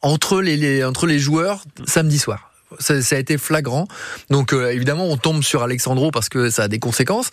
entre 0.02 0.42
les, 0.42 0.58
les- 0.58 0.84
entre 0.84 1.08
les 1.08 1.18
joueurs 1.18 1.64
samedi 1.88 2.20
soir. 2.20 2.52
Ça, 2.80 3.02
ça 3.02 3.16
a 3.16 3.20
été 3.20 3.38
flagrant. 3.38 3.88
Donc 4.30 4.54
euh, 4.54 4.72
évidemment, 4.72 5.06
on 5.10 5.18
tombe 5.18 5.44
sur 5.44 5.62
Alexandro 5.64 6.10
parce 6.12 6.30
que 6.30 6.50
ça 6.50 6.64
a 6.64 6.68
des 6.68 6.80
conséquences. 6.80 7.30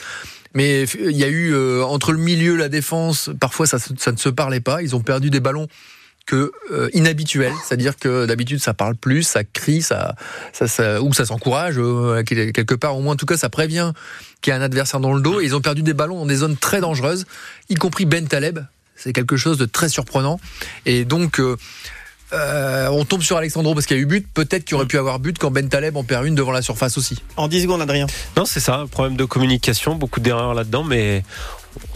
Mais 0.55 0.85
il 0.85 1.17
y 1.17 1.25
a 1.25 1.29
eu 1.29 1.53
euh, 1.53 1.85
entre 1.85 2.13
le 2.13 2.19
milieu, 2.19 2.57
la 2.57 2.69
défense, 2.69 3.31
parfois 3.39 3.67
ça, 3.67 3.79
ça 3.79 4.13
ne 4.13 4.17
se 4.17 4.29
parlait 4.31 4.61
pas. 4.61 4.83
Ils 4.83 4.97
ont 4.97 5.01
perdu 5.01 5.31
des 5.31 5.41
ballons 5.41 5.69
que 6.29 6.53
euh, 6.71 6.91
inhabituels, 6.93 7.55
c'est-à-dire 7.65 7.97
que 7.97 8.27
d'habitude 8.27 8.61
ça 8.61 8.75
parle 8.75 8.95
plus, 8.95 9.23
ça 9.23 9.45
crie, 9.45 9.81
ça, 9.81 10.15
ça, 10.53 10.69
ça 10.69 11.01
ou 11.01 11.15
ça 11.15 11.25
s'encourage 11.25 11.77
euh, 11.79 12.23
quelque 12.23 12.75
part. 12.75 12.97
Au 12.99 13.01
moins, 13.01 13.15
en 13.15 13.17
tout 13.17 13.25
cas, 13.25 13.39
ça 13.39 13.49
prévient 13.49 13.93
qu'il 14.43 14.51
y 14.53 14.55
a 14.55 14.59
un 14.59 14.63
adversaire 14.63 15.01
dans 15.01 15.15
le 15.15 15.23
dos. 15.23 15.41
Et 15.41 15.47
ils 15.47 15.57
ont 15.57 15.63
perdu 15.63 15.83
des 15.83 15.95
ballons 15.95 16.19
dans 16.19 16.27
des 16.27 16.37
zones 16.37 16.59
très 16.59 16.81
dangereuses, 16.81 17.25
y 17.71 17.77
compris 17.77 18.05
Ben 18.05 18.29
Taleb. 18.29 18.61
C'est 18.95 19.15
quelque 19.15 19.39
chose 19.39 19.57
de 19.57 19.65
très 19.65 19.89
surprenant. 19.89 20.39
Et 20.85 21.07
donc, 21.07 21.41
euh, 21.41 21.57
euh, 22.35 22.89
on 22.89 23.07
tombe 23.07 23.23
sur 23.23 23.39
Alexandro 23.39 23.73
parce 23.73 23.87
qu'il 23.87 23.97
y 23.97 24.01
a 24.01 24.03
eu 24.03 24.07
but. 24.07 24.27
Peut-être 24.35 24.65
qu'il 24.65 24.73
y 24.73 24.75
aurait 24.75 24.87
pu 24.87 24.99
avoir 24.99 25.19
but 25.19 25.39
quand 25.39 25.51
Ben 25.51 25.67
Taleb 25.69 25.97
en 25.97 26.05
perd 26.05 26.27
une 26.27 26.35
devant 26.35 26.53
la 26.53 26.61
surface 26.61 26.99
aussi. 26.99 27.23
En 27.37 27.49
10 27.49 27.63
secondes, 27.63 27.81
Adrien. 27.81 28.07
Non, 28.37 28.45
c'est 28.45 28.61
ça, 28.61 28.85
problème 28.91 29.17
de 29.17 29.25
communication, 29.25 29.95
beaucoup 29.95 30.21
d'erreurs 30.21 30.53
là-dedans, 30.53 30.85
mais 30.85 31.25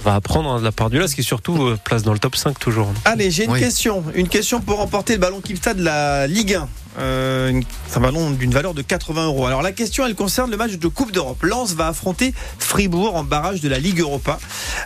On 0.01 0.03
va 0.03 0.15
apprendre 0.17 0.51
hein, 0.51 0.59
de 0.61 0.65
la 0.65 0.73
part 0.73 0.91
du 0.91 0.99
LAS 0.99 1.15
qui 1.15 1.21
est 1.21 1.25
surtout 1.25 1.61
euh, 1.63 1.79
place 1.83 2.03
dans 2.03 2.13
le 2.13 2.19
top 2.19 2.37
5 2.37 2.59
toujours. 2.59 2.93
Allez, 3.05 3.31
j'ai 3.31 3.45
une 3.45 3.53
Oui. 3.53 3.61
question. 3.61 4.05
Une 4.15 4.29
question 4.29 4.61
pour 4.61 4.79
remporter 4.79 5.15
le 5.15 5.19
ballon 5.21 5.41
Kipsta 5.41 5.75
de 5.75 5.83
la 5.83 6.27
Ligue 6.27 6.55
1. 6.55 6.69
Euh, 6.99 7.49
une- 7.49 7.65
c'est 7.89 7.97
un 7.97 8.01
ballon 8.01 8.31
d'une 8.31 8.53
valeur 8.53 8.75
de 8.75 8.83
80 8.83 9.27
euros. 9.27 9.47
Alors 9.47 9.63
la 9.63 9.73
question, 9.73 10.05
elle 10.07 10.15
concerne 10.15 10.51
le 10.51 10.57
match 10.57 10.73
de 10.73 10.89
Coupe 10.89 11.11
d'Europe. 11.13 11.43
Lens 11.43 11.73
va 11.75 11.89
affronter 11.89 12.35
Fribourg 12.59 13.17
en 13.17 13.25
barrage 13.25 13.61
de 13.61 13.69
la 13.69 13.79
Ligue 13.79 14.01
Europa. 14.01 14.39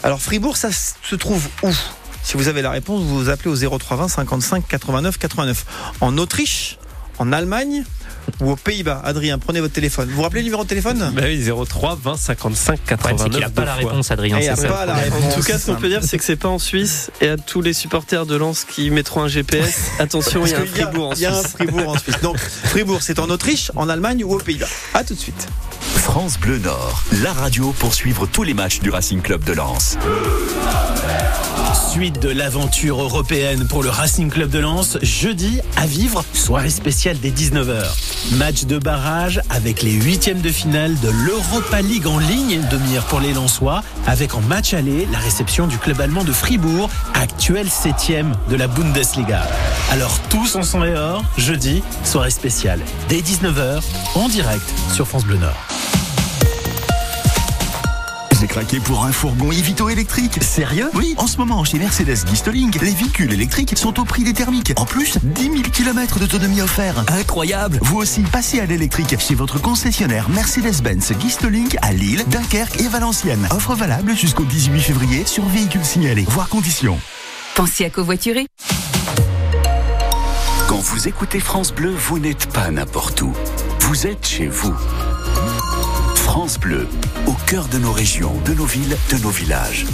Alors 0.02 0.20
Fribourg, 0.20 0.56
ça 0.56 0.68
se 0.72 1.14
trouve 1.16 1.42
où? 1.62 1.70
Si 2.22 2.36
vous 2.36 2.48
avez 2.48 2.62
la 2.62 2.70
réponse, 2.70 3.02
vous 3.02 3.18
vous 3.18 3.28
appelez 3.28 3.50
au 3.50 3.56
0320 3.78 4.08
55 4.08 4.66
89 4.68 5.18
89. 5.18 5.64
En 6.00 6.16
Autriche, 6.18 6.78
en 7.18 7.32
Allemagne? 7.32 7.84
Ou 8.40 8.50
aux 8.50 8.56
Pays-Bas 8.56 9.00
Adrien, 9.04 9.38
prenez 9.38 9.60
votre 9.60 9.72
téléphone. 9.74 10.08
Vous 10.08 10.16
vous 10.16 10.22
rappelez 10.22 10.40
le 10.40 10.46
numéro 10.46 10.64
de 10.64 10.68
téléphone? 10.68 11.12
Bah 11.14 11.22
oui, 11.24 11.44
03 11.68 11.98
20 12.02 12.16
55 12.16 12.78
Le 12.90 12.96
problème, 12.96 13.18
c'est 13.18 13.24
89. 13.24 13.30
qu'il 13.30 13.40
n'a 13.40 13.50
pas 13.50 13.64
la 13.64 13.74
fois. 13.80 13.90
réponse, 13.90 14.10
Adrien. 14.10 14.38
Il 14.40 14.48
a 14.48 14.56
ça, 14.56 14.68
pas 14.68 14.86
la 14.86 14.94
réponse. 14.94 15.24
En 15.24 15.36
tout 15.38 15.42
cas, 15.42 15.58
ce 15.58 15.66
qu'on 15.66 15.76
peut 15.76 15.88
dire, 15.88 16.02
c'est 16.02 16.18
que 16.18 16.24
c'est 16.24 16.36
pas 16.36 16.48
en 16.48 16.58
Suisse. 16.58 17.10
Et 17.20 17.28
à 17.28 17.36
tous 17.36 17.60
les 17.62 17.72
supporters 17.72 18.26
de 18.26 18.36
Lens 18.36 18.64
qui 18.64 18.90
mettront 18.90 19.22
un 19.22 19.28
GPS, 19.28 19.90
attention, 19.98 20.44
il 20.44 20.52
y 20.52 20.54
a 20.54 20.60
un 20.60 20.66
Fribourg 20.66 21.08
en 21.10 21.14
Il 21.14 21.20
y 21.20 21.26
a 21.26 21.32
un 21.36 21.40
Suisse. 21.40 21.52
Fribourg 21.52 21.88
en 21.88 21.98
Suisse. 21.98 22.20
Donc 22.22 22.38
Fribourg, 22.38 22.98
c'est 23.02 23.18
en 23.18 23.28
Autriche, 23.30 23.70
en 23.76 23.88
Allemagne 23.88 24.24
ou 24.24 24.34
aux 24.34 24.38
Pays-Bas. 24.38 24.66
À 24.94 25.04
tout 25.04 25.14
de 25.14 25.18
suite. 25.20 25.46
France 26.06 26.38
Bleu 26.38 26.58
Nord, 26.58 27.02
la 27.20 27.32
radio 27.32 27.74
pour 27.80 27.92
suivre 27.92 28.26
tous 28.26 28.44
les 28.44 28.54
matchs 28.54 28.78
du 28.78 28.90
Racing 28.90 29.20
Club 29.20 29.42
de 29.42 29.52
Lens. 29.52 29.98
Suite 31.90 32.20
de 32.22 32.28
l'aventure 32.28 33.02
européenne 33.02 33.66
pour 33.66 33.82
le 33.82 33.90
Racing 33.90 34.30
Club 34.30 34.48
de 34.48 34.60
Lens, 34.60 34.98
jeudi 35.02 35.60
à 35.76 35.84
vivre, 35.84 36.24
soirée 36.32 36.70
spéciale 36.70 37.18
dès 37.20 37.30
19h. 37.30 37.82
Match 38.36 38.66
de 38.66 38.78
barrage 38.78 39.42
avec 39.50 39.82
les 39.82 39.92
huitièmes 39.92 40.40
de 40.40 40.48
finale 40.48 40.94
de 41.00 41.10
l'Europa 41.10 41.82
League 41.82 42.06
en 42.06 42.18
ligne 42.18 42.52
une 42.52 42.68
demi-heure 42.68 43.04
pour 43.06 43.18
les 43.18 43.34
Lensois, 43.34 43.82
avec 44.06 44.34
en 44.34 44.40
match 44.42 44.74
aller 44.74 45.08
la 45.10 45.18
réception 45.18 45.66
du 45.66 45.76
club 45.76 46.00
allemand 46.00 46.22
de 46.24 46.32
Fribourg, 46.32 46.88
actuel 47.14 47.68
septième 47.68 48.32
de 48.48 48.54
la 48.54 48.68
Bundesliga. 48.68 49.42
Alors 49.90 50.20
tous 50.30 50.54
en 50.54 50.62
sang 50.62 50.84
et 50.84 50.94
or, 50.94 51.24
jeudi, 51.36 51.82
soirée 52.04 52.30
spéciale 52.30 52.80
dès 53.08 53.18
19h, 53.18 53.82
en 54.14 54.28
direct 54.28 54.72
sur 54.94 55.06
France 55.06 55.24
Bleu 55.24 55.38
Nord. 55.38 55.66
Craqué 58.56 58.80
pour 58.80 59.04
un 59.04 59.12
fourgon 59.12 59.52
Evito 59.52 59.90
électrique. 59.90 60.42
Sérieux? 60.42 60.88
Oui, 60.94 61.14
en 61.18 61.26
ce 61.26 61.36
moment, 61.36 61.62
chez 61.62 61.78
Mercedes 61.78 62.26
Gisteling, 62.26 62.72
les 62.80 62.92
véhicules 62.92 63.30
électriques 63.30 63.76
sont 63.76 64.00
au 64.00 64.06
prix 64.06 64.24
des 64.24 64.32
thermiques. 64.32 64.72
En 64.78 64.86
plus, 64.86 65.18
10 65.22 65.42
000 65.42 65.54
km 65.74 66.18
d'autonomie 66.18 66.62
offert. 66.62 67.04
Incroyable 67.08 67.78
Vous 67.82 67.98
aussi, 67.98 68.22
passez 68.22 68.58
à 68.58 68.64
l'électrique 68.64 69.14
chez 69.20 69.34
votre 69.34 69.60
concessionnaire 69.60 70.30
Mercedes-Benz 70.30 71.12
Gisteling 71.20 71.76
à 71.82 71.92
Lille, 71.92 72.24
Dunkerque 72.28 72.80
et 72.80 72.88
Valenciennes. 72.88 73.46
Offre 73.50 73.74
valable 73.74 74.16
jusqu'au 74.16 74.44
18 74.44 74.80
février 74.80 75.26
sur 75.26 75.44
véhicules 75.44 75.84
signalés. 75.84 76.24
Voir 76.26 76.48
conditions. 76.48 76.98
Pensez 77.56 77.84
à 77.84 77.90
covoiturer 77.90 78.46
Quand 80.66 80.80
vous 80.80 81.08
écoutez 81.08 81.40
France 81.40 81.74
Bleu, 81.74 81.90
vous 81.94 82.18
n'êtes 82.18 82.50
pas 82.54 82.70
n'importe 82.70 83.20
où. 83.20 83.34
Vous 83.80 84.06
êtes 84.06 84.26
chez 84.26 84.46
vous. 84.46 84.74
France 86.38 86.60
Bleu, 86.60 86.86
au 87.26 87.32
cœur 87.46 87.66
de 87.68 87.78
nos 87.78 87.92
régions, 87.92 88.34
de 88.44 88.52
nos 88.52 88.66
villes, 88.66 88.94
de 89.10 89.16
nos 89.22 89.30
villages. 89.30 89.86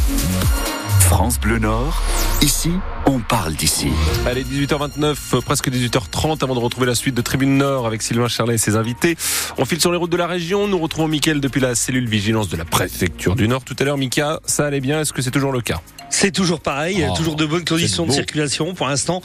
France 0.99 1.39
Bleu 1.39 1.61
Nord, 1.61 2.03
ici, 2.41 2.73
on 3.07 3.19
parle 3.21 3.55
d'ici. 3.55 3.89
Allez, 4.27 4.45
18h29, 4.45 5.17
euh, 5.35 5.41
presque 5.41 5.69
18h30, 5.71 6.43
avant 6.43 6.55
de 6.55 6.61
retrouver 6.61 6.87
la 6.87 6.95
suite 6.95 7.15
de 7.15 7.21
Tribune 7.23 7.57
Nord 7.59 7.87
avec 7.87 8.03
Sylvain 8.03 8.29
Charlet 8.29 8.55
et 8.55 8.59
ses 8.59 8.77
invités. 8.77 9.17
On 9.59 9.65
file 9.65 9.81
sur 9.81 9.91
les 9.93 9.99
routes 9.99 10.11
de 10.13 10.17
la 10.17 10.27
région. 10.27 10.69
Nous 10.69 10.79
retrouvons 10.79 11.09
Mickaël 11.09 11.41
depuis 11.41 11.61
la 11.61 11.75
cellule 11.75 12.09
vigilance 12.09 12.49
de 12.49 12.57
la 12.57 12.65
préfecture 12.65 13.35
du 13.35 13.49
Nord. 13.49 13.65
Tout 13.65 13.77
à 13.79 13.85
l'heure, 13.85 13.99
Mika, 13.99 14.41
ça 14.47 14.67
allait 14.67 14.81
bien? 14.81 15.01
Est-ce 15.01 15.13
que 15.13 15.23
c'est 15.23 15.31
toujours 15.31 15.53
le 15.53 15.61
cas? 15.61 15.81
C'est 16.11 16.31
toujours 16.31 16.61
pareil, 16.61 17.07
Oh, 17.11 17.17
toujours 17.17 17.37
de 17.37 17.47
bonnes 17.47 17.65
conditions 17.65 18.05
de 18.05 18.13
circulation 18.13 18.75
pour 18.75 18.87
l'instant. 18.87 19.23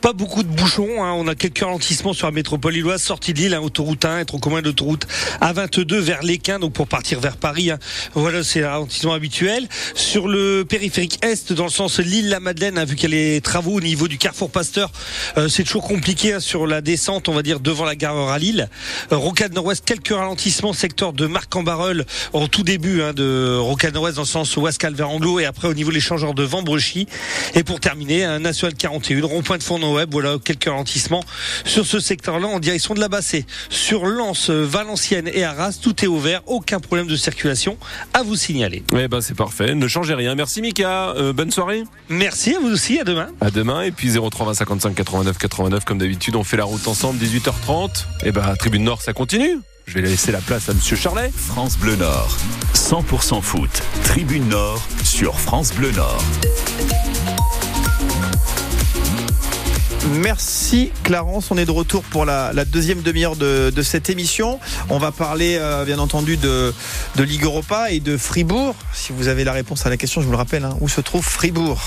Pas 0.00 0.12
beaucoup 0.12 0.44
de 0.44 0.48
bouchons, 0.48 1.02
hein. 1.02 1.12
on 1.16 1.26
a 1.26 1.34
quelques 1.34 1.58
ralentissements 1.58 2.12
sur 2.12 2.28
la 2.28 2.32
métropole 2.32 2.74
lilloise, 2.74 3.02
sortie 3.02 3.34
de 3.34 3.40
Lille, 3.40 3.54
hein, 3.54 3.60
autoroute 3.60 4.04
1, 4.04 4.20
être 4.20 4.38
commun 4.38 4.62
d'autoroute 4.62 5.08
A22 5.42 5.96
vers 5.96 6.22
l'Équin, 6.22 6.60
donc 6.60 6.74
pour 6.74 6.86
partir 6.86 7.18
vers 7.18 7.36
Paris. 7.36 7.72
hein. 7.72 7.78
Voilà, 8.14 8.44
c'est 8.44 8.60
le 8.60 8.68
ralentissement 8.68 9.14
habituel. 9.14 9.68
Sur 9.96 10.28
le 10.28 10.64
périphérique 10.64 11.18
Est, 11.24 11.52
dans 11.52 11.64
le 11.64 11.70
sens 11.70 11.98
Lille-la-Madeleine, 11.98 12.78
hein, 12.78 12.84
vu 12.84 12.94
y 12.96 13.06
a 13.06 13.08
les 13.18 13.40
travaux 13.40 13.72
au 13.72 13.80
niveau 13.80 14.08
du 14.08 14.18
carrefour 14.18 14.50
Pasteur, 14.50 14.90
euh, 15.36 15.48
c'est 15.48 15.64
toujours 15.64 15.82
compliqué 15.82 16.34
hein, 16.34 16.40
sur 16.40 16.66
la 16.66 16.80
descente, 16.80 17.28
on 17.28 17.34
va 17.34 17.42
dire, 17.42 17.60
devant 17.60 17.84
la 17.84 17.96
gare 17.96 18.16
à 18.28 18.38
Lille. 18.38 18.68
Euh, 19.12 19.16
Rocade 19.16 19.52
Nord-Ouest, 19.52 19.84
quelques 19.84 20.08
ralentissements, 20.08 20.72
secteur 20.72 21.12
de 21.12 21.26
Marc-en-Barœul, 21.26 22.06
en 22.32 22.48
tout 22.48 22.62
début 22.62 23.02
hein, 23.02 23.12
de 23.12 23.56
Rocade 23.58 23.94
Nord-Ouest, 23.94 24.16
dans 24.16 24.22
le 24.22 24.26
sens 24.26 24.56
Ouascal 24.56 24.94
vers 24.94 25.10
Anglo, 25.10 25.40
et 25.40 25.44
après 25.44 25.68
au 25.68 25.74
niveau 25.74 25.90
de 25.90 25.94
l'échangeur 25.94 26.34
de 26.34 26.42
Vambrechy. 26.42 27.06
Et 27.54 27.64
pour 27.64 27.80
terminer, 27.80 28.24
un 28.24 28.38
National 28.38 28.74
41, 28.74 29.24
rond-point 29.24 29.58
de 29.58 29.62
Fournon 29.62 29.94
Web, 29.94 30.10
voilà 30.12 30.36
quelques 30.42 30.64
ralentissements 30.64 31.24
sur 31.64 31.86
ce 31.86 32.00
secteur-là 32.00 32.46
en 32.46 32.60
direction 32.60 32.94
de 32.94 33.00
la 33.00 33.08
Bassée. 33.08 33.46
Sur 33.70 34.06
Lens, 34.06 34.50
Valenciennes 34.50 35.30
et 35.32 35.44
Arras, 35.44 35.78
tout 35.82 36.04
est 36.04 36.08
ouvert, 36.08 36.42
aucun 36.46 36.80
problème 36.80 37.06
de 37.06 37.16
circulation 37.16 37.76
à 38.14 38.22
vous 38.22 38.36
signaler. 38.36 38.82
Eh 38.96 39.08
ben, 39.08 39.20
c'est 39.20 39.36
parfait. 39.36 39.74
Ne 39.74 39.88
changez 39.88 40.14
rien. 40.14 40.34
Merci, 40.34 40.62
Mika. 40.62 41.10
Euh, 41.16 41.32
bonne 41.32 41.50
soirée. 41.50 41.84
Merci 42.08 42.54
à 42.54 42.60
vous 42.60 42.70
aussi, 42.70 42.98
à 43.00 43.04
demain. 43.08 43.28
À 43.40 43.50
demain. 43.50 43.82
Et 43.82 43.90
puis 43.90 44.12
03 44.12 44.46
20 44.46 44.54
55 44.54 44.94
89 44.94 45.38
89, 45.38 45.84
comme 45.84 45.98
d'habitude, 45.98 46.36
on 46.36 46.44
fait 46.44 46.56
la 46.56 46.64
route 46.64 46.86
ensemble, 46.86 47.18
18h30. 47.22 48.06
Et 48.24 48.32
ben, 48.32 48.54
Tribune 48.56 48.84
Nord, 48.84 49.02
ça 49.02 49.12
continue. 49.12 49.58
Je 49.86 49.94
vais 49.94 50.02
laisser 50.02 50.32
la 50.32 50.40
place 50.40 50.68
à 50.68 50.74
Monsieur 50.74 50.96
Charlet. 50.96 51.30
France 51.34 51.78
Bleu 51.78 51.96
Nord, 51.96 52.36
100% 52.74 53.40
foot. 53.40 53.82
Tribune 54.04 54.48
Nord 54.48 54.86
sur 55.02 55.40
France 55.40 55.72
Bleu 55.72 55.90
Nord. 55.92 56.22
Merci 60.06 60.90
Clarence, 61.04 61.50
on 61.50 61.58
est 61.58 61.66
de 61.66 61.70
retour 61.70 62.02
pour 62.02 62.24
la, 62.24 62.52
la 62.52 62.64
deuxième 62.64 63.02
demi-heure 63.02 63.36
de, 63.36 63.70
de 63.74 63.82
cette 63.82 64.08
émission. 64.08 64.58
On 64.88 64.98
va 64.98 65.12
parler 65.12 65.56
euh, 65.58 65.84
bien 65.84 65.98
entendu 65.98 66.36
de, 66.36 66.72
de 67.16 67.22
Ligue 67.22 67.44
Europa 67.44 67.90
et 67.90 68.00
de 68.00 68.16
Fribourg. 68.16 68.74
Si 68.94 69.12
vous 69.12 69.28
avez 69.28 69.44
la 69.44 69.52
réponse 69.52 69.84
à 69.86 69.90
la 69.90 69.96
question, 69.96 70.20
je 70.20 70.26
vous 70.26 70.32
le 70.32 70.38
rappelle, 70.38 70.64
hein, 70.64 70.76
où 70.80 70.88
se 70.88 71.00
trouve 71.00 71.24
Fribourg? 71.24 71.80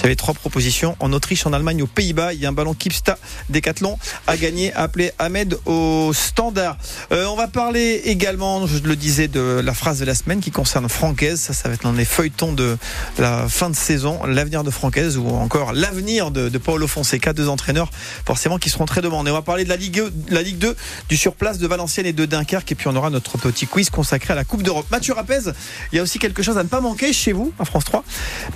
J'avais 0.00 0.16
trois 0.16 0.34
propositions, 0.34 0.96
en 0.98 1.12
Autriche, 1.12 1.44
en 1.46 1.52
Allemagne, 1.52 1.82
aux 1.82 1.86
Pays-Bas. 1.86 2.32
Il 2.32 2.40
y 2.40 2.46
a 2.46 2.48
un 2.48 2.52
ballon 2.52 2.74
Kipsta 2.74 3.18
Décathlon 3.50 3.98
à 4.26 4.36
gagner, 4.36 4.72
appelé 4.74 5.12
Ahmed 5.18 5.58
au 5.66 6.12
standard. 6.14 6.78
Euh, 7.12 7.26
on 7.26 7.36
va 7.36 7.48
parler 7.48 8.02
également, 8.04 8.66
je 8.66 8.78
le 8.78 8.96
disais, 8.96 9.28
de 9.28 9.60
la 9.62 9.74
phrase 9.74 9.98
de 9.98 10.04
la 10.04 10.14
semaine 10.14 10.40
qui 10.40 10.50
concerne 10.50 10.88
Francaise. 10.88 11.40
Ça, 11.40 11.52
ça 11.52 11.68
va 11.68 11.74
être 11.74 11.82
dans 11.82 11.92
les 11.92 12.04
feuilletons 12.04 12.52
de 12.52 12.78
la 13.18 13.46
fin 13.48 13.68
de 13.68 13.76
saison, 13.76 14.24
l'avenir 14.24 14.64
de 14.64 14.70
Francaise 14.70 15.18
ou 15.18 15.28
encore 15.28 15.72
l'avenir 15.72 16.30
de, 16.30 16.48
de 16.48 16.58
Paulo 16.58 16.86
Fonseca, 16.86 17.32
deux 17.42 17.48
entraîneurs 17.48 17.90
forcément 18.26 18.58
qui 18.58 18.70
seront 18.70 18.86
très 18.86 19.00
demandés. 19.02 19.30
On 19.30 19.34
va 19.34 19.42
parler 19.42 19.64
de 19.64 19.68
la 19.68 19.76
Ligue, 19.76 20.02
la 20.28 20.42
Ligue 20.42 20.58
2, 20.58 20.76
du 21.08 21.16
surplace 21.16 21.58
de 21.58 21.66
Valenciennes 21.66 22.06
et 22.06 22.12
de 22.12 22.24
Dunkerque 22.24 22.70
et 22.72 22.74
puis 22.74 22.88
on 22.88 22.96
aura 22.96 23.10
notre 23.10 23.38
petit 23.38 23.66
quiz 23.66 23.90
consacré 23.90 24.32
à 24.32 24.36
la 24.36 24.44
Coupe 24.44 24.62
d'Europe. 24.62 24.86
Mathieu 24.90 25.12
Rapez, 25.14 25.40
il 25.92 25.96
y 25.96 25.98
a 25.98 26.02
aussi 26.02 26.18
quelque 26.18 26.42
chose 26.42 26.58
à 26.58 26.62
ne 26.62 26.68
pas 26.68 26.80
manquer 26.80 27.12
chez 27.12 27.32
vous, 27.32 27.52
à 27.58 27.64
France 27.64 27.84
3. 27.84 28.04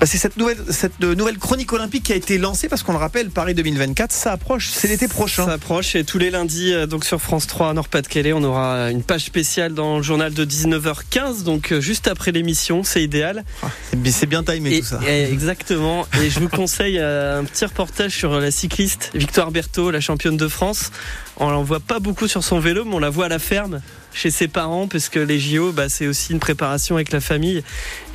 Bah, 0.00 0.06
c'est 0.06 0.18
cette 0.18 0.36
nouvelle, 0.36 0.58
cette 0.70 1.00
nouvelle 1.00 1.38
chronique 1.38 1.72
olympique 1.72 2.04
qui 2.04 2.12
a 2.12 2.16
été 2.16 2.38
lancée 2.38 2.68
parce 2.68 2.82
qu'on 2.82 2.92
le 2.92 2.98
rappelle, 2.98 3.30
Paris 3.30 3.54
2024, 3.54 4.12
ça 4.12 4.32
approche, 4.32 4.70
c'est 4.70 4.88
l'été 4.88 5.08
prochain. 5.08 5.44
Ça 5.46 5.52
approche 5.54 5.94
et 5.96 6.04
tous 6.04 6.18
les 6.18 6.30
lundis, 6.30 6.72
euh, 6.72 6.86
donc 6.86 7.04
sur 7.04 7.20
France 7.20 7.46
3 7.46 7.74
Nord-Pas-de-Calais, 7.74 8.32
on 8.32 8.42
aura 8.44 8.90
une 8.90 9.02
page 9.02 9.24
spéciale 9.24 9.74
dans 9.74 9.96
le 9.98 10.02
journal 10.02 10.32
de 10.32 10.44
19h15, 10.44 11.42
donc 11.42 11.72
euh, 11.72 11.80
juste 11.80 12.08
après 12.08 12.32
l'émission, 12.32 12.82
c'est 12.84 13.02
idéal. 13.02 13.44
C'est- 13.90 14.10
C'est 14.12 14.26
bien 14.26 14.42
timé 14.42 14.76
Et- 14.76 14.80
tout 14.80 14.86
ça. 14.86 15.00
et 15.06 15.24
exactement. 15.32 16.06
Et 16.22 16.30
je 16.30 16.40
vous 16.40 16.48
conseille 16.48 16.98
euh, 16.98 17.40
un 17.40 17.44
petit 17.44 17.64
reportage 17.64 18.12
sur 18.12 18.38
la 18.40 18.50
cycliste 18.66 19.12
Victoire 19.14 19.52
Berthaud, 19.52 19.92
la 19.92 20.00
championne 20.00 20.36
de 20.36 20.48
France. 20.48 20.90
On 21.36 21.50
l'en 21.50 21.62
voit 21.62 21.78
pas 21.78 22.00
beaucoup 22.00 22.26
sur 22.26 22.42
son 22.42 22.58
vélo, 22.58 22.84
mais 22.84 22.96
on 22.96 22.98
la 22.98 23.10
voit 23.10 23.26
à 23.26 23.28
la 23.28 23.38
ferme 23.38 23.80
chez 24.12 24.30
ses 24.30 24.48
parents, 24.48 24.88
parce 24.88 25.08
que 25.08 25.20
les 25.20 25.38
JO, 25.38 25.70
bah, 25.70 25.88
c'est 25.88 26.08
aussi 26.08 26.32
une 26.32 26.40
préparation 26.40 26.96
avec 26.96 27.12
la 27.12 27.20
famille. 27.20 27.62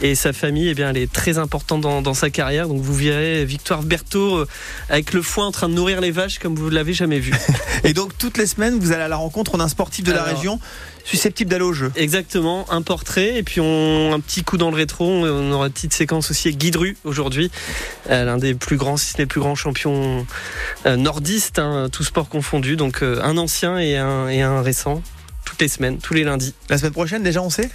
Et 0.01 0.13
sa 0.13 0.33
famille, 0.33 0.67
eh 0.67 0.73
bien, 0.73 0.89
elle 0.89 0.97
est 0.97 1.11
très 1.11 1.37
importante 1.37 1.79
dans, 1.79 2.01
dans 2.01 2.13
sa 2.13 2.29
carrière. 2.29 2.67
Donc 2.67 2.81
vous 2.81 2.93
verrez 2.93 3.45
Victoire 3.45 3.83
Berthaud 3.83 4.39
euh, 4.39 4.47
avec 4.89 5.13
le 5.13 5.21
foin 5.21 5.45
en 5.45 5.51
train 5.51 5.69
de 5.69 5.73
nourrir 5.73 6.01
les 6.01 6.11
vaches 6.11 6.39
comme 6.39 6.55
vous 6.55 6.69
ne 6.69 6.75
l'avez 6.75 6.93
jamais 6.93 7.19
vu. 7.19 7.33
Et 7.85 7.93
donc 7.93 8.17
toutes 8.17 8.37
les 8.37 8.47
semaines, 8.47 8.77
vous 8.79 8.91
allez 8.91 9.03
à 9.03 9.07
la 9.07 9.15
rencontre 9.15 9.57
d'un 9.57 9.69
sportif 9.69 10.03
de 10.03 10.11
la 10.11 10.23
région 10.23 10.59
susceptible 11.03 11.49
d'aller 11.49 11.63
au 11.63 11.73
jeu. 11.73 11.91
Exactement, 11.95 12.65
un 12.71 12.81
portrait 12.81 13.37
et 13.37 13.43
puis 13.43 13.59
on, 13.59 14.13
un 14.13 14.19
petit 14.19 14.43
coup 14.43 14.57
dans 14.57 14.69
le 14.69 14.75
rétro. 14.75 15.05
On 15.05 15.51
aura 15.51 15.67
une 15.67 15.73
petite 15.73 15.93
séquence 15.93 16.31
aussi 16.31 16.49
avec 16.49 16.57
Guy 16.57 16.71
Dru 16.71 16.97
aujourd'hui, 17.03 17.51
euh, 18.09 18.25
l'un 18.25 18.37
des 18.37 18.53
plus 18.53 18.77
grands, 18.77 18.97
si 18.97 19.11
ce 19.11 19.17
n'est 19.17 19.23
le 19.23 19.27
plus 19.27 19.41
grand 19.41 19.55
champion 19.55 20.25
euh, 20.85 20.95
nordiste, 20.95 21.59
hein, 21.59 21.89
tout 21.91 22.03
sport 22.03 22.29
confondu. 22.29 22.75
Donc 22.75 23.03
euh, 23.03 23.21
un 23.23 23.37
ancien 23.37 23.77
et 23.77 23.97
un, 23.97 24.27
et 24.27 24.41
un 24.41 24.61
récent, 24.61 25.01
toutes 25.45 25.61
les 25.61 25.67
semaines, 25.67 25.97
tous 25.97 26.13
les 26.13 26.23
lundis. 26.23 26.53
La 26.69 26.77
semaine 26.77 26.93
prochaine, 26.93 27.23
déjà, 27.23 27.41
on 27.41 27.49
sait? 27.49 27.69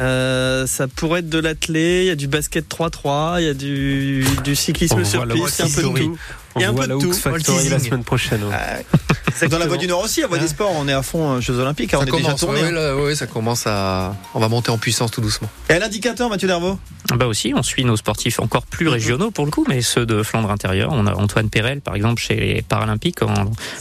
Euh, 0.00 0.66
ça 0.66 0.88
pourrait 0.88 1.20
être 1.20 1.28
de 1.28 1.38
l'athlé, 1.38 2.02
il 2.02 2.06
y 2.06 2.10
a 2.10 2.14
du 2.14 2.26
basket 2.26 2.66
3-3, 2.68 3.40
il 3.40 3.44
y 3.44 3.48
a 3.48 3.54
du, 3.54 4.24
du 4.42 4.56
cyclisme 4.56 5.00
On 5.00 5.04
sur 5.04 5.28
piste, 5.28 5.60
un 5.60 5.68
peu 5.68 5.82
de 5.82 5.98
tout. 5.98 6.18
On 6.54 6.60
Il 6.60 6.62
y 6.62 6.66
a 6.66 6.70
un 6.70 6.74
peu 6.74 6.84
de 6.86 6.92
la 6.94 6.98
tout. 6.98 7.12
Factory 7.12 7.68
la 7.68 7.78
semaine 7.78 8.04
prochaine. 8.04 8.42
ouais. 8.44 8.86
Dans 9.48 9.58
la 9.58 9.66
voie 9.66 9.78
du 9.78 9.86
Nord 9.86 10.02
aussi, 10.04 10.22
à 10.22 10.26
Voie 10.26 10.38
des 10.38 10.46
Sports, 10.46 10.70
on 10.76 10.86
est 10.86 10.92
à 10.92 11.02
fond 11.02 11.32
euh, 11.32 11.40
Jeux 11.40 11.58
Olympiques, 11.58 11.94
hein, 11.94 11.98
on 12.02 12.02
Ça 12.02 12.06
est 12.08 12.10
déjà 12.12 12.22
commence, 12.24 12.40
tourné. 12.40 12.62
ouais, 12.62 12.70
là, 12.70 12.94
ouais, 12.94 13.14
ça 13.14 13.26
commence 13.26 13.66
à. 13.66 14.14
On 14.34 14.40
va 14.40 14.48
monter 14.48 14.70
en 14.70 14.76
puissance 14.78 15.10
tout 15.10 15.22
doucement. 15.22 15.48
Et 15.70 15.72
à 15.72 15.78
l'indicateur, 15.78 16.28
Mathieu 16.28 16.46
Dervaux 16.46 16.78
Bah 17.16 17.26
aussi, 17.26 17.52
on 17.56 17.62
suit 17.62 17.84
nos 17.84 17.96
sportifs 17.96 18.38
encore 18.40 18.66
plus 18.66 18.88
régionaux 18.88 19.30
pour 19.30 19.46
le 19.46 19.50
coup, 19.50 19.64
mais 19.68 19.80
ceux 19.80 20.04
de 20.04 20.22
Flandre 20.22 20.50
intérieure. 20.50 20.90
On 20.92 21.06
a 21.06 21.14
Antoine 21.14 21.48
Perel, 21.48 21.80
par 21.80 21.94
exemple, 21.96 22.20
chez 22.20 22.36
les 22.36 22.62
Paralympiques 22.62 23.22
en 23.22 23.32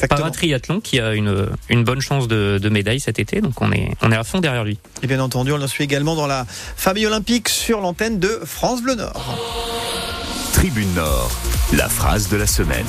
paratriathlon, 0.09 0.79
qui 0.79 0.99
a 0.99 1.13
une, 1.13 1.47
une 1.69 1.83
bonne 1.83 2.01
chance 2.01 2.27
de, 2.29 2.57
de 2.59 2.69
médaille 2.69 3.01
cet 3.01 3.19
été. 3.19 3.41
Donc 3.41 3.61
on 3.61 3.71
est, 3.73 3.91
on 4.01 4.11
est 4.11 4.15
à 4.17 4.23
fond 4.23 4.39
derrière 4.39 4.63
lui. 4.63 4.79
Et 5.03 5.07
bien 5.07 5.19
entendu, 5.19 5.51
on 5.51 5.57
le 5.57 5.67
suit 5.67 5.83
également 5.83 6.15
dans 6.15 6.27
la 6.27 6.45
famille 6.47 7.05
olympique 7.05 7.49
sur 7.49 7.81
l'antenne 7.81 8.19
de 8.19 8.39
France 8.45 8.81
Bleu 8.81 8.95
Nord. 8.95 9.37
Tribune 10.53 10.93
Nord, 10.93 11.31
la 11.73 11.89
phrase 11.89 12.29
de 12.29 12.37
la 12.37 12.47
semaine. 12.47 12.85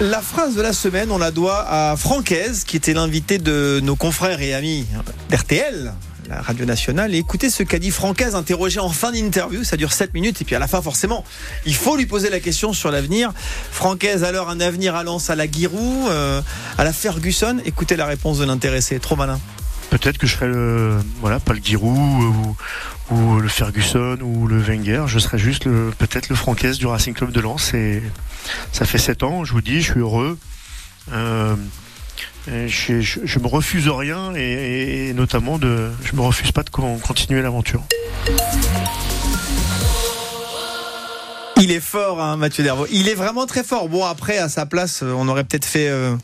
La 0.00 0.20
phrase 0.20 0.54
de 0.54 0.62
la 0.62 0.72
semaine, 0.72 1.10
on 1.10 1.18
la 1.18 1.30
doit 1.30 1.64
à 1.68 1.96
Francaise, 1.96 2.64
qui 2.64 2.76
était 2.76 2.92
l'invité 2.92 3.38
de 3.38 3.80
nos 3.82 3.96
confrères 3.96 4.40
et 4.40 4.54
amis 4.54 4.86
d'RTL, 5.30 5.92
la 6.28 6.40
radio 6.40 6.64
nationale. 6.64 7.14
Et 7.14 7.18
écoutez 7.18 7.50
ce 7.50 7.62
qu'a 7.62 7.78
dit 7.78 7.90
Francaise, 7.90 8.34
interrogé 8.34 8.80
en 8.80 8.88
fin 8.88 9.12
d'interview. 9.12 9.64
Ça 9.64 9.76
dure 9.76 9.92
7 9.92 10.14
minutes. 10.14 10.40
Et 10.40 10.44
puis 10.44 10.54
à 10.54 10.58
la 10.58 10.68
fin, 10.68 10.80
forcément, 10.82 11.24
il 11.66 11.74
faut 11.74 11.96
lui 11.96 12.06
poser 12.06 12.30
la 12.30 12.40
question 12.40 12.72
sur 12.72 12.90
l'avenir. 12.90 13.32
Francaise, 13.70 14.24
alors 14.24 14.48
un 14.48 14.60
avenir 14.60 14.96
à 14.96 15.04
Lens, 15.04 15.30
à 15.30 15.34
la 15.34 15.50
Giroud, 15.50 16.08
euh, 16.10 16.40
à 16.78 16.84
la 16.84 16.92
Ferguson? 16.92 17.58
Écoutez 17.64 17.96
la 17.96 18.06
réponse 18.06 18.38
de 18.38 18.44
l'intéressé. 18.44 18.98
Trop 18.98 19.16
malin. 19.16 19.38
Peut-être 19.92 20.16
que 20.16 20.26
je 20.26 20.34
serai 20.36 20.46
le, 20.46 20.96
voilà, 21.20 21.38
pas 21.38 21.52
le 21.52 21.60
Giroud 21.62 21.94
ou, 21.94 22.56
ou 23.10 23.40
le 23.40 23.48
Ferguson 23.48 24.18
ou 24.22 24.46
le 24.46 24.58
Wenger. 24.58 25.04
Je 25.06 25.18
serai 25.18 25.38
juste 25.38 25.64
peut-être 25.64 26.28
le 26.28 26.36
Francaise 26.36 26.78
du 26.78 26.86
Racing 26.86 27.14
Club 27.14 27.32
de 27.32 27.40
Lens. 27.40 27.74
Et 27.74 28.02
ça 28.72 28.84
fait 28.84 28.98
7 28.98 29.22
ans, 29.22 29.44
je 29.44 29.52
vous 29.52 29.60
dis, 29.60 29.80
je 29.80 29.92
suis 29.92 30.00
heureux. 30.00 30.38
Euh, 31.12 31.56
je, 32.46 33.00
je, 33.00 33.38
me 33.38 33.46
refuse 33.46 33.88
rien 33.88 34.34
et, 34.34 35.12
notamment 35.14 35.58
de, 35.58 35.90
je 36.04 36.16
me 36.16 36.22
refuse 36.22 36.50
pas 36.52 36.62
de 36.62 36.70
con- 36.70 36.98
continuer 36.98 37.42
l'aventure. 37.42 37.82
Il 41.60 41.70
est 41.70 41.80
fort, 41.80 42.20
hein, 42.20 42.36
Mathieu 42.36 42.64
Dervaux. 42.64 42.86
Il 42.90 43.08
est 43.08 43.14
vraiment 43.14 43.46
très 43.46 43.62
fort. 43.62 43.88
Bon, 43.88 44.04
après, 44.04 44.38
à 44.38 44.48
sa 44.48 44.66
place, 44.66 45.02
euh, 45.02 45.12
on 45.16 45.28
aurait 45.28 45.44
peut-être 45.44 45.64
fait 45.64 45.88
euh, 45.88 46.16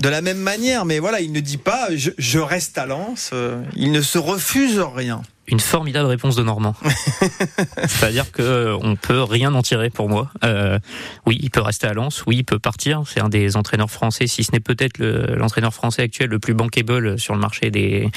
de 0.00 0.08
la 0.08 0.20
même 0.20 0.38
manière, 0.38 0.84
mais 0.84 1.00
voilà, 1.00 1.20
il 1.20 1.32
ne 1.32 1.40
dit 1.40 1.56
pas 1.56 1.88
je, 1.96 2.38
reste 2.38 2.78
à 2.78 2.86
Lens. 2.86 3.32
il 3.74 3.90
ne 3.90 4.02
se 4.02 4.18
refuse 4.18 4.78
rien. 4.78 5.22
Une 5.48 5.60
formidable 5.60 6.08
réponse 6.08 6.34
de 6.36 6.42
Normand. 6.42 6.74
C'est-à-dire 7.86 8.32
que 8.32 8.42
euh, 8.42 8.76
on 8.82 8.96
peut 8.96 9.22
rien 9.22 9.54
en 9.54 9.62
tirer 9.62 9.90
pour 9.90 10.08
moi. 10.08 10.30
Euh, 10.44 10.78
oui, 11.26 11.38
il 11.40 11.50
peut 11.50 11.60
rester 11.60 11.86
à 11.86 11.92
Lens. 11.92 12.24
Oui, 12.26 12.38
il 12.38 12.44
peut 12.44 12.58
partir. 12.58 13.02
C'est 13.06 13.20
un 13.20 13.28
des 13.28 13.56
entraîneurs 13.56 13.90
français, 13.90 14.26
si 14.26 14.42
ce 14.44 14.52
n'est 14.52 14.60
peut-être 14.60 14.98
le- 14.98 15.36
l'entraîneur 15.36 15.72
français 15.72 16.02
actuel 16.02 16.30
le 16.30 16.38
plus 16.38 16.54
bankable 16.54 17.18
sur 17.18 17.34
le 17.34 17.40
marché 17.40 17.70
des 17.70 18.08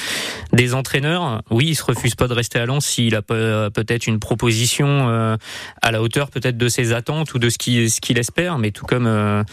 des 0.52 0.74
entraîneurs. 0.74 1.42
Oui, 1.50 1.66
il 1.68 1.74
se 1.76 1.84
refuse 1.84 2.14
pas 2.14 2.26
de 2.28 2.34
rester 2.34 2.58
à 2.58 2.66
Lens 2.66 2.84
s'il 2.86 3.14
a 3.14 3.22
pe- 3.22 3.68
peut-être 3.70 4.06
une 4.06 4.18
proposition 4.18 5.08
euh, 5.08 5.36
à 5.82 5.90
la 5.92 6.02
hauteur 6.02 6.30
peut-être 6.30 6.58
de 6.58 6.68
ses 6.68 6.92
attentes 6.92 7.32
ou 7.34 7.38
de 7.38 7.48
ce 7.48 7.58
qu'il 7.58 7.90
ce 7.90 8.00
qu'il 8.00 8.18
espère. 8.18 8.58
Mais 8.58 8.70
tout 8.72 8.86
comme 8.86 9.06
euh, 9.06 9.44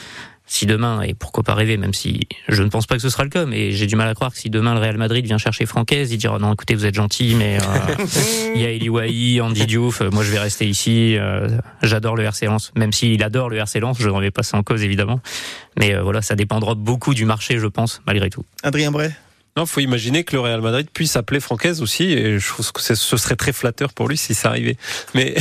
si 0.48 0.66
demain, 0.66 1.02
et 1.02 1.14
pourquoi 1.14 1.44
pas 1.44 1.54
rêver, 1.54 1.78
même 1.78 1.94
si 1.94 2.22
je 2.48 2.64
ne 2.64 2.70
pense 2.70 2.88
pas 2.88 2.96
que 2.96 3.02
ce 3.02 3.10
sera 3.10 3.24
le 3.24 3.30
cas, 3.30 3.46
mais 3.46 3.72
j'ai 3.72 3.86
du 3.86 3.98
mal 3.98 4.08
à 4.08 4.14
croire 4.14 4.32
que 4.32 4.40
si 4.40 4.50
demain 4.50 4.74
le 4.74 4.80
Real 4.80 4.98
Madrid 4.98 5.26
vient 5.26 5.38
chercher 5.38 5.66
Francaise, 5.66 6.12
il 6.12 6.18
dira 6.18 6.40
non, 6.40 6.54
écoutez, 6.54 6.74
vous 6.74 6.86
êtes 6.86 6.96
gentil, 6.96 7.36
mais 7.36 7.60
euh, 7.60 8.06
il 8.56 8.62
y 8.62 8.66
a 8.66 8.72
Eli 8.72 8.90
Wahi, 8.90 9.42
Andy 9.42 9.66
Diouf, 9.66 10.02
moi 10.02 10.24
je 10.24 10.32
vais 10.32 10.40
rester 10.40 10.66
ici, 10.66 11.18
euh, 11.18 11.50
j'adore 11.84 12.16
le 12.16 12.24
RC 12.24 12.46
Lens, 12.46 12.72
même 12.76 12.94
s'il 12.94 13.22
adore 13.24 13.50
le 13.50 13.58
RC 13.58 13.80
Lens, 13.82 13.98
je 14.00 14.10
n'en 14.10 14.20
vais 14.20 14.32
pas 14.32 14.44
ça 14.44 14.58
en 14.58 14.64
cause 14.64 14.84
évidemment, 14.84 15.20
mais 15.78 15.94
euh, 15.94 16.02
voilà, 16.02 16.22
ça 16.22 16.36
dépendra 16.36 16.76
beaucoup 16.76 17.14
du 17.14 17.26
marché, 17.26 17.60
je 17.60 17.68
pense, 17.68 18.02
malgré 18.08 18.30
tout. 18.30 18.46
Adrien 18.64 18.92
Bray 18.92 19.12
Non, 19.58 19.66
faut 19.66 19.80
imaginer 19.80 20.24
que 20.24 20.36
le 20.36 20.40
Real 20.40 20.62
Madrid 20.62 20.88
puisse 20.94 21.16
appeler 21.16 21.40
Francaise 21.40 21.82
aussi, 21.82 22.04
et 22.14 22.38
je 22.38 22.48
trouve 22.48 22.72
que 22.72 22.80
ce 22.82 22.94
serait 22.96 23.36
très 23.36 23.52
flatteur 23.52 23.92
pour 23.92 24.08
lui 24.08 24.16
si 24.16 24.36
ça 24.36 24.50
arrivait. 24.50 24.78
Mais 25.16 25.34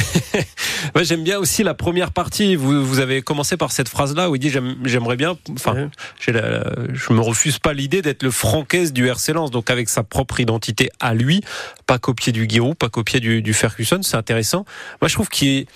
ouais, 0.95 1.05
j'aime 1.05 1.23
bien 1.23 1.39
aussi 1.39 1.63
la 1.63 1.75
première 1.75 2.13
partie. 2.13 2.57
Vous, 2.57 2.83
vous 2.83 2.99
avez 3.01 3.21
commencé 3.21 3.59
par 3.59 3.73
cette 3.73 3.91
phrase-là 3.91 4.31
où 4.31 4.37
il 4.37 4.39
dit 4.39 4.49
j'aime- 4.49 4.77
j'aimerais 4.85 5.17
bien. 5.17 5.37
Enfin, 5.53 5.91
la- 6.29 6.65
je 6.95 7.13
me 7.13 7.21
refuse 7.21 7.59
pas 7.59 7.75
l'idée 7.75 8.01
d'être 8.01 8.23
le 8.23 8.31
Francaise 8.31 8.95
du 8.95 9.07
RC 9.07 9.35
Lens, 9.35 9.51
donc 9.51 9.69
avec 9.69 9.91
sa 9.91 10.03
propre 10.03 10.41
identité 10.41 10.89
à 10.99 11.13
lui, 11.13 11.43
pas 11.87 11.99
copier 11.99 12.33
du 12.33 12.47
Giroud, 12.49 12.75
pas 12.75 12.89
copier 12.89 13.21
du, 13.21 13.43
du 13.43 13.53
Ferguson. 13.53 14.01
C'est 14.03 14.17
intéressant. 14.17 14.65
Moi, 15.03 15.09
je 15.09 15.15
trouve 15.15 15.29
qu'il 15.29 15.49
est 15.49 15.67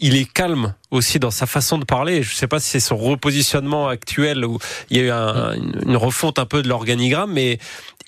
il 0.00 0.16
est 0.16 0.30
calme 0.30 0.74
aussi 0.90 1.18
dans 1.18 1.30
sa 1.30 1.46
façon 1.46 1.78
de 1.78 1.84
parler. 1.84 2.22
Je 2.22 2.30
ne 2.32 2.34
sais 2.34 2.48
pas 2.48 2.58
si 2.60 2.68
c'est 2.70 2.80
son 2.80 2.96
repositionnement 2.96 3.88
actuel 3.88 4.44
où 4.44 4.58
il 4.90 4.96
y 4.96 5.00
a 5.00 5.02
eu 5.04 5.10
un- 5.10 5.52
une, 5.54 5.80
une 5.86 5.96
refonte 5.96 6.38
un 6.38 6.46
peu 6.46 6.62
de 6.62 6.68
l'organigramme, 6.68 7.32
mais 7.32 7.58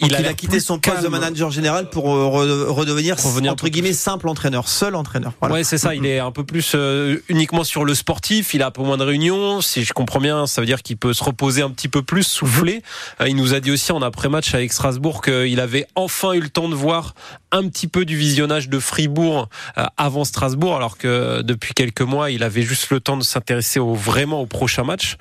il 0.03 0.17
il 0.19 0.27
a, 0.27 0.35
quitté 0.35 0.61
son 0.61 0.79
poste 0.79 1.03
de 1.03 1.09
manager 1.09 1.51
général 1.51 1.89
pour 1.89 2.15
euh, 2.15 2.27
re- 2.27 2.71
redevenir 2.71 3.17
Revenir 3.17 3.53
entre 3.53 3.69
guillemets 3.69 3.93
simple 3.93 4.29
entraîneur, 4.29 4.69
seul 4.69 4.95
entraîneur. 4.95 5.33
Voilà. 5.41 5.55
Ouais, 5.55 5.65
c'est 5.65 5.79
ça. 5.79 5.95
Il 5.95 6.07
est 6.07 6.19
un 6.19 6.33
peu 6.33 6.45
plus 6.45 6.73
euh, 6.75 7.19
uniquement 7.29 7.65
sur 7.65 7.85
le 7.85 7.95
sportif. 7.95 8.55
Il 8.55 8.63
a 8.63 8.67
un 8.67 8.71
peu 8.71 8.83
moins 8.83 8.97
de 8.97 9.05
réunions. 9.05 9.61
Si 9.61 9.85
je 9.85 9.93
comprends 9.93 10.21
bien, 10.21 10.47
ça 10.47 10.61
veut 10.61 10.67
dire 10.67 10.83
qu'il 10.83 10.97
peut 10.97 11.13
se 11.13 11.25
reposer 11.25 11.63
un 11.63 11.71
petit 11.71 11.89
peu 11.89 12.03
plus, 12.03 12.25
souffler. 12.25 12.83
Euh, 13.21 13.29
il 13.29 13.37
nous 13.37 13.55
a 13.55 13.61
dit 13.61 13.71
aussi 13.71 13.93
en 13.93 14.03
après-match 14.03 14.55
avec 14.55 14.73
Strasbourg 14.73 15.23
qu'il 15.23 15.61
avait 15.61 15.87
enfin 15.95 16.33
eu 16.33 16.41
le 16.41 16.49
temps 16.49 16.69
de 16.69 16.75
voir 16.75 17.15
un 17.51 17.69
petit 17.69 17.87
peu 17.87 18.05
du 18.05 18.17
visionnage 18.17 18.69
de 18.69 18.79
Fribourg 18.79 19.49
euh, 19.79 19.85
avant 19.97 20.25
Strasbourg, 20.25 20.77
alors 20.77 20.97
que 20.97 21.43
depuis 21.43 21.75
quelques 21.75 22.01
mois, 22.03 22.31
il 22.31 22.43
avait 22.43 22.63
juste 22.63 22.91
le 22.91 23.01
temps 23.01 23.17
de 23.17 23.23
s'intéresser 23.23 23.79
au, 23.79 23.95
vraiment 23.95 24.41
au 24.41 24.47
prochain 24.47 24.85
match. 24.85 25.17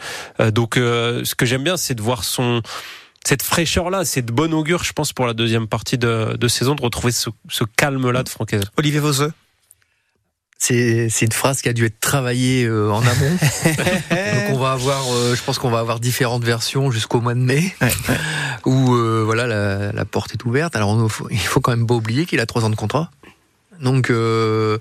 Donc, 0.54 0.78
euh, 0.78 1.24
ce 1.24 1.36
que 1.36 1.46
j'aime 1.46 1.64
bien, 1.64 1.78
c'est 1.78 1.96
de 1.96 2.02
voir 2.02 2.24
son 2.24 2.62
cette 3.26 3.44
fraîcheur-là, 3.44 4.04
c'est 4.06 4.22
de 4.24 4.32
bon 4.32 4.54
augure, 4.54 4.84
je 4.84 4.94
pense, 4.94 5.14
pour 5.14 5.26
la 5.28 5.34
deuxième 5.34 5.68
partie 5.68 5.98
de, 5.98 6.36
de 6.38 6.48
saison, 6.48 6.76
de 6.76 6.82
retrouver 6.82 7.12
ce, 7.14 7.30
ce 7.50 7.64
calme-là 7.64 8.24
de 8.24 8.30
Francaise. 8.30 8.64
Olivier 8.78 9.00
Voseux 9.00 9.32
C'est 10.58 11.10
c'est 11.10 11.26
une 11.26 11.32
phrase 11.32 11.62
qui 11.62 11.70
a 11.70 11.74
dû 11.74 11.86
être 11.86 12.00
travaillée 12.00 12.66
euh, 12.66 12.92
en 12.92 13.02
amont. 13.02 13.38
Donc 14.12 14.50
on 14.52 14.58
va 14.60 14.72
avoir, 14.74 15.04
euh, 15.14 15.36
je 15.36 15.42
pense 15.44 15.60
qu'on 15.60 15.70
va 15.70 15.80
avoir 15.80 16.00
différentes 16.00 16.44
versions 16.44 16.92
jusqu'au 16.92 17.22
mois 17.22 17.34
de 17.36 17.40
mai, 17.40 17.74
où 18.66 18.94
euh, 18.96 19.22
voilà 19.24 19.48
la, 19.48 19.92
la 19.92 20.06
porte 20.06 20.34
est 20.34 20.44
ouverte. 20.46 20.76
Alors 20.76 20.90
on- 20.90 21.08
il 21.30 21.40
faut 21.40 21.62
quand 21.62 21.72
même 21.76 21.88
pas 21.88 21.96
oublier 21.96 22.26
qu'il 22.26 22.40
a 22.40 22.46
trois 22.46 22.64
ans 22.66 22.70
de 22.70 22.76
contrat. 22.76 23.12
Donc 23.82 24.10
euh, 24.12 24.78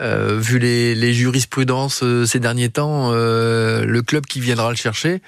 euh, 0.00 0.38
vu 0.38 0.58
les, 0.60 0.94
les 0.94 1.12
jurisprudences 1.12 2.02
euh, 2.04 2.24
ces 2.24 2.38
derniers 2.38 2.68
temps, 2.70 3.10
euh, 3.12 3.84
le 3.84 4.02
club 4.02 4.26
qui 4.26 4.38
viendra 4.40 4.70
le 4.70 4.76
chercher 4.76 5.20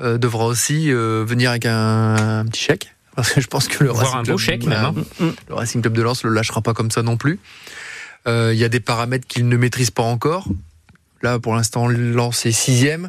euh, 0.00 0.18
devra 0.18 0.46
aussi 0.46 0.90
euh, 0.92 1.24
venir 1.26 1.50
avec 1.50 1.66
un, 1.66 2.40
un 2.40 2.44
petit 2.46 2.62
chèque. 2.62 2.92
Parce 3.14 3.32
que 3.32 3.40
je 3.40 3.46
pense 3.46 3.66
que 3.68 3.82
le 3.84 3.90
Voire 3.90 4.12
Racing 4.12 4.18
un 4.18 4.22
beau 4.22 4.26
Club- 4.36 4.38
chèque, 4.38 4.66
même, 4.66 4.84
hein. 5.20 5.32
le 5.48 5.54
Racing 5.54 5.80
Club 5.80 5.94
de 5.94 6.02
Lens 6.02 6.22
le 6.22 6.30
lâchera 6.30 6.60
pas 6.60 6.74
comme 6.74 6.90
ça 6.90 7.02
non 7.02 7.16
plus. 7.16 7.38
Euh, 8.28 8.50
Il 8.52 8.58
y 8.58 8.64
a 8.64 8.68
des 8.68 8.80
paramètres 8.80 9.26
qu'il 9.26 9.48
ne 9.48 9.56
maîtrise 9.56 9.90
pas 9.90 10.02
encore. 10.02 10.46
Là, 11.22 11.38
pour 11.38 11.54
l'instant, 11.56 11.88
Lens 11.88 12.44
est 12.44 12.52
sixième. 12.52 13.08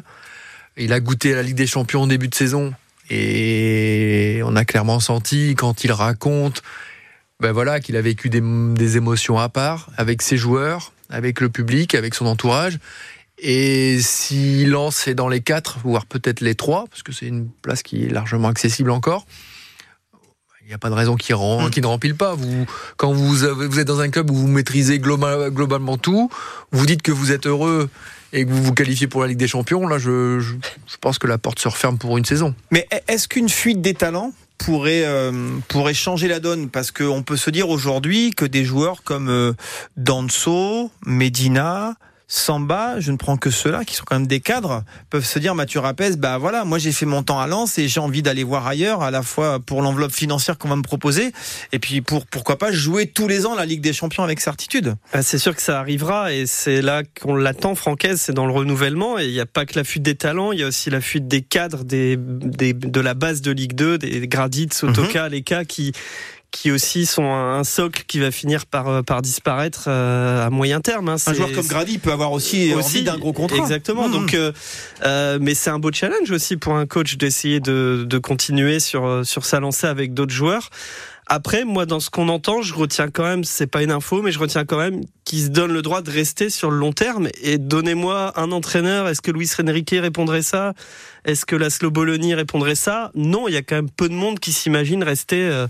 Il 0.78 0.92
a 0.94 1.00
goûté 1.00 1.32
à 1.34 1.36
la 1.36 1.42
Ligue 1.42 1.56
des 1.56 1.66
Champions 1.66 2.04
au 2.04 2.06
début 2.06 2.28
de 2.28 2.34
saison. 2.34 2.72
Et 3.10 4.40
on 4.44 4.56
a 4.56 4.64
clairement 4.64 5.00
senti, 5.00 5.54
quand 5.56 5.84
il 5.84 5.92
raconte 5.92 6.62
ben 7.40 7.52
voilà, 7.52 7.78
qu'il 7.78 7.96
a 7.96 8.02
vécu 8.02 8.30
des, 8.30 8.40
des 8.42 8.96
émotions 8.96 9.38
à 9.38 9.48
part 9.48 9.90
avec 9.96 10.22
ses 10.22 10.36
joueurs, 10.36 10.92
avec 11.08 11.40
le 11.40 11.48
public, 11.48 11.94
avec 11.94 12.14
son 12.14 12.26
entourage. 12.26 12.78
Et 13.40 14.00
si 14.02 14.64
Lens 14.66 15.06
est 15.06 15.14
dans 15.14 15.28
les 15.28 15.40
quatre, 15.40 15.78
voire 15.84 16.06
peut-être 16.06 16.40
les 16.40 16.54
trois, 16.54 16.86
parce 16.90 17.02
que 17.02 17.12
c'est 17.12 17.26
une 17.26 17.48
place 17.48 17.82
qui 17.82 18.04
est 18.04 18.08
largement 18.08 18.48
accessible 18.48 18.90
encore, 18.90 19.26
il 20.62 20.68
n'y 20.68 20.74
a 20.74 20.78
pas 20.78 20.90
de 20.90 20.94
raison 20.94 21.16
qu'il 21.16 21.34
rem- 21.34 21.70
qu'il 21.70 21.82
ne 21.82 21.86
rempile 21.86 22.14
pas. 22.14 22.34
Vous, 22.34 22.66
quand 22.98 23.12
vous, 23.12 23.44
avez- 23.44 23.66
vous 23.68 23.78
êtes 23.78 23.86
dans 23.86 24.00
un 24.00 24.10
club 24.10 24.30
où 24.30 24.34
vous 24.34 24.48
maîtrisez 24.48 24.98
global- 24.98 25.50
globalement 25.50 25.96
tout, 25.96 26.28
vous 26.72 26.84
dites 26.84 27.00
que 27.00 27.12
vous 27.12 27.32
êtes 27.32 27.46
heureux 27.46 27.88
et 28.34 28.44
que 28.44 28.50
vous 28.50 28.62
vous 28.62 28.74
qualifiez 28.74 29.06
pour 29.06 29.22
la 29.22 29.28
Ligue 29.28 29.38
des 29.38 29.48
Champions, 29.48 29.86
là, 29.88 29.96
je, 29.98 30.40
je, 30.40 30.52
je 30.86 30.96
pense 31.00 31.18
que 31.18 31.26
la 31.26 31.38
porte 31.38 31.58
se 31.58 31.68
referme 31.68 31.96
pour 31.96 32.18
une 32.18 32.26
saison. 32.26 32.54
Mais 32.70 32.86
est-ce 33.06 33.28
qu'une 33.28 33.48
fuite 33.48 33.80
des 33.80 33.94
talents 33.94 34.32
pourrait 34.58 35.04
euh, 35.06 35.32
pourrait 35.68 35.94
changer 35.94 36.28
la 36.28 36.38
donne? 36.40 36.68
Parce 36.68 36.90
qu'on 36.90 37.22
peut 37.22 37.38
se 37.38 37.48
dire 37.48 37.70
aujourd'hui 37.70 38.32
que 38.32 38.44
des 38.44 38.66
joueurs 38.66 39.02
comme 39.04 39.30
euh, 39.30 39.54
Danso, 39.96 40.90
Medina, 41.06 41.94
Samba, 42.30 43.00
je 43.00 43.10
ne 43.10 43.16
prends 43.16 43.38
que 43.38 43.48
ceux-là 43.50 43.84
qui 43.86 43.94
sont 43.94 44.04
quand 44.06 44.16
même 44.16 44.26
des 44.26 44.40
cadres, 44.40 44.84
peuvent 45.08 45.24
se 45.24 45.38
dire 45.38 45.54
Mathieu 45.54 45.80
Rapès, 45.80 46.18
bah 46.18 46.36
voilà, 46.36 46.66
moi 46.66 46.76
j'ai 46.78 46.92
fait 46.92 47.06
mon 47.06 47.22
temps 47.22 47.40
à 47.40 47.46
Lens 47.46 47.78
et 47.78 47.88
j'ai 47.88 48.00
envie 48.00 48.20
d'aller 48.20 48.44
voir 48.44 48.66
ailleurs, 48.66 49.02
à 49.02 49.10
la 49.10 49.22
fois 49.22 49.60
pour 49.60 49.80
l'enveloppe 49.80 50.12
financière 50.12 50.58
qu'on 50.58 50.68
va 50.68 50.76
me 50.76 50.82
proposer 50.82 51.32
et 51.72 51.78
puis 51.78 52.02
pour 52.02 52.26
pourquoi 52.26 52.58
pas 52.58 52.70
jouer 52.70 53.06
tous 53.06 53.28
les 53.28 53.46
ans 53.46 53.54
la 53.54 53.64
Ligue 53.64 53.80
des 53.80 53.94
Champions 53.94 54.22
avec 54.24 54.40
certitude. 54.40 54.94
Ah, 55.14 55.22
c'est 55.22 55.38
sûr 55.38 55.56
que 55.56 55.62
ça 55.62 55.78
arrivera 55.80 56.34
et 56.34 56.44
c'est 56.46 56.82
là 56.82 57.02
qu'on 57.18 57.34
l'attend, 57.34 57.74
Francaise, 57.74 58.20
c'est 58.20 58.34
dans 58.34 58.44
le 58.44 58.52
renouvellement. 58.52 59.18
Et 59.18 59.24
il 59.24 59.32
n'y 59.32 59.40
a 59.40 59.46
pas 59.46 59.64
que 59.64 59.78
la 59.78 59.84
fuite 59.84 60.02
des 60.02 60.14
talents, 60.14 60.52
il 60.52 60.60
y 60.60 60.62
a 60.62 60.66
aussi 60.66 60.90
la 60.90 61.00
fuite 61.00 61.28
des 61.28 61.40
cadres 61.40 61.82
des, 61.84 62.18
des- 62.18 62.74
de 62.74 63.00
la 63.00 63.14
base 63.14 63.40
de 63.40 63.52
Ligue 63.52 63.72
2, 63.72 63.96
des 63.96 64.28
Gradit, 64.28 64.68
Sotoka, 64.70 65.30
les 65.30 65.40
cas 65.42 65.64
qui, 65.64 65.92
qui 66.50 66.70
aussi 66.70 67.06
sont 67.06 67.30
un, 67.30 67.62
socle 67.62 68.04
qui 68.06 68.18
va 68.20 68.30
finir 68.30 68.66
par, 68.66 68.88
euh, 68.88 69.02
par 69.02 69.22
disparaître 69.22 69.84
euh, 69.86 70.46
à 70.46 70.50
moyen 70.50 70.80
terme. 70.80 71.08
Hein. 71.08 71.16
Un 71.26 71.34
joueur 71.34 71.52
comme 71.52 71.66
Grady 71.66 71.98
peut 71.98 72.12
avoir 72.12 72.32
aussi, 72.32 72.72
aussi 72.74 73.02
d'un 73.02 73.18
gros 73.18 73.32
contrat. 73.32 73.58
Exactement. 73.58 74.08
Mmh. 74.08 74.12
Donc, 74.12 74.34
euh, 74.34 75.38
mais 75.40 75.54
c'est 75.54 75.70
un 75.70 75.78
beau 75.78 75.92
challenge 75.92 76.30
aussi 76.30 76.56
pour 76.56 76.74
un 76.74 76.86
coach 76.86 77.16
d'essayer 77.16 77.60
de, 77.60 78.04
de 78.06 78.18
continuer 78.18 78.80
sur, 78.80 79.26
sur 79.26 79.44
sa 79.44 79.60
lancée 79.60 79.86
avec 79.86 80.14
d'autres 80.14 80.34
joueurs. 80.34 80.70
Après, 81.30 81.66
moi, 81.66 81.84
dans 81.84 82.00
ce 82.00 82.08
qu'on 82.08 82.30
entend, 82.30 82.62
je 82.62 82.72
retiens 82.72 83.10
quand 83.10 83.22
même, 83.22 83.44
c'est 83.44 83.66
pas 83.66 83.82
une 83.82 83.90
info, 83.90 84.22
mais 84.22 84.32
je 84.32 84.38
retiens 84.38 84.64
quand 84.64 84.78
même 84.78 85.02
qu'il 85.26 85.42
se 85.42 85.48
donne 85.48 85.74
le 85.74 85.82
droit 85.82 86.00
de 86.00 86.10
rester 86.10 86.48
sur 86.48 86.70
le 86.70 86.78
long 86.78 86.92
terme. 86.92 87.28
Et 87.42 87.58
donnez-moi 87.58 88.32
un 88.40 88.50
entraîneur. 88.50 89.06
Est-ce 89.08 89.20
que 89.20 89.30
Luis 89.30 89.50
Enrique 89.62 89.94
répondrait 89.94 90.40
ça? 90.40 90.72
Est-ce 91.26 91.44
que 91.44 91.54
Laszlo 91.54 91.90
Bologna 91.90 92.34
répondrait 92.34 92.74
ça? 92.74 93.10
Non, 93.14 93.46
il 93.46 93.52
y 93.52 93.58
a 93.58 93.62
quand 93.62 93.76
même 93.76 93.90
peu 93.90 94.08
de 94.08 94.14
monde 94.14 94.40
qui 94.40 94.52
s'imagine 94.52 95.04
rester 95.04 95.42
euh, 95.42 95.66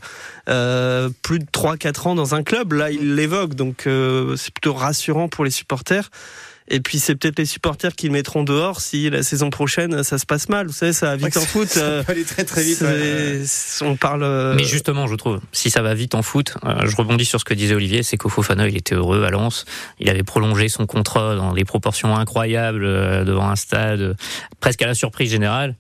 euh, 0.49 1.11
plus 1.23 1.41
de 1.41 1.47
3-4 1.47 2.09
ans 2.09 2.15
dans 2.15 2.37
un 2.37 2.45
club. 2.45 2.75
Là, 2.75 2.93
il 2.93 3.17
l'évoque, 3.17 3.55
donc 3.55 3.89
euh, 3.89 4.37
c'est 4.37 4.55
plutôt 4.55 4.75
rassurant 4.75 5.29
pour 5.29 5.45
les 5.45 5.51
supporters. 5.51 6.09
Et 6.71 6.81
puis 6.81 6.99
c'est 6.99 7.15
peut-être 7.15 7.39
les 7.39 7.47
supporters 7.47 7.95
qui 7.95 8.07
le 8.07 8.13
mettront 8.13 8.45
dehors 8.45 8.81
si 8.81 9.09
la 9.09 9.23
saison 9.23 9.51
prochaine 9.51 10.03
ça 10.03 10.19
se 10.19 10.27
passe 10.27 10.49
mal. 10.49 10.67
Vous 10.67 10.73
savez, 10.73 10.93
ça 10.93 11.07
va 11.07 11.17
vite 11.17 11.37
en 11.37 11.41
foot. 11.41 11.69
Ça 11.69 11.81
euh, 11.81 12.03
aller 12.09 12.25
très 12.25 12.45
très 12.45 12.63
vite. 12.63 12.85
On 13.81 13.97
parle. 13.97 14.23
Euh, 14.23 14.55
Mais 14.55 14.65
justement, 14.65 15.07
je 15.07 15.15
trouve, 15.15 15.41
si 15.53 15.71
ça 15.71 15.83
va 15.83 15.95
vite 15.95 16.15
en 16.15 16.23
foot, 16.23 16.55
euh, 16.65 16.87
je 16.87 16.97
rebondis 16.97 17.25
sur 17.25 17.41
ce 17.41 17.45
que 17.45 17.55
disait 17.55 17.75
Olivier, 17.75 18.03
c'est 18.03 18.17
qu'au 18.17 18.29
Fofana, 18.29 18.69
il 18.69 18.77
était 18.77 18.95
heureux 18.95 19.25
à 19.25 19.31
Lens. 19.31 19.65
Il 19.99 20.11
avait 20.11 20.23
prolongé 20.23 20.69
son 20.69 20.87
contrat 20.87 21.37
dans 21.37 21.55
des 21.55 21.65
proportions 21.65 22.17
incroyables 22.17 22.85
devant 23.25 23.49
un 23.49 23.57
stade, 23.57 24.17
presque 24.61 24.83
à 24.83 24.87
la 24.87 24.95
surprise 24.95 25.31
générale. 25.31 25.75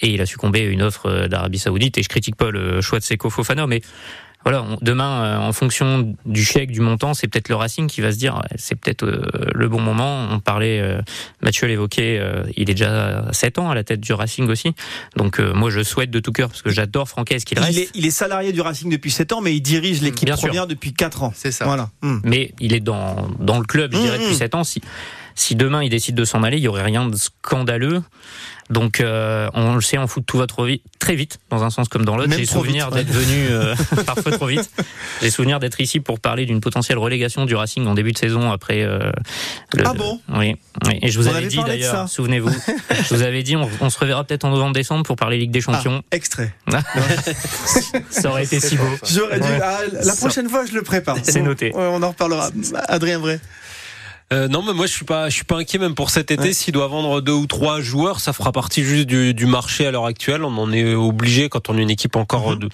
Et 0.00 0.08
il 0.08 0.20
a 0.20 0.26
succombé 0.26 0.62
à 0.62 0.64
une 0.64 0.82
offre 0.82 1.28
d'Arabie 1.28 1.60
Saoudite. 1.60 1.98
Et 1.98 2.02
je 2.02 2.08
critique 2.08 2.34
pas 2.34 2.50
le 2.50 2.80
choix 2.80 2.98
de 2.98 3.04
Seko 3.04 3.30
Fofana, 3.30 3.68
mais 3.68 3.82
voilà, 4.44 4.64
demain, 4.80 5.22
euh, 5.22 5.36
en 5.38 5.52
fonction 5.52 6.14
du 6.26 6.44
chèque, 6.44 6.72
du 6.72 6.80
montant, 6.80 7.14
c'est 7.14 7.28
peut-être 7.28 7.48
le 7.48 7.54
Racing 7.54 7.86
qui 7.86 8.00
va 8.00 8.12
se 8.12 8.18
dire, 8.18 8.42
c'est 8.56 8.74
peut-être 8.74 9.04
euh, 9.04 9.22
le 9.54 9.68
bon 9.68 9.80
moment. 9.80 10.28
On 10.30 10.40
parlait, 10.40 10.80
euh, 10.80 11.00
Mathieu 11.42 11.68
l'évoquait, 11.68 12.20
il 12.56 12.70
est 12.70 12.74
déjà 12.74 13.26
7 13.32 13.58
ans 13.58 13.70
à 13.70 13.74
la 13.74 13.84
tête 13.84 14.00
du 14.00 14.12
Racing 14.12 14.48
aussi. 14.48 14.74
Donc 15.16 15.38
moi, 15.38 15.70
je 15.70 15.82
souhaite 15.82 16.10
de 16.10 16.20
tout 16.20 16.32
cœur, 16.32 16.48
parce 16.48 16.62
que 16.62 16.70
j'adore 16.70 17.08
Francaise 17.08 17.44
qu'il 17.44 17.58
reste. 17.58 17.72
Il 17.72 17.78
est, 17.78 17.90
il 17.94 18.06
est, 18.06 18.10
salarié 18.10 18.52
du 18.52 18.60
Racing 18.60 18.90
depuis 18.90 19.10
7 19.10 19.32
ans, 19.32 19.40
mais 19.40 19.54
il 19.54 19.60
dirige 19.60 20.02
l'équipe 20.02 20.30
première 20.30 20.66
depuis 20.66 20.92
4 20.92 21.22
ans. 21.22 21.32
C'est 21.34 21.52
ça. 21.52 21.64
Voilà. 21.64 21.90
Hmm. 22.02 22.18
Mais 22.24 22.52
il 22.60 22.74
est 22.74 22.80
dans, 22.80 23.28
dans 23.38 23.58
le 23.58 23.64
club, 23.64 23.92
je 23.94 23.98
dirais, 23.98 24.18
depuis 24.18 24.34
7 24.34 24.54
hmm. 24.54 24.58
ans. 24.58 24.64
Si, 24.64 24.80
si 25.34 25.56
demain 25.56 25.82
il 25.82 25.90
décide 25.90 26.14
de 26.14 26.24
s'en 26.24 26.42
aller, 26.42 26.58
il 26.58 26.62
y 26.62 26.68
aurait 26.68 26.82
rien 26.82 27.06
de 27.06 27.16
scandaleux. 27.16 28.02
Donc 28.72 29.00
euh, 29.00 29.50
on 29.52 29.74
le 29.74 29.82
sait, 29.82 29.98
en 29.98 30.06
foot 30.06 30.24
tout 30.26 30.38
va 30.38 30.46
trop 30.46 30.64
vite, 30.64 30.82
très 30.98 31.14
vite, 31.14 31.38
dans 31.50 31.62
un 31.62 31.68
sens 31.68 31.88
comme 31.88 32.04
dans 32.04 32.16
l'autre. 32.16 32.32
J'ai 32.36 32.46
souvenir 32.46 32.90
d'être 32.90 33.10
venu 33.10 33.48
euh, 33.50 33.74
parfois 34.06 34.32
trop 34.32 34.46
vite. 34.46 34.70
J'ai 35.20 35.30
souvenir 35.30 35.60
d'être 35.60 35.80
ici 35.80 36.00
pour 36.00 36.20
parler 36.20 36.46
d'une 36.46 36.60
potentielle 36.60 36.98
relégation 36.98 37.44
du 37.44 37.54
Racing 37.54 37.86
en 37.86 37.94
début 37.94 38.12
de 38.12 38.18
saison 38.18 38.50
après. 38.50 38.82
Euh, 38.82 39.12
ah 39.84 39.92
bon? 39.92 40.20
Oui, 40.34 40.56
Et 41.02 41.10
je 41.10 41.18
vous 41.18 41.28
avais 41.28 41.46
dit 41.46 41.58
d'ailleurs, 41.58 42.08
souvenez-vous, 42.08 42.50
je 43.08 43.14
vous 43.14 43.22
avais 43.22 43.42
dit, 43.42 43.56
on, 43.56 43.90
se 43.90 43.98
reverra 43.98 44.24
peut-être 44.24 44.44
en 44.44 44.50
novembre-décembre 44.50 45.02
pour 45.02 45.16
parler 45.16 45.36
Ligue 45.36 45.50
des 45.50 45.60
Champions. 45.60 46.02
Ah, 46.04 46.16
extrait. 46.16 46.54
Ça 48.10 48.30
aurait 48.30 48.44
été 48.44 48.58
si 48.58 48.76
beau. 48.76 48.84
Ah, 49.62 49.80
la 50.02 50.14
prochaine 50.14 50.48
fois, 50.48 50.64
je 50.64 50.72
le 50.72 50.82
prépare. 50.82 51.18
C'est 51.22 51.42
noté. 51.42 51.72
On 51.74 52.02
en 52.02 52.08
reparlera. 52.08 52.50
Adrien 52.88 53.18
Vrai. 53.18 53.38
Euh, 54.32 54.48
non, 54.48 54.62
mais 54.62 54.72
moi 54.72 54.86
je 54.86 54.92
suis 54.92 55.04
pas, 55.04 55.28
je 55.28 55.34
suis 55.34 55.44
pas 55.44 55.56
inquiet 55.56 55.78
même 55.78 55.94
pour 55.94 56.10
cet 56.10 56.30
été. 56.30 56.52
S'il 56.52 56.72
doit 56.72 56.88
vendre 56.88 57.20
deux 57.20 57.32
ou 57.32 57.46
trois 57.46 57.80
joueurs, 57.80 58.20
ça 58.20 58.32
fera 58.32 58.52
partie 58.52 58.82
juste 58.82 59.06
du, 59.06 59.34
du 59.34 59.46
marché 59.46 59.86
à 59.86 59.90
l'heure 59.90 60.06
actuelle. 60.06 60.44
On 60.44 60.56
en 60.56 60.72
est 60.72 60.94
obligé 60.94 61.48
quand 61.48 61.68
on 61.68 61.78
est 61.78 61.82
une 61.82 61.90
équipe 61.90 62.16
encore 62.16 62.52
mhm. 62.52 62.58
de 62.58 62.68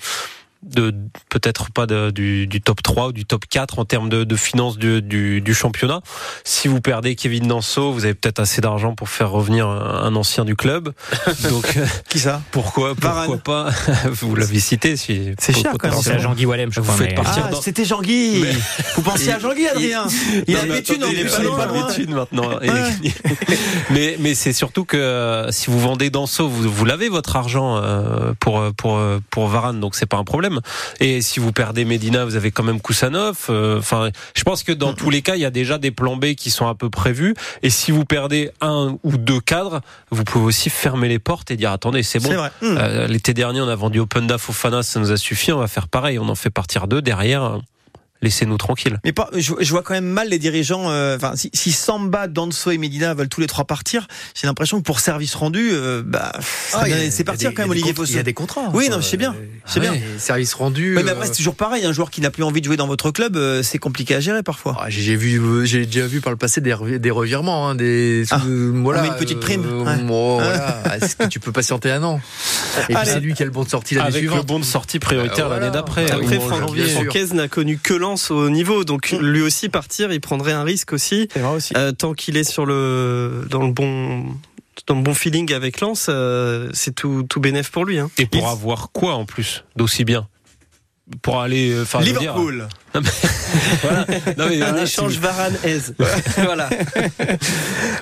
de 0.63 0.93
peut-être 1.29 1.71
pas 1.71 1.87
de, 1.87 2.11
du, 2.11 2.47
du, 2.49 2.61
top 2.61 2.83
3 2.83 3.09
ou 3.09 3.13
du 3.13 3.25
top 3.25 3.45
4 3.49 3.79
en 3.79 3.85
termes 3.85 4.09
de, 4.09 4.25
de 4.25 4.37
finances 4.37 4.77
du, 4.77 5.01
du, 5.01 5.41
du, 5.41 5.55
championnat. 5.55 6.01
Si 6.45 6.67
vous 6.67 6.81
perdez 6.81 7.15
Kevin 7.15 7.47
Danso, 7.47 7.93
vous 7.93 8.05
avez 8.05 8.15
peut-être 8.15 8.41
assez 8.41 8.61
d'argent 8.61 8.95
pour 8.95 9.09
faire 9.09 9.31
revenir 9.31 9.69
un, 9.69 10.15
ancien 10.17 10.45
du 10.45 10.57
club. 10.57 10.93
Donc 11.49 11.79
qui 12.09 12.19
ça? 12.19 12.43
Pourquoi 12.51 12.95
pourquoi 12.97 13.39
pas 13.39 13.71
Vous 14.11 14.35
l'avez 14.35 14.59
cité. 14.59 14.97
Si, 14.97 15.33
c'est 15.39 15.53
cher 15.53 15.75
quand 15.79 15.91
même. 15.91 16.01
C'est 16.03 16.13
à 16.13 16.19
Jean-Guy 16.19 16.47
Wallem, 16.47 16.73
je 16.73 16.81
vous 16.81 16.93
crois. 16.93 17.25
ah, 17.25 17.51
C'était 17.63 17.85
Jean-Guy. 17.85 18.45
Vous 18.97 19.03
pensiez 19.03 19.33
à 19.33 19.39
Jean-Guy, 19.39 19.69
Adrien 19.69 20.07
Il, 20.49 20.57
a 20.57 20.65
des 20.65 20.83
thunes, 20.83 21.05
il 21.09 21.21
est 21.21 21.25
pas 21.25 21.43
loin. 21.43 21.89
maintenant. 22.09 22.51
mais 23.91 24.17
mais 24.19 24.35
c'est 24.35 24.53
surtout 24.53 24.85
que 24.85 24.97
euh, 24.97 25.53
si 25.53 25.71
vous 25.71 25.79
vendez 25.79 26.11
Danso, 26.11 26.49
vous, 26.49 26.69
vous 26.69 26.85
l'avez 26.85 27.09
votre 27.09 27.37
argent 27.37 27.77
euh, 27.77 28.33
pour 28.41 28.63
pour 28.77 29.01
pour 29.31 29.47
Varane, 29.47 29.79
donc 29.79 29.95
c'est 29.95 30.07
pas 30.07 30.17
un 30.17 30.25
problème. 30.25 30.48
Et 31.01 31.23
si 31.23 31.41
vous 31.41 31.53
perdez 31.53 31.85
Medina, 31.85 32.25
vous 32.25 32.37
avez 32.37 32.51
quand 32.51 32.63
même 32.63 32.81
Koussanov. 32.81 33.47
Euh, 33.51 33.79
enfin, 33.79 34.11
je 34.35 34.43
pense 34.43 34.63
que 34.63 34.73
dans 34.73 34.93
tous 34.93 35.11
les 35.11 35.23
cas, 35.23 35.37
il 35.37 35.41
y 35.41 35.45
a 35.45 35.51
déjà 35.51 35.79
des 35.79 35.91
plans 35.91 36.17
B 36.17 36.35
qui 36.35 36.51
sont 36.51 36.67
un 36.67 36.75
peu 36.75 36.91
prévus. 36.91 37.35
Et 37.63 37.71
si 37.71 37.91
vous 37.91 38.05
perdez 38.05 38.51
un 38.61 38.97
ou 39.03 39.17
deux 39.17 39.41
cadres, 39.41 39.81
vous 40.11 40.25
pouvez 40.25 40.47
aussi 40.47 40.71
fermer 40.71 41.09
les 41.09 41.19
portes 41.19 41.51
et 41.51 41.57
dire 41.57 41.73
attendez, 41.73 42.03
c'est 42.03 42.21
bon. 42.21 42.31
Euh, 42.63 43.07
l'été 43.07 43.35
dernier, 43.35 43.61
on 43.61 43.69
a 43.69 43.77
vendu 43.77 44.01
Open 44.01 44.31
au 44.31 44.39
Fofana, 44.39 44.83
ça 44.83 45.01
nous 45.01 45.13
a 45.13 45.17
suffi. 45.17 45.53
On 45.53 45.59
va 45.59 45.69
faire 45.69 45.89
pareil. 45.89 46.19
On 46.19 46.29
en 46.29 46.35
fait 46.35 46.51
partir 46.51 46.89
deux 46.89 47.03
derrière 47.03 47.61
laissez-nous 48.23 48.57
tranquilles. 48.57 48.99
Mais 49.05 49.13
pas, 49.13 49.31
je, 49.37 49.71
vois 49.71 49.83
quand 49.83 49.95
même 49.95 50.07
mal 50.07 50.29
les 50.29 50.39
dirigeants. 50.39 50.91
Euh, 50.91 51.17
enfin, 51.17 51.37
si, 51.37 51.51
si, 51.53 51.73
Samba, 51.73 52.27
Danso 52.27 52.71
et 52.71 52.79
Medina 52.79 53.15
veulent 53.15 53.29
tous 53.29 53.41
les 53.41 53.47
trois 53.47 53.65
partir, 53.65 54.07
j'ai 54.35 54.47
l'impression 54.47 54.79
que 54.79 54.85
pour 54.85 55.01
service 55.01 55.35
rendu, 55.35 55.71
euh, 55.73 56.03
bah, 56.05 56.33
ah, 56.75 56.85
c'est 57.11 57.25
partir 57.25 57.53
quand 57.55 57.63
même, 57.63 57.71
Olivier 57.71 57.95
Il 58.07 58.17
y 58.17 58.19
a 58.19 58.23
des 58.23 58.35
contrats. 58.35 58.71
Oui, 58.73 58.89
non, 58.89 59.01
je 59.01 59.07
sais 59.07 59.17
bien. 59.17 59.35
C'est 59.67 59.81
bien. 59.81 59.95
Service 60.19 60.55
rendu. 60.55 60.95
mais 60.95 61.09
après, 61.09 61.25
euh, 61.25 61.29
c'est 61.31 61.37
toujours 61.37 61.55
pareil. 61.55 61.85
Un 61.85 61.93
joueur 61.93 62.11
qui 62.11 62.21
n'a 62.21 62.31
plus 62.31 62.43
envie 62.43 62.61
de 62.61 62.67
jouer 62.67 62.77
dans 62.77 62.87
votre 62.87 63.11
club, 63.11 63.39
c'est 63.63 63.79
compliqué 63.79 64.15
à 64.15 64.21
gérer 64.21 64.43
parfois. 64.43 64.77
Ah, 64.81 64.87
j'ai 64.89 65.17
vu, 65.17 65.67
j'ai 65.67 65.87
déjà 65.87 66.07
vu 66.07 66.21
par 66.21 66.33
le 66.33 66.39
passé 66.39 66.61
des, 66.61 66.75
des 66.99 67.11
revirements, 67.11 67.69
hein, 67.69 67.75
des. 67.75 68.25
Ah, 68.31 68.43
voilà. 68.75 69.07
une 69.07 69.17
petite 69.17 69.41
prime. 69.41 69.63
voilà. 69.63 70.83
Est-ce 71.01 71.17
que 71.17 71.25
tu 71.25 71.41
peux 71.41 71.53
patienter 71.53 71.91
un 71.91 72.03
an? 72.03 72.21
Et 72.89 72.95
puis 72.95 73.05
c'est 73.05 73.21
lui 73.21 73.35
qui 73.35 73.43
a 73.43 73.47
le 73.47 73.53
bon 73.53 73.65
de 73.65 73.69
sortie 73.69 73.95
l'année 73.95 74.11
suivante. 74.13 74.39
Avec 74.39 74.49
le 74.49 74.55
bon 74.55 74.59
de 74.59 74.65
sortie 74.65 74.99
prioritaire 74.99 75.49
l'année 75.49 75.71
d'après. 75.71 76.11
Après, 76.11 76.39
Francaise 76.41 77.33
n'a 77.35 77.49
connu 77.49 77.79
que 77.79 77.95
Au 78.31 78.51
niveau 78.51 78.85
donc 78.85 79.13
mm. 79.13 79.19
lui 79.19 79.43
aussi 79.43 79.69
partir, 79.69 80.13
il 80.13 80.21
prendrait 80.21 80.53
un 80.53 80.65
risque 80.65 80.93
aussi. 80.93 81.29
Euh, 81.77 81.93
tant 81.93 82.15
qu'il 82.15 82.37
est 82.37 82.45
sur 82.45 82.67
le 82.67 83.47
dans 83.51 83.63
le 83.63 83.73
bon 83.73 84.25
dans 84.87 84.95
le 84.95 85.03
bon 85.03 85.15
feeling 85.15 85.53
avec 85.53 85.81
Lens, 85.81 86.07
euh, 86.09 86.71
c'est 86.73 86.95
tout 86.95 87.25
tout 87.29 87.41
bénéf 87.41 87.71
pour 87.71 87.85
lui. 87.85 87.99
Hein. 87.99 88.11
Et 88.19 88.27
pour 88.27 88.49
avoir 88.49 88.91
quoi 88.93 89.15
en 89.15 89.25
plus 89.25 89.65
d'aussi 89.77 90.05
bien? 90.05 90.29
Pour 91.23 91.41
aller 91.41 91.73
euh, 91.73 91.85
voilà. 93.83 94.07
un 94.69 94.83
échange 94.83 95.19
Varane 95.19 95.57
aise. 95.65 95.95
voilà. 96.37 96.69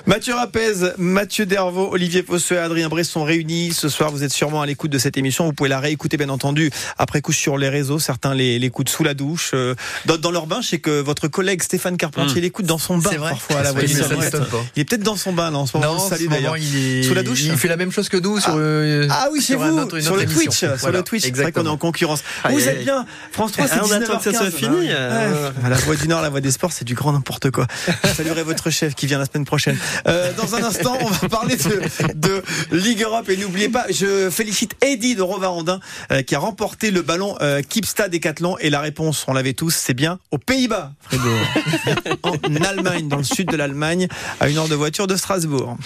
Mathieu 0.05 0.33
Rapez, 0.33 0.93
Mathieu 0.97 1.45
Dervaux, 1.45 1.89
Olivier 1.91 2.23
Fosseux 2.23 2.55
et 2.55 2.59
Adrien 2.59 2.89
Bray 2.89 3.05
sont 3.05 3.23
réunis. 3.23 3.73
Ce 3.73 3.89
soir, 3.89 4.11
vous 4.11 4.23
êtes 4.23 4.31
sûrement 4.31 4.61
à 4.61 4.65
l'écoute 4.65 4.91
de 4.91 4.97
cette 4.97 5.17
émission. 5.17 5.45
Vous 5.45 5.53
pouvez 5.53 5.69
la 5.69 5.79
réécouter, 5.79 6.17
bien 6.17 6.29
entendu, 6.29 6.71
après 6.97 7.21
coup 7.21 7.33
sur 7.33 7.57
les 7.57 7.69
réseaux. 7.69 7.99
Certains 7.99 8.33
l'écoutent 8.33 8.89
sous 8.89 9.03
la 9.03 9.13
douche. 9.13 9.51
Euh, 9.53 9.75
dans, 10.05 10.17
dans, 10.17 10.31
leur 10.31 10.47
bain, 10.47 10.61
je 10.61 10.67
sais 10.69 10.79
que 10.79 11.01
votre 11.01 11.27
collègue 11.27 11.61
Stéphane 11.63 11.97
Carpentier 11.97 12.41
hmm. 12.41 12.43
l'écoute 12.43 12.65
dans 12.65 12.77
son 12.77 12.97
bain 12.97 13.11
parfois 13.17 13.59
à 13.59 13.63
la 13.63 13.71
voix 13.71 13.81
Il 13.83 14.81
est 14.81 14.85
peut-être 14.85 15.03
dans 15.03 15.15
son 15.15 15.33
bain 15.33 15.51
là, 15.51 15.57
en 15.57 15.65
ce 15.65 15.77
moment. 15.77 15.93
Non, 15.93 15.99
salut 15.99 16.27
d'ailleurs. 16.27 16.55
Sous 17.03 17.13
la 17.13 17.23
douche. 17.23 17.41
Il 17.43 17.57
fait 17.57 17.67
la 17.67 17.77
même 17.77 17.91
chose 17.91 18.09
que 18.09 18.17
nous 18.17 18.39
sur. 18.39 18.51
Ah, 18.51 18.57
euh, 18.57 19.07
ah 19.09 19.29
oui, 19.31 19.41
chez 19.41 19.55
vous, 19.55 19.89
sur 20.01 20.15
le 20.15 20.25
Twitch. 20.25 20.65
Sur 20.77 20.91
le 20.91 21.03
Twitch. 21.03 21.23
C'est 21.23 21.35
vrai 21.35 21.51
qu'on 21.51 21.65
est 21.65 21.69
en 21.69 21.77
concurrence. 21.77 22.23
Vous 22.49 22.67
êtes 22.67 22.83
bien. 22.83 23.05
France 23.31 23.51
3, 23.53 23.67
c'est 23.67 23.81
19 23.81 24.17
que 24.17 24.31
ça 24.31 24.33
soit 24.33 24.51
fini. 24.51 24.86
Euh, 24.89 25.51
la 25.67 25.75
voix 25.77 25.95
du 25.95 26.07
Nord, 26.07 26.21
la 26.21 26.29
voix 26.29 26.41
des 26.41 26.51
sports, 26.51 26.71
c'est 26.71 26.85
du 26.85 26.93
grand 26.93 27.13
n'importe 27.13 27.51
quoi. 27.51 27.67
Je 28.03 28.09
saluerai 28.09 28.43
votre 28.43 28.69
chef 28.69 28.95
qui 28.95 29.07
vient 29.07 29.19
la 29.19 29.25
semaine 29.25 29.45
prochaine. 29.45 29.77
Euh, 30.07 30.31
dans 30.33 30.55
un 30.55 30.63
instant, 30.63 30.97
on 31.01 31.09
va 31.09 31.29
parler 31.29 31.55
de, 31.55 31.81
de 32.15 32.43
Ligue 32.71 33.03
Europe 33.03 33.29
et 33.29 33.37
n'oubliez 33.37 33.69
pas, 33.69 33.85
je 33.89 34.29
félicite 34.29 34.75
Eddie 34.81 35.15
de 35.15 35.21
Rovarandin 35.21 35.79
euh, 36.11 36.21
qui 36.21 36.35
a 36.35 36.39
remporté 36.39 36.91
le 36.91 37.01
ballon 37.01 37.35
euh, 37.41 37.61
Kipsta 37.61 38.09
Décathlon 38.09 38.57
et 38.59 38.69
la 38.69 38.79
réponse, 38.79 39.25
on 39.27 39.33
l'avait 39.33 39.53
tous, 39.53 39.71
c'est 39.71 39.93
bien 39.93 40.19
aux 40.31 40.37
Pays-Bas, 40.37 40.91
en 42.23 42.55
Allemagne, 42.63 43.07
dans 43.07 43.17
le 43.17 43.23
sud 43.23 43.49
de 43.49 43.57
l'Allemagne, 43.57 44.07
à 44.39 44.49
une 44.49 44.57
heure 44.57 44.67
de 44.67 44.75
voiture 44.75 45.07
de 45.07 45.15
Strasbourg. 45.15 45.77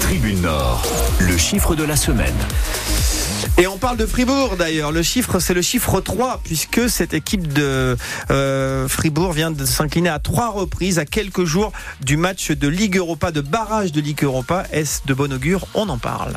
Tribune 0.00 0.42
Nord, 0.42 0.82
le 1.20 1.36
chiffre 1.36 1.74
de 1.74 1.84
la 1.84 1.96
semaine. 1.96 2.34
Et 3.58 3.66
on 3.66 3.78
parle 3.78 3.96
de 3.96 4.06
Fribourg 4.06 4.56
d'ailleurs. 4.56 4.92
Le 4.92 5.02
chiffre, 5.02 5.38
c'est 5.38 5.54
le 5.54 5.62
chiffre 5.62 6.00
3, 6.00 6.40
puisque 6.44 6.88
cette 6.88 7.14
équipe 7.14 7.52
de 7.52 7.96
euh, 8.30 8.88
Fribourg 8.88 9.32
vient 9.32 9.50
de 9.50 9.64
s'incliner 9.64 10.08
à 10.08 10.18
trois 10.18 10.50
reprises 10.50 10.98
à 10.98 11.04
quelques 11.04 11.44
jours 11.44 11.72
du 12.00 12.16
match 12.16 12.50
de 12.50 12.68
Ligue 12.68 12.96
Europa, 12.96 13.30
de 13.30 13.40
barrage 13.40 13.92
de 13.92 14.00
Ligue 14.00 14.24
Europa. 14.24 14.64
Est-ce 14.72 15.00
de 15.06 15.14
bon 15.14 15.32
augure? 15.32 15.66
On 15.74 15.88
en 15.88 15.98
parle. 15.98 16.34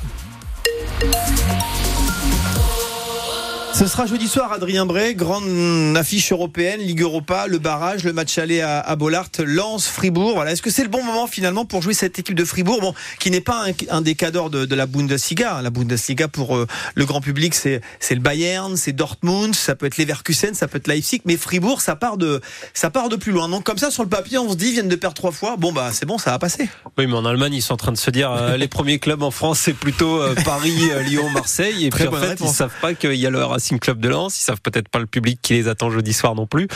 Ce 3.84 3.90
sera 3.90 4.06
jeudi 4.06 4.30
soir, 4.30 4.54
Adrien 4.54 4.86
Bray, 4.86 5.14
grande 5.14 5.98
affiche 5.98 6.32
européenne, 6.32 6.80
Ligue 6.80 7.02
Europa, 7.02 7.48
le 7.48 7.60
barrage, 7.60 8.06
le 8.06 8.14
match 8.14 8.38
aller 8.38 8.62
à, 8.62 8.80
à 8.80 8.96
Bollard, 8.96 9.28
Lens, 9.40 9.88
Fribourg. 9.88 10.36
Voilà. 10.36 10.54
Est-ce 10.54 10.62
que 10.62 10.70
c'est 10.70 10.84
le 10.84 10.90
bon 10.90 11.04
moment 11.04 11.28
finalement 11.28 11.66
pour 11.66 11.82
jouer 11.82 11.94
cette 11.94 12.18
équipe 12.18 12.34
de 12.34 12.46
Fribourg, 12.46 12.80
bon, 12.80 12.94
qui 13.20 13.30
n'est 13.30 13.42
pas 13.42 13.66
un, 13.68 13.74
un 13.94 14.00
des 14.00 14.16
cadors 14.16 14.50
de, 14.50 14.64
de, 14.64 14.74
la 14.74 14.86
Bundesliga. 14.86 15.62
La 15.62 15.70
Bundesliga 15.70 16.30
pour 16.30 16.56
euh, 16.56 16.66
le 16.96 17.04
grand 17.04 17.20
public, 17.20 17.54
c'est 17.54 17.82
c'est 18.00 18.16
le 18.16 18.22
Bayern, 18.22 18.78
c'est 18.78 18.94
Dortmund, 18.94 19.54
ça 19.54 19.76
peut 19.76 19.86
être 19.88 19.98
Leverkusen, 19.98 20.54
ça 20.54 20.70
peut 20.70 20.78
être 20.78 20.88
Leipzig, 20.88 21.20
mais 21.26 21.36
Fribourg, 21.36 21.82
ça 21.82 21.98
part 21.98 22.16
de 22.16 22.40
ça 22.74 22.90
part 22.90 23.10
de 23.10 23.18
plus 23.18 23.34
loin. 23.34 23.50
Donc 23.50 23.66
comme 23.66 23.80
ça, 23.80 23.92
sur 23.92 24.04
le 24.04 24.10
papier, 24.10 24.38
on 24.38 24.50
se 24.50 24.56
dit, 24.56 24.68
ils 24.68 24.74
viennent 24.76 24.88
de 24.88 24.96
perdre 24.96 25.16
trois 25.16 25.34
fois. 25.34 25.58
Bon 25.58 25.74
bah 25.74 25.90
c'est 25.92 26.06
bon, 26.06 26.18
ça 26.18 26.32
va 26.32 26.40
passer. 26.40 26.70
Oui, 26.98 27.06
mais 27.06 27.16
en 27.16 27.26
Allemagne, 27.26 27.56
ils 27.56 27.62
sont 27.62 27.74
en 27.74 27.78
train 27.78 27.92
de 27.92 27.98
se 27.98 28.12
dire, 28.12 28.32
euh, 28.32 28.56
les 28.56 28.70
premiers 28.70 29.00
clubs 29.00 29.24
en 29.24 29.32
France, 29.32 29.60
c'est 29.60 29.74
plutôt 29.74 30.22
euh, 30.22 30.36
Paris, 30.46 30.90
Lyon, 31.06 31.30
Marseille, 31.32 31.86
et 31.86 31.90
Très 31.90 32.06
puis 32.06 32.16
en 32.16 32.18
fait, 32.18 32.26
ils 32.28 32.30
réponse. 32.30 32.56
savent 32.56 32.80
pas 32.82 32.94
qu'il 32.94 33.16
y 33.16 33.28
a 33.28 33.30
le 33.30 33.44
Racing 33.44 33.73
Club 33.80 34.00
de 34.00 34.10
Lens, 34.10 34.38
ils 34.40 34.44
savent 34.44 34.62
peut-être 34.62 34.90
pas 34.90 35.00
le 35.00 35.06
public 35.06 35.40
qui 35.42 35.54
les 35.54 35.68
attend 35.68 35.90
jeudi 35.90 36.14
soir 36.14 36.36
non 36.36 36.46
plus. 36.48 36.68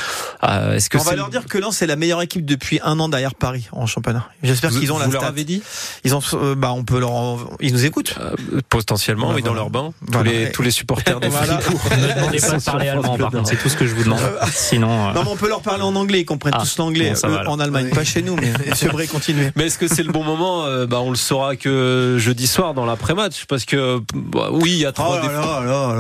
Euh, 0.44 0.76
Est-ce 0.76 0.90
que 0.90 0.98
on 0.98 1.02
va 1.02 1.12
c'est 1.12 1.18
leur 1.18 1.30
dire 1.30 1.46
que 1.46 1.58
Lens 1.58 1.78
c'est 1.78 1.88
la 1.88 1.96
meilleure 1.96 2.22
équipe 2.22 2.46
depuis 2.46 2.80
un 2.84 3.00
an 3.00 3.10
derrière 3.10 3.36
Paris 3.36 3.68
en 3.72 3.86
championnat. 3.86 4.28
J'espère 4.44 4.72
Vous- 4.72 4.80
qu'ils 4.80 4.92
ont 4.92 4.98
la 5.00 5.06
vous 5.06 5.12
leur 5.12 5.24
avez 5.24 5.44
dit 5.44 5.62
Ils 6.04 6.16
ont, 6.16 6.22
euh, 6.34 6.56
bah 6.56 6.72
on 6.74 6.84
peut 6.84 7.00
leur, 7.00 7.12
en- 7.12 7.40
ils 7.60 7.74
nous 7.74 7.86
écoutent. 7.86 8.16
Euh, 8.20 8.34
potentiellement, 8.70 9.30
oui, 9.34 9.42
dans 9.42 9.48
voilà. 9.50 9.62
leur 9.62 9.70
bain. 9.70 9.92
Voilà. 10.02 10.30
Tous 10.32 10.36
les 10.38 10.52
tous 10.52 10.62
les 10.62 10.72
supporters 10.72 11.20
des 11.20 11.28
Voilà. 11.38 11.56
Ne 11.58 12.16
demandez 12.16 12.40
pas 12.40 12.58
de 12.58 12.64
parler 12.64 12.88
allemand, 12.90 13.18
par 13.18 13.32
contre, 13.32 13.50
c'est 13.50 13.56
tout 13.62 13.70
ce 13.70 13.76
que 13.78 13.86
je 13.88 13.94
vous 13.96 14.04
demande. 14.04 14.20
Sinon, 14.52 15.10
euh, 15.10 15.14
Non, 15.14 15.24
mais 15.24 15.30
on 15.32 15.36
peut 15.36 15.48
leur 15.50 15.62
parler 15.62 15.84
en 15.84 15.96
anglais. 15.96 16.22
Ils 16.22 16.26
comprennent 16.26 16.54
Ah, 16.58 16.62
tous 16.64 16.78
l'anglais 16.78 17.10
bon, 17.10 17.16
ça 17.16 17.28
eux, 17.28 17.32
va, 17.32 17.40
alors. 17.42 17.54
en 17.54 17.60
Allemagne, 17.60 17.90
pas 17.90 18.04
chez 18.04 18.22
nous. 18.22 18.36
Mais 18.36 18.52
Monsieur 18.70 18.90
Bray, 18.90 19.08
continuez. 19.08 19.52
Mais 19.56 19.68
est-ce 19.68 19.78
que 19.78 19.88
c'est 19.88 20.04
le 20.04 20.12
bon 20.12 20.24
moment 20.24 20.66
Euh, 20.66 20.86
bah, 20.88 21.00
On 21.02 21.10
le 21.12 21.16
saura 21.18 21.56
que 21.56 22.16
jeudi 22.20 22.48
soir 22.48 22.74
dans 22.74 22.86
l'après-match. 22.86 23.46
Parce 23.48 23.66
que, 23.66 24.00
bah, 24.14 24.50
oui, 24.52 24.72
il 24.72 24.78
y 24.80 24.86
a 24.86 24.92
trois 24.92 25.22
défaites. 25.22 25.36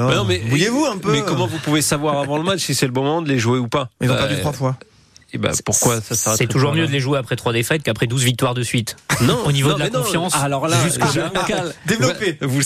Mais 0.10 0.16
non, 0.16 0.24
mais- 0.26 0.41
Mouillez-vous 0.50 0.86
un 0.91 0.97
peu. 0.97 1.11
Mais 1.11 1.21
comment 1.21 1.47
vous 1.47 1.59
pouvez 1.59 1.81
savoir 1.81 2.17
avant 2.19 2.38
le 2.38 2.43
match 2.43 2.59
si 2.61 2.75
c'est 2.75 2.85
le 2.88 2.91
bon 2.91 3.03
moment 3.03 3.21
de 3.21 3.29
les 3.29 3.39
jouer 3.39 3.59
ou 3.59 3.67
pas 3.67 3.89
Ils 4.01 4.09
ont 4.09 4.13
Bah, 4.13 4.19
perdu 4.27 4.39
trois 4.41 4.53
fois. 4.53 4.77
Et 5.33 5.38
bah, 5.38 5.51
pourquoi 5.65 5.99
ça 5.99 6.15
s'arrête 6.15 6.38
c'est 6.38 6.47
toujours 6.47 6.73
mieux 6.73 6.88
de 6.88 6.91
les 6.91 7.01
jouer 7.01 7.17
après 7.19 7.35
trois 7.35 7.51
défaites 7.51 7.83
qu'après 7.83 8.07
12 8.07 8.23
victoires 8.23 8.53
de 8.53 8.63
suite. 8.63 8.95
Non, 9.21 9.38
Au 9.45 9.51
niveau 9.51 9.71
non, 9.71 9.75
de 9.75 9.79
la 9.81 9.89
non. 9.89 9.99
confiance, 10.01 10.33
Alors 10.35 10.69
là, 10.69 10.77
Développez. 11.85 12.38
Vous. 12.41 12.61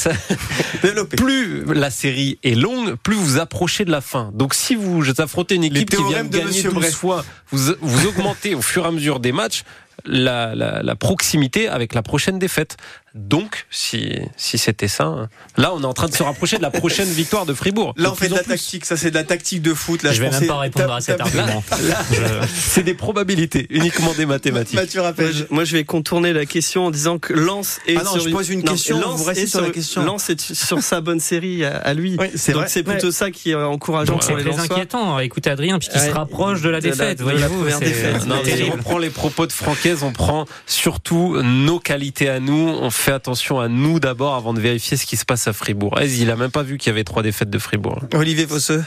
Développez. 0.84 1.18
Plus 1.18 1.64
la 1.74 1.90
série 1.90 2.38
est 2.44 2.54
longue, 2.56 2.96
plus 2.96 3.16
vous 3.16 3.40
approchez 3.40 3.84
de 3.84 3.92
la 3.92 4.02
fin. 4.02 4.30
Donc 4.36 4.54
si 4.54 4.76
vous 4.76 5.04
affrontez 5.20 5.56
une 5.56 5.64
équipe 5.64 5.90
qui 5.90 6.04
vient 6.04 6.24
de 6.24 6.30
de 6.30 6.38
gagner 6.38 6.50
Monsieur 6.50 6.70
12 6.72 6.80
Bray. 6.80 6.92
fois, 6.92 7.26
vous, 7.52 7.74
vous 7.82 8.06
augmentez 8.08 8.54
au 8.54 8.62
fur 8.62 8.86
et 8.86 8.88
à 8.88 8.92
mesure 8.92 9.20
des 9.20 9.32
matchs 9.32 9.64
la, 10.06 10.56
la, 10.56 10.82
la 10.84 10.96
proximité 10.96 11.68
avec 11.68 11.94
la 11.94 12.02
prochaine 12.02 12.40
défaite. 12.40 12.78
Donc, 13.14 13.66
si, 13.70 14.20
si 14.38 14.58
c'était 14.58 14.88
ça, 14.88 15.28
là, 15.58 15.74
on 15.74 15.82
est 15.82 15.86
en 15.86 15.94
train 15.94 16.08
de 16.08 16.16
se 16.16 16.24
rapprocher 16.24 16.58
de 16.58 16.62
la 16.62 16.72
prochaine 16.72 17.10
victoire 17.10 17.46
de 17.46 17.54
Fribourg. 17.54 17.94
Là, 17.98 18.06
De 18.10 18.14
on 18.14 18.16
fait 18.16 18.30
de 18.30 18.36
la 18.36 18.40
plus. 18.44 18.52
tactique. 18.52 18.86
Ça, 18.86 18.96
c'est 18.96 19.10
de 19.10 19.16
la 19.16 19.26
tactique 19.26 19.62
de 19.62 19.74
foot. 19.74 20.02
Là, 20.04 20.14
je 20.14 20.22
vais 20.22 20.28
pensais- 20.30 20.40
même 20.42 20.48
pas 20.50 20.58
répondre 20.60 20.94
à 20.94 21.02
cet 21.02 21.20
argument. 21.20 21.62
Je- 22.12 22.48
C'est 22.56 22.84
des 22.84 22.94
probabilités, 22.94 23.68
uniquement 23.70 24.14
des 24.14 24.26
mathématiques. 24.26 24.76
Mathieu 24.76 25.02
Moi 25.02 25.10
rappelle. 25.10 25.34
je, 25.34 25.44
moi, 25.50 25.66
je 25.66 25.74
vais 25.76 25.84
contourner 25.84 26.32
la 26.32 26.46
question 26.46 26.86
en 26.86 26.92
disant 26.92 27.20
que 27.20 27.34
est 27.34 27.98
Ah 27.98 28.04
non, 28.04 28.14
sur 28.14 28.22
je 28.24 28.30
pose 28.30 28.50
une 28.50 28.64
question, 28.64 29.02
vous 29.16 29.24
restez 29.26 29.44
est 29.44 29.48
sur 29.48 29.62
la 29.62 29.72
question. 29.72 30.04
Lens 30.06 30.30
est 30.30 30.54
sur 30.54 30.82
sa 30.82 31.02
bonne 31.02 31.20
série 31.20 31.66
à, 31.66 31.78
à 31.78 31.94
lui. 31.94 32.16
Oui, 32.18 32.28
c'est 32.36 32.54
Donc 32.54 32.62
vrai. 32.62 32.70
c'est 32.70 32.84
plutôt 32.84 33.12
ça 33.12 33.30
qui 33.30 33.52
est 33.52 33.56
encourageant 33.56 34.14
Donc 34.14 34.24
c'est 34.24 34.34
très 34.34 34.44
Lensois. 34.44 34.76
inquiétant. 34.76 35.20
Écoutez 35.20 35.50
Adrien, 35.50 35.80
puisqu'il 35.80 36.00
Ouais. 36.00 36.08
se 36.08 36.14
rapproche 36.14 36.62
de 36.62 36.70
la 36.70 36.78
la- 36.78 36.82
défaite. 36.82 37.20
de 37.20 37.26
la 37.26 37.32
voyez-vous, 37.32 37.60
première 37.60 37.80
c'est- 37.80 37.86
défaite. 37.86 38.26
Non, 38.26 38.36
on 38.74 38.78
prend 38.78 38.98
les 38.98 39.10
propos 39.10 39.48
de 39.48 39.52
Francaise, 39.52 40.00
on 40.04 40.14
prend 40.14 40.46
surtout 40.66 41.42
nos 41.44 41.80
qualités 41.80 42.30
à 42.30 42.40
nous. 42.40 42.70
On 42.82 42.90
fait 42.90 43.01
attention 43.10 43.60
à 43.60 43.68
nous 43.68 44.00
d'abord 44.00 44.36
avant 44.36 44.54
de 44.54 44.60
vérifier 44.60 44.96
ce 44.98 45.08
qui 45.08 45.18
se 45.18 45.26
passe 45.26 45.48
à 45.48 45.54
Fribourg. 45.54 45.98
Eh, 46.00 46.06
il 46.08 46.30
a 46.30 46.36
même 46.36 46.52
pas 46.52 46.62
vu 46.62 46.78
qu'il 46.78 46.92
y 46.92 46.94
avait 46.94 47.04
trois 47.04 47.24
défaites 47.24 47.50
de 47.50 47.58
Fribourg. 47.58 48.00
Olivier 48.14 48.46
Vosseux. 48.46 48.84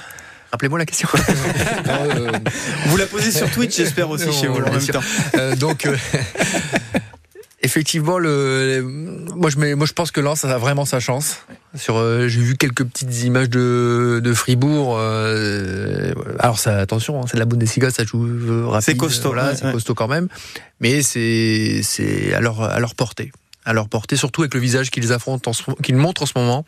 Rappelez-moi 0.52 0.78
la 0.78 0.86
question. 0.86 1.08
Euh, 1.88 2.30
Vous 2.86 2.96
la 2.96 3.06
posez 3.06 3.30
sur 3.32 3.50
Twitch, 3.50 3.76
j'espère 3.76 4.08
aussi 4.08 4.26
Non, 4.26 4.32
chez 4.32 4.46
vous 4.46 4.56
en 4.58 4.62
bien 4.62 4.70
même 4.72 4.80
sûr. 4.80 4.94
temps. 4.94 5.02
Euh, 5.36 5.54
donc, 5.56 5.84
euh, 5.86 5.96
effectivement, 7.62 8.18
le, 8.18 8.82
moi, 9.34 9.50
je 9.50 9.58
mets- 9.58 9.74
moi, 9.74 9.86
je 9.86 9.92
pense 9.92 10.10
que 10.10 10.20
Lens 10.20 10.44
a 10.44 10.58
vraiment 10.58 10.84
sa 10.84 11.00
chance. 11.00 11.38
Sur, 11.74 11.96
euh, 11.96 12.28
j'ai 12.28 12.40
vu 12.40 12.56
quelques 12.56 12.84
petites 12.84 13.22
images 13.24 13.50
de, 13.50 14.20
de 14.22 14.34
Fribourg. 14.34 14.96
euh, 14.98 16.12
alors, 16.38 16.58
ça, 16.58 16.78
attention, 16.78 17.20
hein, 17.20 17.24
c'est 17.26 17.34
de 17.34 17.40
la 17.40 17.46
Bundesliga, 17.46 17.90
ça 17.90 18.04
joue 18.04 18.26
rapide. 18.70 18.84
C'est 18.84 18.96
costaud, 18.96 19.28
voilà, 19.28 19.50
ouais, 19.50 19.56
c'est 19.56 19.66
ouais. 19.66 19.72
costaud 19.72 19.94
quand 19.94 20.08
même. 20.08 20.28
Mais 20.80 21.02
c'est, 21.02 21.80
c'est 21.82 22.32
à 22.34 22.40
leur, 22.40 22.62
à 22.62 22.78
leur 22.80 22.94
portée. 22.94 23.32
À 23.66 23.72
leur 23.72 23.88
portée, 23.88 24.16
surtout 24.16 24.42
avec 24.42 24.52
le 24.54 24.60
visage 24.60 24.90
qu'ils 24.90 25.12
affrontent, 25.12 25.50
en 25.50 25.54
ce- 25.54 25.62
qu'ils 25.82 25.96
montrent 25.96 26.22
en 26.22 26.26
ce 26.26 26.32
moment, 26.36 26.66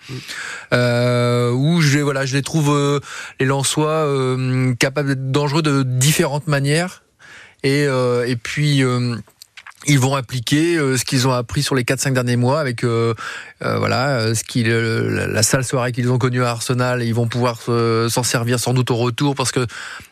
euh, 0.72 1.50
où 1.50 1.80
je, 1.80 1.98
voilà, 1.98 2.24
je 2.26 2.34
les 2.34 2.42
trouve 2.42 2.70
euh, 2.74 3.00
les 3.40 3.46
Lensois 3.46 3.90
euh, 3.90 4.74
capables 4.74 5.08
d'être 5.10 5.30
dangereux 5.30 5.62
de 5.62 5.82
différentes 5.82 6.46
manières. 6.46 7.02
Et, 7.62 7.84
euh, 7.86 8.26
et 8.26 8.36
puis, 8.36 8.82
euh, 8.82 9.16
ils 9.86 9.98
vont 9.98 10.14
appliquer 10.14 10.76
euh, 10.76 10.96
ce 10.96 11.04
qu'ils 11.04 11.26
ont 11.28 11.32
appris 11.32 11.62
sur 11.62 11.74
les 11.74 11.84
4-5 11.84 12.12
derniers 12.12 12.36
mois 12.36 12.60
avec 12.60 12.84
euh, 12.84 13.14
euh, 13.64 13.78
voilà 13.78 14.08
euh, 14.18 14.34
ce 14.34 14.42
euh, 14.58 15.10
la, 15.10 15.26
la 15.26 15.42
sale 15.42 15.64
soirée 15.64 15.92
qu'ils 15.92 16.10
ont 16.10 16.18
connue 16.18 16.42
à 16.44 16.50
Arsenal. 16.50 17.02
Ils 17.02 17.14
vont 17.14 17.26
pouvoir 17.28 17.60
se- 17.60 18.08
s'en 18.10 18.22
servir 18.22 18.58
sans 18.60 18.74
doute 18.74 18.90
au 18.90 18.96
retour 18.96 19.34
parce 19.34 19.52
que 19.52 19.66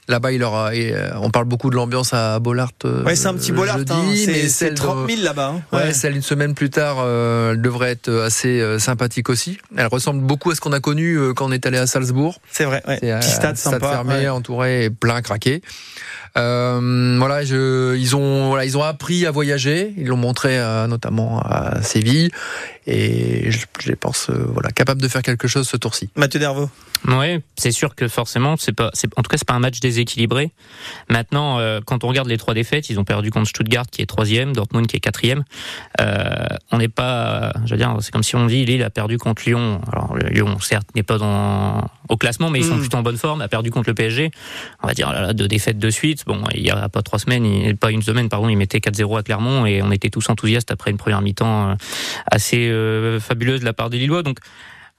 là-bas, 0.08 0.32
il 0.32 0.42
aura, 0.42 0.74
et, 0.74 0.92
euh, 0.94 1.10
on 1.20 1.30
parle 1.30 1.46
beaucoup 1.46 1.70
de 1.70 1.76
l'ambiance 1.76 2.12
à 2.12 2.38
Bollard. 2.38 2.70
euh, 2.84 3.02
Ouais, 3.04 3.16
c'est 3.16 3.26
un 3.26 3.34
petit 3.34 3.52
Bollard. 3.52 3.78
hein. 3.90 4.04
mais 4.10 4.16
C'est 4.16 4.34
c'est 4.34 4.48
celle 4.48 4.74
30 4.74 5.06
de- 5.06 5.12
000 5.12 5.22
là-bas. 5.24 5.54
hein. 5.56 5.62
Ouais, 5.76 5.92
celle 5.94 6.14
une 6.14 6.22
semaine 6.22 6.54
plus 6.54 6.68
tard, 6.70 6.96
euh, 7.00 7.52
elle 7.52 7.62
devrait 7.62 7.90
être 7.92 8.10
assez 8.10 8.60
euh, 8.60 8.78
sympathique 8.78 9.30
aussi. 9.30 9.58
Elle 9.76 9.86
ressemble 9.86 10.20
beaucoup 10.22 10.50
à 10.50 10.54
ce 10.54 10.60
qu'on 10.60 10.72
a 10.72 10.80
connu 10.80 11.14
euh, 11.16 11.32
quand 11.32 11.46
on 11.46 11.52
est 11.52 11.64
allé 11.66 11.78
à 11.78 11.86
Salzbourg. 11.86 12.38
C'est 12.52 12.64
vrai. 12.64 12.82
ouais. 12.86 12.98
Euh, 13.02 13.18
Petit 13.20 13.30
stade 13.30 13.56
sympa. 13.56 13.90
fermé, 13.90 14.14
ouais. 14.14 14.28
entouré, 14.28 14.84
et 14.84 14.90
plein, 14.90 15.22
craqué. 15.22 15.62
Euh, 16.36 17.16
voilà, 17.18 17.44
je, 17.44 17.96
ils 17.96 18.16
ont, 18.16 18.48
voilà, 18.48 18.64
ils 18.64 18.76
ont 18.76 18.82
appris 18.82 19.26
à 19.26 19.30
voyager. 19.30 19.94
Ils 19.96 20.06
l'ont 20.06 20.16
montré 20.16 20.58
euh, 20.58 20.86
notamment 20.86 21.40
à 21.40 21.80
Séville, 21.82 22.30
et 22.86 23.50
je, 23.50 23.66
je 23.80 23.88
les 23.88 23.96
pense, 23.96 24.30
euh, 24.30 24.46
voilà, 24.52 24.70
capables 24.70 25.00
de 25.00 25.08
faire 25.08 25.22
quelque 25.22 25.48
chose 25.48 25.68
ce 25.68 25.76
tour-ci. 25.76 26.10
Mathieu 26.16 26.40
Dervaux. 26.40 26.68
Ouais, 27.06 27.42
c'est 27.56 27.70
sûr 27.70 27.94
que 27.94 28.08
forcément, 28.08 28.56
c'est 28.56 28.72
pas, 28.72 28.90
c'est, 28.94 29.10
en 29.18 29.22
tout 29.22 29.28
cas, 29.28 29.36
c'est 29.36 29.46
pas 29.46 29.54
un 29.54 29.58
match 29.58 29.78
déséquilibré. 29.78 30.52
Maintenant, 31.10 31.58
euh, 31.58 31.80
quand 31.84 32.02
on 32.02 32.08
regarde 32.08 32.28
les 32.28 32.38
trois 32.38 32.54
défaites, 32.54 32.88
ils 32.88 32.98
ont 32.98 33.04
perdu 33.04 33.30
contre 33.30 33.48
Stuttgart 33.48 33.84
qui 33.90 34.00
est 34.00 34.06
troisième, 34.06 34.54
Dortmund 34.54 34.86
qui 34.86 34.96
est 34.96 35.00
quatrième. 35.00 35.44
Euh, 36.00 36.24
on 36.72 36.78
n'est 36.78 36.88
pas, 36.88 37.52
je 37.66 37.72
veux 37.72 37.76
dire, 37.76 37.94
c'est 38.00 38.10
comme 38.10 38.22
si 38.22 38.36
on 38.36 38.46
dit 38.46 38.64
Lille 38.64 38.82
a 38.82 38.88
perdu 38.88 39.18
contre 39.18 39.42
Lyon. 39.44 39.82
Alors 39.92 40.14
le 40.14 40.28
Lyon, 40.30 40.58
certes, 40.60 40.88
n'est 40.94 41.02
pas 41.02 41.18
dans 41.18 41.90
au 42.08 42.16
classement, 42.16 42.50
mais 42.50 42.60
ils 42.60 42.64
sont 42.66 42.76
Mm. 42.76 42.80
plutôt 42.80 42.96
en 42.98 43.02
bonne 43.02 43.16
forme. 43.16 43.40
A 43.40 43.48
perdu 43.48 43.70
contre 43.70 43.88
le 43.88 43.94
PSG. 43.94 44.30
On 44.82 44.86
va 44.86 44.94
dire 44.94 45.10
là, 45.12 45.20
là, 45.22 45.32
deux 45.32 45.48
défaites 45.48 45.78
de 45.78 45.90
suite. 45.90 46.24
Bon, 46.26 46.42
il 46.54 46.60
y 46.62 46.70
a 46.70 46.88
pas 46.88 47.02
trois 47.02 47.18
semaines, 47.18 47.44
il- 47.46 47.76
pas 47.76 47.90
une 47.90 48.02
semaine, 48.02 48.28
pardon, 48.28 48.48
ils 48.48 48.56
mettaient 48.56 48.80
4-0 48.80 49.16
à 49.16 49.22
Clermont 49.22 49.66
et 49.66 49.82
on 49.82 49.90
était 49.90 50.10
tous 50.10 50.28
enthousiastes 50.28 50.70
après 50.70 50.90
une 50.90 50.96
première 50.98 51.22
mi-temps 51.22 51.70
euh, 51.70 51.74
assez 52.30 52.68
euh, 52.68 53.20
fabuleuse 53.20 53.60
de 53.60 53.64
la 53.64 53.72
part 53.72 53.90
des 53.90 53.98
Lillois. 53.98 54.22
Donc 54.22 54.38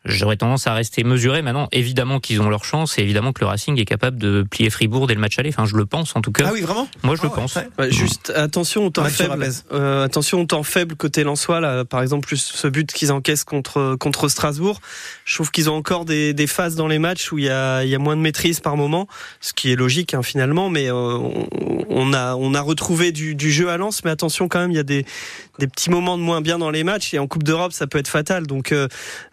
J'aurais 0.07 0.37
tendance 0.37 0.67
à 0.67 0.75
rester 0.75 1.03
mesuré. 1.03 1.41
Maintenant, 1.41 1.67
évidemment 1.71 2.19
qu'ils 2.19 2.39
ont 2.39 2.47
leur 2.47 2.63
chance 2.63 2.99
et 2.99 3.01
évidemment 3.01 3.33
que 3.33 3.39
le 3.41 3.47
Racing 3.47 3.79
est 3.81 3.85
capable 3.85 4.19
de 4.19 4.45
plier 4.47 4.69
Fribourg 4.69 5.07
dès 5.07 5.15
le 5.15 5.19
match 5.19 5.39
aller. 5.39 5.49
Enfin, 5.49 5.65
je 5.65 5.75
le 5.75 5.87
pense 5.87 6.15
en 6.15 6.21
tout 6.21 6.31
cas. 6.31 6.43
Ah 6.47 6.51
oui, 6.53 6.61
vraiment? 6.61 6.87
Moi, 7.01 7.15
je 7.15 7.21
Ah 7.21 7.25
le 7.25 7.29
ouais, 7.31 7.35
pense. 7.35 7.55
ouais. 7.55 7.91
Juste 7.91 8.31
attention 8.35 8.85
au 8.85 8.91
temps 8.91 9.03
faible. 9.05 9.49
Euh, 9.73 10.03
attention 10.05 10.41
au 10.41 10.45
temps 10.45 10.61
faible 10.61 10.95
côté 10.95 11.23
Lensois 11.23 11.59
là. 11.59 11.85
Par 11.85 12.03
exemple, 12.03 12.27
plus 12.27 12.37
ce 12.37 12.67
but 12.67 12.93
qu'ils 12.93 13.11
encaissent 13.11 13.43
contre 13.45 13.95
contre 13.99 14.27
Strasbourg. 14.27 14.79
Je 15.25 15.33
trouve 15.35 15.49
qu'ils 15.51 15.69
ont 15.71 15.75
encore 15.75 16.05
des, 16.05 16.33
des 16.33 16.47
phases 16.47 16.75
dans 16.75 16.87
les 16.87 16.99
matchs 16.99 17.31
où 17.31 17.39
il 17.39 17.45
y 17.45 17.49
a 17.49 17.83
il 17.83 17.89
y 17.89 17.95
a 17.95 17.99
moins 17.99 18.15
de 18.15 18.21
maîtrise 18.21 18.59
par 18.59 18.77
moment, 18.77 19.07
ce 19.41 19.53
qui 19.53 19.71
est 19.71 19.75
logique 19.75 20.13
hein, 20.13 20.21
finalement. 20.21 20.69
Mais 20.69 20.89
euh, 20.89 20.93
on, 20.93 21.47
on 21.89 22.13
a 22.13 22.35
on 22.35 22.53
a 22.53 22.61
retrouvé 22.61 23.11
du, 23.11 23.33
du 23.33 23.51
jeu 23.51 23.69
à 23.69 23.77
Lens, 23.77 24.03
mais 24.05 24.11
attention 24.11 24.47
quand 24.47 24.59
même, 24.59 24.71
il 24.71 24.77
y 24.77 24.79
a 24.79 24.83
des 24.83 25.03
des 25.57 25.67
petits 25.67 25.89
moments 25.89 26.17
de 26.17 26.23
moins 26.23 26.41
bien 26.41 26.57
dans 26.57 26.69
les 26.69 26.83
matchs 26.83 27.13
et 27.13 27.19
en 27.19 27.27
Coupe 27.27 27.43
d'Europe 27.43 27.71
ça 27.73 27.87
peut 27.87 27.97
être 27.97 28.07
fatal. 28.07 28.45
Donc 28.45 28.71
euh, 28.71 28.87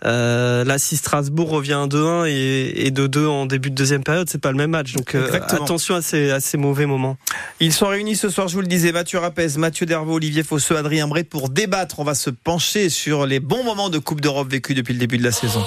euh, 0.05 0.65
là, 0.65 0.79
si 0.79 0.97
Strasbourg 0.97 1.51
revient 1.51 1.73
à 1.75 1.87
2-1 1.87 2.27
et, 2.29 2.87
et 2.87 2.91
2-2 2.91 3.27
en 3.27 3.47
début 3.47 3.71
de 3.71 3.75
deuxième 3.75 4.03
période, 4.03 4.29
c'est 4.31 4.41
pas 4.41 4.51
le 4.51 4.57
même 4.57 4.71
match. 4.71 4.95
Donc 4.95 5.15
euh, 5.15 5.31
attention 5.33 5.95
à 5.97 6.03
ces 6.03 6.31
à 6.31 6.41
ces 6.41 6.57
mauvais 6.57 6.87
moments. 6.87 7.17
Ils 7.61 7.73
sont 7.73 7.89
réunis 7.89 8.17
ce 8.17 8.29
soir, 8.29 8.49
je 8.49 8.55
vous 8.55 8.61
le 8.61 8.67
disais, 8.67 8.93
Mathieu 8.93 9.19
Rapez, 9.19 9.59
Mathieu 9.59 9.87
Dervaux, 9.87 10.15
Olivier 10.15 10.43
Fosseux, 10.43 10.77
Adrien 10.77 11.07
Bray 11.07 11.25
pour 11.25 11.49
débattre. 11.49 11.99
On 11.99 12.05
va 12.05 12.15
se 12.15 12.31
pencher 12.31 12.89
sur 12.89 13.27
les 13.27 13.41
bons 13.41 13.65
moments 13.65 13.91
de 13.91 13.99
Coupe 13.99 14.21
d'Europe 14.21 14.51
vécus 14.51 14.75
depuis 14.75 14.95
le 14.95 14.99
début 14.99 15.19
de 15.19 15.25
la 15.25 15.33
saison. 15.33 15.63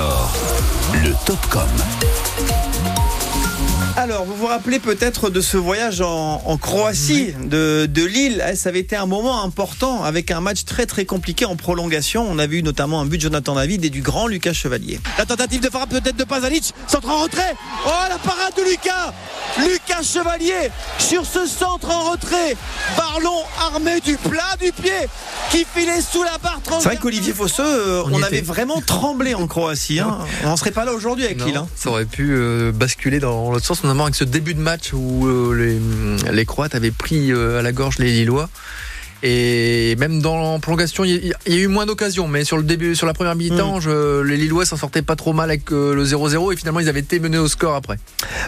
Le 0.00 1.14
Top 1.26 1.46
Com. 1.50 2.19
Alors, 4.00 4.24
vous 4.24 4.34
vous 4.34 4.46
rappelez 4.46 4.78
peut-être 4.78 5.28
de 5.28 5.42
ce 5.42 5.58
voyage 5.58 6.00
en, 6.00 6.40
en 6.46 6.56
Croatie, 6.56 7.34
de, 7.44 7.84
de 7.84 8.02
Lille. 8.02 8.42
Eh, 8.50 8.56
Ça 8.56 8.70
avait 8.70 8.80
été 8.80 8.96
un 8.96 9.04
moment 9.04 9.42
important 9.44 10.02
avec 10.02 10.30
un 10.30 10.40
match 10.40 10.64
très 10.64 10.86
très 10.86 11.04
compliqué 11.04 11.44
en 11.44 11.54
prolongation. 11.54 12.26
On 12.26 12.38
a 12.38 12.46
vu 12.46 12.62
notamment 12.62 13.02
un 13.02 13.04
but 13.04 13.18
de 13.18 13.22
Jonathan 13.24 13.54
David 13.56 13.84
et 13.84 13.90
du 13.90 14.00
grand 14.00 14.26
Lucas 14.26 14.54
Chevalier. 14.54 15.00
La 15.18 15.26
tentative 15.26 15.60
de 15.60 15.68
frappe 15.68 15.90
peut-être 15.90 16.16
de 16.16 16.24
Pazalic, 16.24 16.72
centre 16.86 17.10
en 17.10 17.24
retrait. 17.24 17.54
Oh 17.86 17.90
la 18.08 18.16
parade 18.16 18.54
de 18.56 18.62
Lucas 18.70 19.12
Lucas 19.58 20.02
Chevalier 20.02 20.70
sur 20.98 21.26
ce 21.26 21.46
centre 21.46 21.90
en 21.90 22.12
retrait. 22.12 22.56
Ballon 22.96 23.42
armé 23.60 24.00
du 24.00 24.16
plat 24.16 24.56
du 24.62 24.72
pied 24.72 24.92
qui 25.50 25.66
filait 25.74 26.00
sous 26.00 26.22
la 26.22 26.38
barre 26.42 26.60
C'est 26.78 26.84
vrai 26.88 26.96
qu'Olivier 26.96 27.34
Fosseux, 27.34 27.62
euh, 27.64 28.02
on, 28.10 28.22
avait 28.22 28.40
vraiment 28.40 28.80
tremblé 28.80 29.34
en 29.34 29.46
Croatie. 29.46 30.00
hein. 30.00 30.20
On 30.44 30.48
n'en 30.48 30.56
serait 30.56 30.70
pas 30.70 30.86
là 30.86 30.94
aujourd'hui 30.94 31.26
avec 31.26 31.38
Non, 31.38 31.44
Lille. 31.46 31.56
hein. 31.58 31.68
Ça 31.76 31.90
aurait 31.90 32.06
pu 32.06 32.30
euh, 32.34 32.72
basculer 32.72 33.18
dans 33.18 33.50
l'autre 33.50 33.66
sens, 33.66 33.82
avec 33.98 34.14
ce 34.14 34.24
début 34.24 34.54
de 34.54 34.60
match 34.60 34.92
où 34.92 35.26
euh, 35.26 35.54
les, 35.54 36.32
les 36.32 36.44
Croates 36.44 36.74
avaient 36.74 36.90
pris 36.90 37.32
euh, 37.32 37.58
à 37.58 37.62
la 37.62 37.72
gorge 37.72 37.98
les 37.98 38.12
Lillois. 38.12 38.48
Et 39.22 39.96
même 39.98 40.20
dans 40.22 40.54
la 40.54 40.58
prolongation, 40.58 41.04
il 41.04 41.26
y, 41.26 41.32
a- 41.32 41.36
y 41.52 41.58
eu 41.58 41.66
moins 41.66 41.86
d'occasions, 41.86 42.26
mais 42.26 42.44
sur 42.44 42.56
le 42.56 42.62
début, 42.62 42.96
sur 42.96 43.06
la 43.06 43.12
première 43.14 43.34
mi-temps, 43.36 43.76
Mm. 43.76 43.80
je- 43.80 44.22
les 44.22 44.36
Lillois 44.36 44.64
s'en 44.64 44.76
sortaient 44.76 45.02
pas 45.02 45.16
trop 45.16 45.32
mal 45.32 45.50
avec 45.50 45.70
euh, 45.72 45.94
le 45.94 46.04
0-0 46.04 46.52
et 46.52 46.56
finalement 46.56 46.80
ils 46.80 46.88
avaient 46.88 47.00
été 47.00 47.18
menés 47.20 47.38
au 47.38 47.48
score 47.48 47.74
après. 47.74 47.98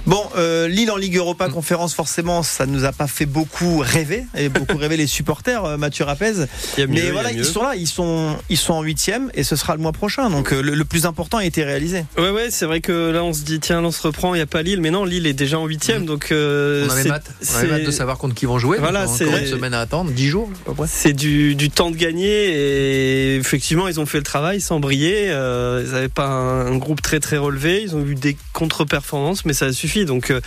Bon, 0.07 0.23
euh, 0.37 0.69
Lille 0.69 0.91
en 0.91 0.97
Ligue 0.97 1.17
Europa 1.17 1.49
Conférence, 1.49 1.95
forcément, 1.95 2.43
ça 2.43 2.67
nous 2.67 2.85
a 2.85 2.93
pas 2.93 3.07
fait 3.07 3.27
beaucoup 3.27 3.79
rêver 3.79 4.25
et 4.37 4.49
beaucoup 4.49 4.77
rêver 4.79 4.97
les 4.97 5.07
supporters, 5.07 5.65
euh, 5.65 5.77
Mathieu 5.77 6.05
Rapez. 6.05 6.33
Y 6.79 6.87
mieux, 6.87 6.99
y 6.99 7.03
Mais 7.03 7.11
voilà, 7.11 7.33
ils 7.33 7.45
sont 7.45 7.63
là, 7.63 7.75
ils 7.77 7.87
sont, 7.87 8.37
ils 8.49 8.57
sont 8.57 8.73
en 8.75 8.83
huitième 8.83 9.31
et 9.35 9.43
ce 9.45 9.57
sera 9.57 9.75
le 9.77 9.83
mois 9.83 9.93
prochain. 9.93 10.31
Donc 10.31 10.51
le, 10.53 10.63
le 10.63 10.85
plus 10.85 11.05
important 11.07 11.39
a 11.39 11.45
été 11.45 11.65
réalisé. 11.65 12.05
Ouais, 12.17 12.31
ouais, 12.31 12.49
c'est 12.51 12.67
vrai 12.67 12.81
que 12.81 13.11
là, 13.11 13.23
on 13.25 13.33
se 13.33 13.43
dit, 13.43 13.61
tiens, 13.61 13.81
là, 13.83 13.89
on 13.89 13.93
se 13.93 14.03
reprend, 14.03 14.35
il 14.35 14.39
n'y 14.39 14.43
a 14.43 14.47
pas 14.47 14.63
Lille, 14.63 14.81
mais 14.81 14.91
non, 14.91 15.05
Lille 15.05 15.27
est 15.27 15.33
déjà 15.33 15.59
en 15.59 15.67
huitième, 15.67 16.07
donc. 16.07 16.29
euh, 16.33 16.87
on 16.87 16.91
avait 16.91 17.03
c'est- 17.03 17.11
hâte, 17.11 17.31
on 17.53 17.57
avait 17.59 17.73
hâte 17.75 17.85
de 17.87 17.91
savoir 17.91 18.17
contre 18.19 18.35
qui 18.35 18.47
vont 18.47 18.59
jouer. 18.59 18.79
Voilà, 18.79 19.07
c'est- 19.07 19.27
encore 19.27 19.39
une 19.39 19.47
semaine 19.47 19.75
à 19.75 19.81
attendre, 19.81 20.11
10 20.11 20.29
jours. 20.29 20.51
C'est 20.87 21.13
du, 21.13 21.55
du 21.55 21.71
temps 21.71 21.91
de 21.91 21.97
gagner 21.97 22.27
et 22.29 23.37
effectivement 23.37 23.89
ils 23.89 23.99
ont 24.01 24.07
fait 24.07 24.19
le 24.19 24.25
travail 24.25 24.61
sans 24.61 24.81
briller. 24.81 25.27
Euh, 25.31 25.83
ils 25.85 25.93
n'avaient 25.93 26.09
pas 26.09 26.27
un, 26.27 26.67
un 26.67 26.77
groupe 26.77 27.03
très 27.03 27.21
très 27.21 27.37
relevé. 27.37 27.83
Ils 27.83 27.95
ont 27.97 28.05
eu 28.07 28.15
des 28.15 28.37
contre-performances, 28.53 29.45
mais 29.45 29.53
ça 29.55 29.67
a 29.67 29.73
suffi. 29.73 30.05
Donc 30.05 30.31
euh, 30.31 30.41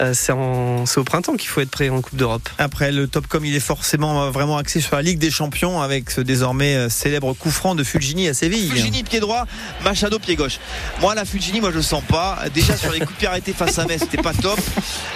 euh, 0.00 0.12
c'est 0.14 0.32
en- 0.32 0.86
c'est 0.86 0.98
au 1.00 1.04
printemps 1.04 1.34
qu'il 1.36 1.48
faut 1.48 1.60
être 1.60 1.70
prêt 1.70 1.88
en 1.88 2.00
Coupe 2.00 2.16
d'Europe. 2.16 2.48
Après, 2.58 2.92
le 2.92 3.06
Topcom, 3.08 3.44
il 3.44 3.54
est 3.54 3.60
forcément 3.60 4.30
vraiment 4.30 4.56
axé 4.58 4.80
sur 4.80 4.96
la 4.96 5.02
Ligue 5.02 5.18
des 5.18 5.30
Champions 5.30 5.80
avec 5.82 6.10
ce 6.10 6.20
désormais 6.20 6.88
célèbre 6.88 7.32
coup 7.34 7.50
franc 7.50 7.74
de 7.74 7.82
Fulgini 7.84 8.28
à 8.28 8.34
Séville. 8.34 8.68
Fulgini 8.68 9.02
pied 9.02 9.20
droit, 9.20 9.46
Machado 9.84 10.18
pied 10.18 10.36
gauche. 10.36 10.58
Moi 11.00 11.14
la 11.14 11.24
Fulgini, 11.24 11.60
moi 11.60 11.70
je 11.70 11.76
le 11.76 11.82
sens 11.82 12.02
pas. 12.08 12.38
Déjà 12.54 12.76
sur 12.76 12.92
les 12.92 13.00
coups 13.00 13.12
de 13.14 13.18
pied 13.18 13.28
arrêtés 13.28 13.52
face 13.52 13.78
à 13.78 13.84
Metz, 13.86 14.00
c'était 14.00 14.22
pas 14.22 14.32
top. 14.34 14.58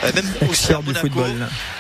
Euh, 0.05 0.11
même 0.15 0.27
aussi 0.51 0.73
à 0.73 0.81
Monaco. 0.81 1.09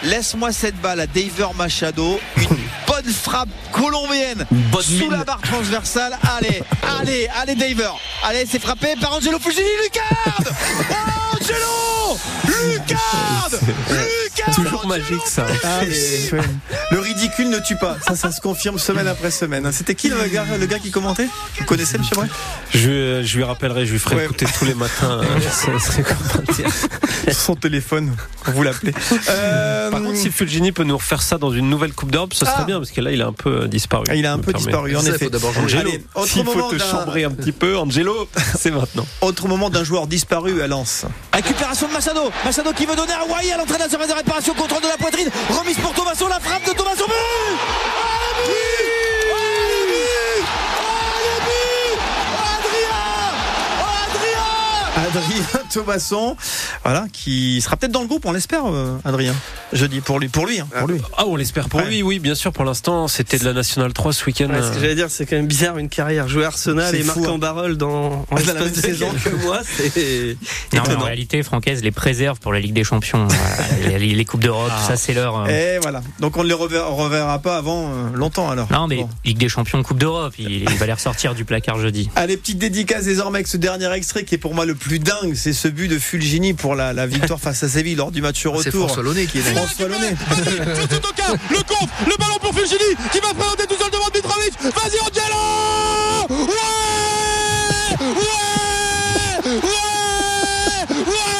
Laisse-moi 0.04 0.52
cette 0.52 0.80
balle 0.80 1.00
à 1.00 1.06
Daver 1.06 1.52
Machado, 1.56 2.20
une 2.36 2.44
bonne 2.86 3.12
frappe 3.12 3.48
colombienne 3.72 4.46
sous 4.80 5.10
la 5.10 5.24
barre 5.24 5.40
transversale. 5.40 6.16
Allez, 6.36 6.62
allez, 7.00 7.28
allez 7.40 7.54
Daver. 7.54 7.90
Allez, 8.22 8.46
c'est 8.50 8.60
frappé 8.60 8.94
par 9.00 9.14
Angelo 9.14 9.38
Fulgini, 9.38 9.68
Lucas 9.82 10.00
Oh, 10.38 11.36
Angelo 11.36 12.18
Lucas 12.46 13.58
Lucas 13.88 14.29
Toujours 14.54 14.86
magique 14.86 15.26
ça. 15.26 15.46
Ah, 15.64 15.80
mais, 15.82 16.38
ouais. 16.38 16.44
Le 16.90 16.98
ridicule 16.98 17.48
ne 17.50 17.58
tue 17.58 17.76
pas. 17.76 17.96
Ça, 18.06 18.14
ça 18.16 18.30
se 18.32 18.40
confirme 18.40 18.78
semaine 18.78 19.06
après 19.08 19.30
semaine. 19.30 19.70
C'était 19.72 19.94
qui 19.94 20.08
le 20.08 20.16
gars, 20.28 20.44
le 20.58 20.66
gars 20.66 20.78
qui 20.78 20.90
commentait? 20.90 21.28
Vous 21.58 21.64
connaissez, 21.64 21.98
monsieur 21.98 22.16
Bray 22.16 22.28
Je, 22.74 23.22
je 23.24 23.36
lui 23.36 23.44
rappellerai, 23.44 23.86
je 23.86 23.92
lui 23.92 23.98
ferai 23.98 24.16
Ouais. 24.16 24.24
écouter 24.24 24.46
tous 24.58 24.64
les 24.64 24.74
matins. 24.74 25.20
euh, 25.22 25.40
ça. 25.50 27.32
Son 27.32 27.54
téléphone, 27.54 28.14
quand 28.44 28.52
vous 28.52 28.62
l'appelez. 28.62 28.92
Euh, 29.28 29.90
Par 29.90 30.02
contre, 30.02 30.16
si 30.16 30.30
Fulgini 30.30 30.72
peut 30.72 30.84
nous 30.84 30.96
refaire 30.96 31.22
ça 31.22 31.38
dans 31.38 31.50
une 31.52 31.68
nouvelle 31.70 31.92
Coupe 31.92 32.10
d'Europe, 32.10 32.34
ce 32.34 32.44
serait 32.44 32.56
Ah. 32.58 32.64
bien 32.64 32.78
parce 32.78 32.90
que 32.90 33.00
là, 33.00 33.12
il 33.12 33.22
a 33.22 33.26
un 33.26 33.32
peu 33.32 33.62
euh, 33.62 33.66
disparu. 33.68 34.04
il 34.14 34.26
a 34.26 34.32
un 34.32 34.38
peu 34.38 34.52
permet. 34.52 34.58
disparu, 34.66 34.96
en 34.96 35.00
Ça, 35.02 35.10
effet. 35.14 35.30
d'abord. 35.30 35.52
Angelo, 35.62 35.90
s'il 36.26 36.44
faut 36.44 36.70
te 36.72 36.78
chambrer 36.78 37.24
un 37.24 37.30
petit 37.30 37.52
peu, 37.52 37.76
Angelo, 37.78 38.28
c'est 38.58 38.70
maintenant. 38.70 39.06
Autre 39.20 39.46
moment 39.48 39.70
d'un 39.70 39.84
joueur 39.84 40.06
disparu 40.06 40.60
à 40.62 40.66
Lens. 40.66 41.04
Récupération 41.32 41.88
de 41.88 41.92
Machado. 41.92 42.30
Machado 42.44 42.72
qui 42.72 42.86
veut 42.86 42.96
donner 42.96 43.12
à 43.12 43.24
Wai 43.24 43.52
à 43.52 43.56
l'entrée 43.58 43.74
de 43.74 43.82
la 43.84 43.88
surface 43.88 44.08
de 44.08 44.14
réparation, 44.30 44.54
contrôle 44.54 44.82
de 44.82 44.88
la 44.88 44.96
poitrine. 44.96 45.28
Remise 45.58 45.78
pour 45.78 45.92
Thomasson, 45.92 46.28
la 46.28 46.38
frappe 46.38 46.64
de 46.64 46.72
Thomasson. 46.72 47.06
But 48.46 49.09
Adrien 54.96 55.44
Thomasson, 55.72 56.36
voilà, 56.84 57.06
qui 57.12 57.60
sera 57.60 57.76
peut-être 57.76 57.92
dans 57.92 58.02
le 58.02 58.06
groupe, 58.08 58.24
on 58.26 58.32
l'espère, 58.32 58.66
euh, 58.66 58.96
Adrien. 59.04 59.34
Jeudi 59.72 60.00
pour 60.00 60.18
lui, 60.18 60.28
pour 60.28 60.46
lui, 60.46 60.60
hein, 60.60 60.66
pour 60.78 60.88
lui. 60.88 61.00
Ah, 61.16 61.24
on 61.26 61.36
l'espère 61.36 61.68
pour 61.68 61.80
Ouais. 61.80 61.86
lui, 61.86 62.02
oui, 62.02 62.18
bien 62.18 62.34
sûr. 62.34 62.52
Pour 62.52 62.64
l'instant, 62.64 63.06
c'était 63.08 63.38
de 63.38 63.44
la 63.44 63.52
Nationale 63.52 63.92
3 63.92 64.12
ce 64.12 64.24
week-end. 64.26 64.48
Ouais, 64.50 64.60
ce 64.62 64.70
que 64.70 64.76
euh, 64.76 64.80
j'allais 64.80 64.94
dire, 64.96 65.06
c'est 65.10 65.26
quand 65.26 65.36
même 65.36 65.46
bizarre 65.46 65.78
une 65.78 65.88
carrière 65.88 66.28
jouer 66.28 66.44
Arsenal 66.44 66.94
et 66.94 67.02
hein. 67.08 67.28
en 67.28 67.38
barrel 67.38 67.76
dans, 67.76 68.26
en 68.30 68.34
Dans 68.34 68.46
la 68.46 68.54
même 68.54 68.74
saison. 68.74 69.08
quelques 69.22 69.42
mois. 69.42 69.60
C'est 69.64 70.36
en 70.78 70.98
réalité, 70.98 71.42
Francaise 71.42 71.82
les 71.82 71.90
préserve 71.92 72.38
pour 72.40 72.52
la 72.52 72.60
Ligue 72.60 72.72
des 72.74 72.84
Champions. 72.84 73.26
Voilà, 73.28 73.98
les, 73.98 74.14
les 74.14 74.24
Coupes 74.24 74.42
d'Europe, 74.42 74.72
ça 74.86 74.96
c'est 74.96 75.14
leur. 75.14 75.40
euh, 75.40 75.46
Et 75.46 75.78
voilà. 75.80 76.02
Donc 76.18 76.36
on 76.36 76.42
ne 76.42 76.48
les 76.48 76.54
reverra, 76.54 76.88
reverra 76.88 77.38
pas 77.38 77.56
avant 77.56 77.88
euh, 77.92 78.10
longtemps 78.14 78.50
alors. 78.50 78.66
Non, 78.70 78.86
mais 78.88 78.96
Bon. 78.96 79.08
Ligue 79.24 79.38
des 79.38 79.48
Champions, 79.48 79.82
Coupe 79.82 79.98
d'Europe, 79.98 80.34
il, 80.38 80.50
il 80.62 80.68
va 80.78 80.86
les 80.86 80.92
ressortir 80.92 81.34
du 81.34 81.44
placard 81.44 81.78
jeudi. 81.78 82.10
Allez, 82.16 82.36
petite 82.36 82.58
dédicace 82.58 83.04
désormais 83.04 83.38
avec 83.38 83.46
ce 83.46 83.56
dernier 83.56 83.90
extrait 83.92 84.24
qui 84.24 84.34
est 84.34 84.38
pour 84.38 84.54
moi 84.54 84.66
le 84.66 84.74
plus 84.80 84.98
dingue, 84.98 85.34
c'est 85.34 85.52
ce 85.52 85.68
but 85.68 85.88
de 85.88 85.98
Fulgini 85.98 86.54
pour 86.54 86.74
la, 86.74 86.92
la 86.92 87.06
victoire 87.06 87.38
face 87.38 87.62
à 87.62 87.68
Séville 87.68 87.94
lors 87.96 88.10
du 88.10 88.20
match 88.22 88.42
C'est 88.42 88.48
retour. 88.48 88.86
François 88.86 89.02
Launay 89.02 89.26
qui 89.26 89.38
est 89.38 89.42
là. 89.54 89.60
François 89.60 89.88
Launay. 89.88 90.10
Le 90.10 91.62
contre, 91.62 91.92
le 92.06 92.16
ballon 92.18 92.38
pour 92.40 92.52
Fulgini 92.54 92.96
qui 93.12 93.20
va 93.20 93.32
présenter 93.34 93.66
tout 93.66 93.76
seul 93.78 93.90
devant 93.90 94.08
Mitrovic. 94.14 94.54
Vas-y 94.62 94.98
Angelo 95.00 95.40
Ouais 96.30 96.46
Ouais 98.00 99.52
Ouais 99.52 99.60
Ouais 101.06 101.30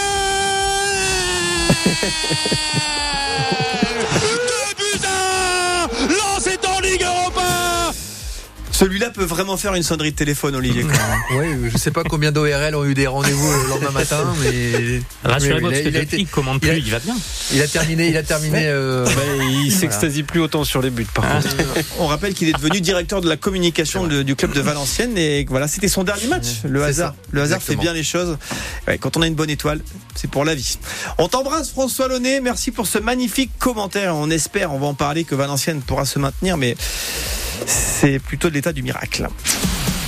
Celui-là 8.81 9.11
peut 9.11 9.25
vraiment 9.25 9.59
faire 9.59 9.75
une 9.75 9.83
sonnerie 9.83 10.11
de 10.13 10.17
téléphone, 10.17 10.57
Olivier. 10.57 10.83
quand 10.85 10.89
même. 10.89 11.55
Oui, 11.63 11.71
je 11.71 11.77
sais 11.77 11.91
pas 11.91 12.03
combien 12.03 12.33
d'ORL 12.33 12.75
ont 12.75 12.85
eu 12.87 12.95
des 12.95 13.07
rendez-vous 13.07 13.53
le 13.53 13.69
lendemain 13.69 13.91
matin, 13.91 14.25
mais 14.43 15.03
Rassurez-moi, 15.23 15.71
mais 15.71 15.77
parce 15.77 15.83
que 15.85 15.89
il 15.91 15.97
a- 15.99 16.01
été- 16.01 16.25
commande 16.25 16.59
il 16.63 16.69
a- 16.71 16.73
plus, 16.73 16.83
il 16.87 16.91
va 16.91 16.99
bien. 16.99 17.15
il 17.53 17.61
a 17.63 17.69
terminé, 17.69 18.09
il 18.09 18.17
a 18.17 18.23
terminé. 18.23 18.63
euh, 18.65 19.05
bah, 19.05 19.11
il 19.39 19.65
Voilà. 19.67 19.71
s'extasie 19.79 20.23
plus 20.23 20.41
autant 20.41 20.65
sur 20.65 20.81
les 20.81 20.89
buts, 20.89 21.07
par 21.15 21.25
Ah. 21.29 21.43
contre. 21.43 21.57
On 21.99 22.07
rappelle 22.07 22.33
qu'il 22.33 22.49
est 22.49 22.53
devenu 22.55 22.81
directeur 22.81 23.21
de 23.21 23.29
la 23.29 23.37
communication 23.37 24.07
de- 24.07 24.23
du 24.23 24.35
club 24.35 24.53
de 24.55 24.61
Valenciennes 24.63 25.19
et 25.19 25.45
voilà, 25.49 25.69
c'était 25.69 25.89
son 25.89 26.03
dernier 26.03 26.27
match. 26.29 26.47
Le 26.65 26.83
hasard, 26.83 27.11
ça. 27.11 27.17
le 27.33 27.43
hasard 27.43 27.59
Exactement. 27.59 27.79
fait 27.81 27.85
bien 27.85 27.93
les 27.93 28.03
choses. 28.03 28.39
Ouais, 28.89 28.97
quand 28.97 29.17
on 29.19 29.23
a 29.23 29.27
une 29.27 29.35
bonne 29.35 29.51
étoile, 29.51 29.81
c'est 30.15 30.31
pour 30.31 30.47
la 30.47 30.55
vie. 30.55 30.79
On 31.19 31.29
t'embrasse 31.29 31.69
François 31.71 32.09
Launay, 32.09 32.41
merci 32.41 32.71
pour 32.71 32.87
ce 32.87 32.99
magnifique 32.99 33.51
commentaire. 33.59 34.17
On 34.17 34.31
espère, 34.31 34.73
on 34.73 34.79
va 34.79 34.87
en 34.87 34.95
parler 34.95 35.25
que 35.25 35.35
Valenciennes 35.35 35.83
pourra 35.83 36.07
se 36.07 36.19
maintenir, 36.19 36.57
mais 36.57 36.77
c'est 37.67 38.19
plutôt 38.19 38.49
de 38.49 38.55
l'état 38.55 38.70
du 38.73 38.83
miracle. 38.83 39.29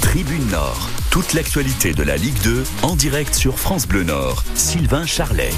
Tribune 0.00 0.46
Nord. 0.50 0.88
Toute 1.10 1.32
l'actualité 1.32 1.92
de 1.92 2.02
la 2.02 2.16
Ligue 2.16 2.40
2 2.42 2.64
en 2.82 2.96
direct 2.96 3.34
sur 3.34 3.58
France 3.58 3.86
Bleu 3.86 4.04
Nord. 4.04 4.44
Sylvain 4.54 5.06
Charlet. 5.06 5.52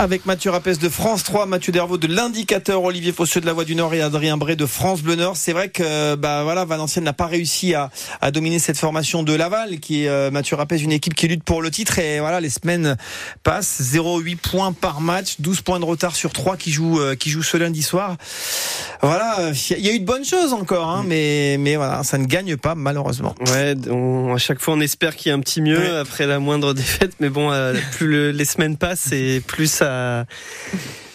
Avec 0.00 0.26
Mathieu 0.26 0.52
Rapès 0.52 0.78
de 0.78 0.88
France 0.88 1.24
3, 1.24 1.46
Mathieu 1.46 1.72
Dervaux 1.72 1.98
de 1.98 2.06
l'Indicateur, 2.06 2.84
Olivier 2.84 3.10
Fosseux 3.12 3.40
de 3.40 3.46
la 3.46 3.52
Voix 3.52 3.64
du 3.64 3.74
Nord 3.74 3.92
et 3.94 4.00
Adrien 4.00 4.36
Bray 4.36 4.54
de 4.54 4.64
France 4.64 5.02
Bleu 5.02 5.16
Nord. 5.16 5.36
C'est 5.36 5.52
vrai 5.52 5.70
que 5.70 6.14
bah 6.14 6.44
voilà, 6.44 6.64
Valenciennes 6.64 7.02
n'a 7.02 7.12
pas 7.12 7.26
réussi 7.26 7.74
à, 7.74 7.90
à 8.20 8.30
dominer 8.30 8.60
cette 8.60 8.78
formation 8.78 9.24
de 9.24 9.34
Laval, 9.34 9.80
qui 9.80 10.04
est 10.04 10.08
euh, 10.08 10.30
Mathieu 10.30 10.54
Rapès, 10.54 10.80
une 10.82 10.92
équipe 10.92 11.14
qui 11.14 11.26
lutte 11.26 11.42
pour 11.42 11.62
le 11.62 11.72
titre. 11.72 11.98
Et 11.98 12.20
voilà, 12.20 12.38
les 12.40 12.48
semaines 12.48 12.96
passent, 13.42 13.80
0,8 13.82 14.36
points 14.36 14.72
par 14.72 15.00
match, 15.00 15.34
12 15.40 15.62
points 15.62 15.80
de 15.80 15.84
retard 15.84 16.14
sur 16.14 16.32
3 16.32 16.56
qui 16.56 16.70
jouent 16.70 17.00
euh, 17.00 17.16
qui 17.16 17.30
jouent 17.30 17.42
ce 17.42 17.56
lundi 17.56 17.82
soir. 17.82 18.16
Voilà, 19.02 19.50
il 19.70 19.84
y 19.84 19.88
a 19.88 19.92
eu 19.92 19.98
de 20.00 20.04
bonnes 20.06 20.24
choses 20.24 20.52
encore, 20.52 20.88
hein, 20.88 21.04
mais 21.08 21.56
mais 21.58 21.74
voilà, 21.74 22.04
ça 22.04 22.18
ne 22.18 22.24
gagne 22.26 22.56
pas 22.56 22.76
malheureusement. 22.76 23.34
Ouais, 23.48 23.74
on- 23.90 24.32
à 24.34 24.38
chaque 24.38 24.60
fois 24.60 24.74
on 24.74 24.80
espère 24.80 25.16
qu'il 25.16 25.30
y 25.30 25.32
a 25.32 25.34
un 25.36 25.40
petit 25.40 25.60
mieux 25.60 25.78
Ouais. 25.78 25.96
après 25.98 26.26
la 26.26 26.38
moindre 26.38 26.72
défaite, 26.72 27.14
mais 27.18 27.30
bon, 27.30 27.50
euh, 27.50 27.74
plus 27.96 28.06
le- 28.06 28.30
les 28.30 28.44
semaines 28.44 28.76
passent 28.76 29.10
et 29.12 29.40
plus 29.44 29.66
ça, 29.70 29.87
Uh. 29.88 30.24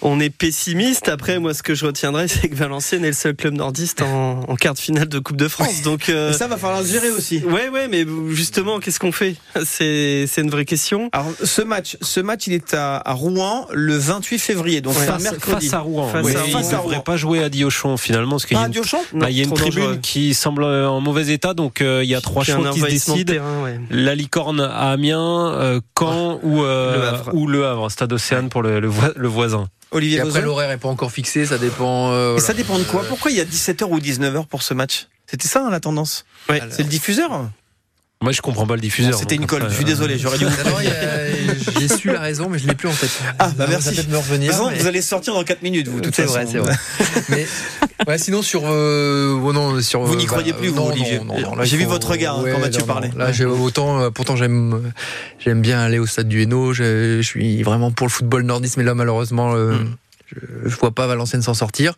On 0.06 0.20
est 0.20 0.30
pessimiste. 0.30 1.08
Après, 1.10 1.39
moi, 1.39 1.54
ce 1.54 1.64
que 1.64 1.74
je 1.76 1.86
retiendrai, 1.86 2.28
c'est 2.28 2.49
que 2.49 2.56
Valenciennes 2.56 3.04
est 3.06 3.08
le 3.10 3.14
seul 3.14 3.36
club 3.36 3.54
nordiste 3.54 4.01
en, 4.01 4.41
en 4.47 4.56
quart 4.56 4.74
de 4.74 4.80
finale 4.80 5.08
de 5.08 5.18
Coupe 5.20 5.38
de 5.38 5.47
France. 5.47 5.82
Donc, 5.82 6.10
euh, 6.10 6.34
ça 6.34 6.47
va 6.47 6.58
falloir 6.58 6.82
le 6.82 6.88
gérer 6.88 7.10
aussi. 7.10 7.41
ouais, 7.45 7.70
ouais, 7.70 7.88
mais 7.88 8.06
justement, 8.30 8.80
qu'est-ce 8.80 8.99
qu'on 8.99 9.12
fait? 9.12 9.36
C'est, 9.64 10.26
c'est 10.28 10.41
une 10.41 10.49
vraie 10.49 10.66
question. 10.66 11.10
Alors, 11.14 11.32
ce 11.43 11.62
match, 11.62 11.97
ce 12.01 12.20
match, 12.20 12.47
il 12.47 12.54
est 12.54 12.74
à, 12.74 12.97
à 12.97 13.14
Rouen 13.14 13.66
le 13.72 13.95
28 13.97 14.39
février, 14.39 14.82
donc 14.82 14.93
Ouais. 14.93 14.99
c'est 15.06 15.10
un 15.10 15.14
Face, 15.14 15.24
mercredi. 15.32 15.66
face 15.68 15.74
à 15.74 15.80
Rouen. 15.80 16.10
Face 16.10 16.26
Oui, 16.26 16.36
à 16.36 16.45
il 16.47 16.54
Rouen. 16.56 16.62
ne 16.62 16.72
devrait 16.84 17.04
pas 17.04 17.18
jouer 17.18 17.43
à 17.43 17.49
Diochon 17.49 17.97
finalement. 17.97 18.32
Parce 18.32 18.45
qu'il 18.45 18.58
y 18.58 18.60
a 18.60 18.68
une, 18.68 19.20
bah, 19.20 19.30
il 19.32 19.38
y 19.38 19.41
a 19.41 19.43
une 19.45 19.54
tribune 19.54 19.80
dangereux. 19.84 19.99
qui 20.01 20.34
semble 20.34 20.64
en 20.66 20.99
mauvais 21.01 21.28
état, 21.34 21.54
donc 21.54 21.82
euh, 21.82 22.01
il 22.04 22.10
y 22.10 22.16
a 22.16 22.22
trois 22.22 22.43
choix 22.43 22.70
qui 22.72 22.82
se 22.82 22.86
décident. 22.88 23.34
terrain, 23.34 23.64
ouais. 23.64 23.80
La 23.89 24.16
Licorne 24.16 24.60
à 24.60 24.91
Amiens, 24.91 25.51
euh, 25.54 25.80
Caen 25.97 26.39
ou, 26.43 26.62
euh, 26.64 26.97
Le 26.97 27.04
Havre. 27.08 27.30
ou 27.34 27.47
Le 27.47 27.66
Havre, 27.66 27.89
Stade 27.89 28.12
Océane 28.14 28.49
pour 28.49 28.62
le, 28.62 28.80
le 28.82 29.28
voisin. 29.28 29.68
Olivier 29.94 30.18
Et 30.18 30.22
après, 30.22 30.41
l'horaire 30.41 30.72
est 30.72 30.78
pas 30.78 30.89
encore 30.89 31.12
fixé, 31.12 31.46
ça 31.46 31.58
dépend. 31.58 32.12
euh, 32.12 32.36
Et 32.36 32.39
ça 32.39 32.54
dépend 32.54 32.78
de 32.78 32.84
quoi? 32.84 33.04
Pourquoi 33.08 33.32
il 33.32 33.38
y 33.38 33.41
a 33.41 33.46
17h 33.46 33.86
ou 33.86 34.00
19h 34.00 34.48
pour 34.48 34.64
ce 34.64 34.74
match? 34.74 35.08
C'était 35.28 35.48
ça 35.48 35.66
hein, 35.66 35.70
la 35.70 35.80
tendance? 35.80 36.26
Ouais. 36.50 36.62
C'est 36.70 36.84
le 36.84 36.89
diffuseur? 36.89 37.50
Moi, 38.24 38.32
je 38.32 38.41
comprends 38.41 38.65
pas 38.65 38.76
le 38.76 38.82
diffuseur. 38.82 39.11
Bon, 39.11 39.17
C'était 39.17 39.36
une 39.36 39.45
colle, 39.45 39.65
je 39.67 39.74
suis 39.76 39.84
euh, 39.84 39.88
désolé, 39.88 40.17
j'aurais 40.17 40.38
dû 40.38 40.45
J'ai 41.80 41.88
su 41.89 42.07
la 42.09 42.21
raison, 42.21 42.47
mais 42.49 42.57
je 42.57 42.67
l'ai 42.67 42.74
plus 42.74 42.88
en 42.88 42.93
tête. 42.93 43.11
Ah, 43.38 43.51
bah 43.57 43.65
merci. 43.69 43.93
peut-être 43.93 44.09
me 44.09 44.17
revenir. 44.17 44.53
Mais- 44.69 44.80
Vous 44.80 44.88
allez 44.88 45.01
sortir 45.01 45.34
dans 45.34 45.43
4 45.43 45.61
minutes, 45.61 45.89
vous, 45.89 45.99
de 45.99 46.05
toute 46.05 46.15
C'est 46.15 46.24
vrai, 46.24 46.45
c'est 46.49 46.59
vrai. 46.59 46.74
Mais 47.30 47.45
ouais, 48.07 48.17
sinon 48.17 48.41
sur 48.41 48.61
euh, 48.65 49.38
oh 49.43 49.51
non, 49.51 49.82
sur 49.82 50.01
Vous 50.03 50.13
euh, 50.13 50.15
n'y 50.17 50.26
croyez 50.26 50.53
bah, 50.53 50.57
plus, 50.59 50.69
vous, 50.69 50.76
non, 50.78 50.88
Olivier. 50.88 51.19
non, 51.19 51.38
non, 51.39 51.55
là, 51.55 51.65
J'ai 51.65 51.76
vu 51.76 51.84
votre 51.86 52.09
regard, 52.11 52.39
hein, 52.39 52.45
quand 52.49 52.59
Mathieu 52.59 52.80
non, 52.80 52.86
parlait. 52.86 53.09
non. 53.09 53.17
Là, 53.17 53.32
j'ai 53.34 53.45
autant 53.45 53.99
euh, 53.99 54.09
pourtant 54.09 54.38
j'aime 54.38 54.74
euh, 54.74 54.89
j'aime 55.39 55.61
bien 55.61 55.80
aller 55.82 55.99
au 55.99 56.05
stade 56.05 56.30
du 56.30 56.41
Hainaut, 56.41 56.74
je, 56.74 57.17
je 57.21 57.28
suis 57.28 57.61
vraiment 57.63 57.91
pour 57.91 58.07
le 58.07 58.11
football 58.11 58.43
nordiste 58.43 58.78
mais 58.78 58.84
là 58.84 58.93
malheureusement 58.95 59.53
euh, 59.55 59.74
Hmm. 59.74 59.95
je, 60.32 60.69
je 60.69 60.76
vois 60.78 60.91
pas 60.91 61.07
Valenciennes 61.07 61.41
s'en 61.41 61.53
sortir. 61.53 61.93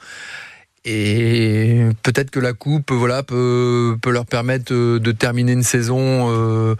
Et 0.86 1.82
peut-être 2.04 2.30
que 2.30 2.40
la 2.40 2.54
coupe, 2.54 2.92
voilà, 2.92 3.24
peut, 3.24 3.98
peut 4.02 4.12
leur 4.12 4.26
permettre 4.26 4.72
euh, 4.74 5.00
de 5.00 5.12
terminer 5.12 5.54
une 5.54 5.64
saison. 5.64 6.32
euh, 6.32 6.76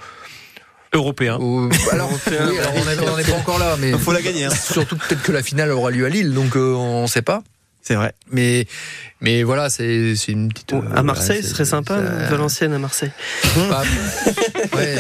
Européen. 0.94 1.34
alors, 1.92 2.10
oui, 2.10 2.36
alors, 2.58 2.74
on 2.76 3.06
n'en 3.12 3.18
est 3.18 3.30
pas 3.30 3.36
encore 3.38 3.60
là, 3.60 3.76
mais 3.82 3.90
Il 3.90 3.98
faut 3.98 4.14
la 4.14 4.22
gagner. 4.22 4.46
hein. 4.46 4.50
surtout 4.50 4.96
peut-être 4.96 5.24
que 5.24 5.32
la 5.34 5.44
finale 5.44 5.72
aura 5.72 5.92
lieu 5.92 6.06
à 6.06 6.10
Lille, 6.10 6.34
donc 6.34 6.56
euh, 6.56 6.74
on 6.74 7.02
ne 7.02 7.08
sait 7.08 7.22
pas. 7.22 7.44
C'est 7.88 7.94
vrai. 7.94 8.14
Mais, 8.32 8.66
mais 9.22 9.44
voilà, 9.44 9.70
c'est 9.70 10.16
c'est 10.16 10.32
une 10.32 10.50
petite. 10.50 10.74
euh, 10.74 10.82
à 10.96 11.04
Marseille, 11.04 11.44
ce 11.44 11.50
serait 11.50 11.66
sympa, 11.66 11.98
ça- 12.04 12.30
Valenciennes 12.32 12.74
à 12.74 12.80
Marseille. 12.80 13.12
Ouais. 14.76 14.96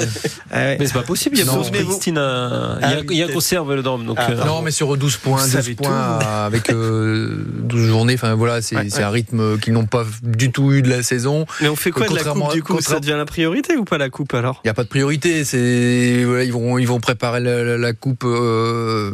Ah 0.51 0.57
ouais. 0.57 0.77
Mais 0.79 0.85
c'est 0.85 0.93
pas 0.93 1.01
possible, 1.01 1.35
il 1.37 1.45
y 1.45 1.49
a 1.49 1.63
Springsteen 1.63 2.17
à- 2.17 2.77
il 2.81 2.89
y 2.89 2.93
a, 2.93 2.99
il 3.09 3.17
y 3.17 3.23
a 3.23 3.27
concert 3.27 3.63
au 3.63 3.65
Vélodrome. 3.65 4.05
Donc, 4.05 4.17
Ah, 4.19 4.29
euh, 4.31 4.45
Non, 4.45 4.61
mais 4.61 4.71
sur 4.71 4.95
12 4.95 5.17
points, 5.17 5.37
Vous 5.37 5.43
12 5.45 5.51
savez 5.53 5.73
points 5.75 6.19
tout. 6.21 6.27
avec 6.27 6.69
euh, 6.69 7.43
12 7.63 7.87
journées, 7.87 8.13
enfin 8.13 8.35
voilà, 8.35 8.61
c'est 8.61 8.75
Ouais, 8.75 8.87
c'est 8.89 8.97
ouais. 8.99 9.03
un 9.03 9.09
rythme 9.09 9.57
qu'ils 9.59 9.73
n'ont 9.73 9.85
pas 9.87 10.05
du 10.21 10.51
tout 10.51 10.71
eu 10.71 10.81
de 10.81 10.89
la 10.89 11.01
saison. 11.03 11.45
Mais 11.61 11.67
on 11.67 11.75
fait 11.75 11.91
quoi 11.91 12.07
de 12.07 12.15
la 12.15 12.23
coupe 12.23 12.53
du 12.53 12.61
coup? 12.63 12.73
Contra- 12.75 12.93
Ça 12.95 12.99
devient 12.99 13.15
la 13.17 13.25
priorité 13.25 13.75
ou 13.77 13.83
pas 13.83 13.97
la 13.97 14.09
coupe 14.09 14.33
alors? 14.35 14.61
Il 14.63 14.67
n'y 14.67 14.71
a 14.71 14.75
pas 14.75 14.83
de 14.83 14.89
priorité, 14.89 15.43
c'est 15.43 16.23
voilà, 16.23 16.43
ils 16.43 16.53
vont 16.53 16.77
ils 16.77 16.87
vont 16.87 16.99
préparer 16.99 17.39
la, 17.39 17.63
la- 17.63 17.77
la 17.77 17.93
coupe 17.93 18.23
euh, 18.25 19.11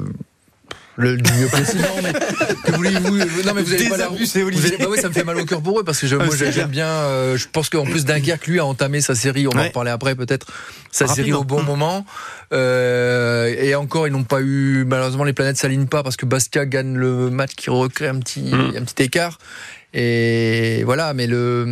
le 1.02 1.18
du 1.18 1.32
mieux 1.34 1.48
possible. 1.48 1.82
Non, 1.82 2.02
mais 2.04 2.14
que 2.14 2.72
voulez-vous 2.76 3.18
Non 3.44 3.54
mais 3.56 3.62
vous 3.64 3.74
allez 3.74 3.90
pas 3.90 3.98
la 3.98 4.08
Vous 4.10 4.16
allez- 4.38 4.78
bah 4.78 4.86
oui, 4.90 4.98
ça 5.02 5.10
me 5.10 5.14
fait 5.14 5.24
mal 5.24 5.38
au 5.38 5.46
cœur 5.46 5.62
pour 5.62 5.80
eux 5.80 5.84
parce 5.84 6.00
que 6.00 6.08
je, 6.08 6.16
Ah, 6.16 6.24
moi 6.26 6.36
j'aime 6.36 6.70
bien. 6.70 6.88
euh, 6.88 7.38
je 7.38 7.48
pense 7.52 7.70
qu'en 7.70 7.84
plus 7.86 8.06
Dunkerque 8.06 8.48
lui 8.48 8.60
a 8.60 8.66
entamé 8.66 9.02
sa 9.02 9.16
série. 9.16 9.48
On 9.48 9.52
va 9.52 9.62
en 9.62 9.64
reparler 9.66 9.92
après 9.92 10.16
peut-être. 10.16 10.48
Sa 10.92 11.08
série 11.08 11.34
au 11.34 11.44
bon 11.44 11.64
moment. 11.64 12.06
Euh, 12.54 13.48
et 13.58 13.76
encore 13.76 14.08
ils 14.08 14.12
n'ont 14.12 14.24
pas 14.26 14.42
eu 14.42 14.84
malheureusement 14.86 15.24
les 15.24 15.32
planètes 15.34 15.56
s'alignent 15.58 15.88
pas 15.88 16.04
parce 16.04 16.18
que 16.18 16.26
Bastia 16.26 16.66
gagne 16.66 16.96
le 16.98 17.30
match 17.30 17.52
qui 17.56 17.70
recrée 17.70 18.08
un 18.10 18.20
petit 18.20 18.42
Mm. 18.54 18.74
un 18.78 18.84
petit 18.84 19.04
écart. 19.04 19.38
Et 19.94 20.84
voilà, 20.86 21.14
mais 21.14 21.28
le 21.28 21.66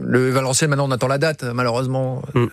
le 0.00 0.30
Valenciennes 0.30 0.70
maintenant 0.70 0.88
on 0.88 0.90
attend 0.92 1.08
la 1.08 1.18
date 1.18 1.42
malheureusement. 1.44 2.22
Mm. 2.34 2.46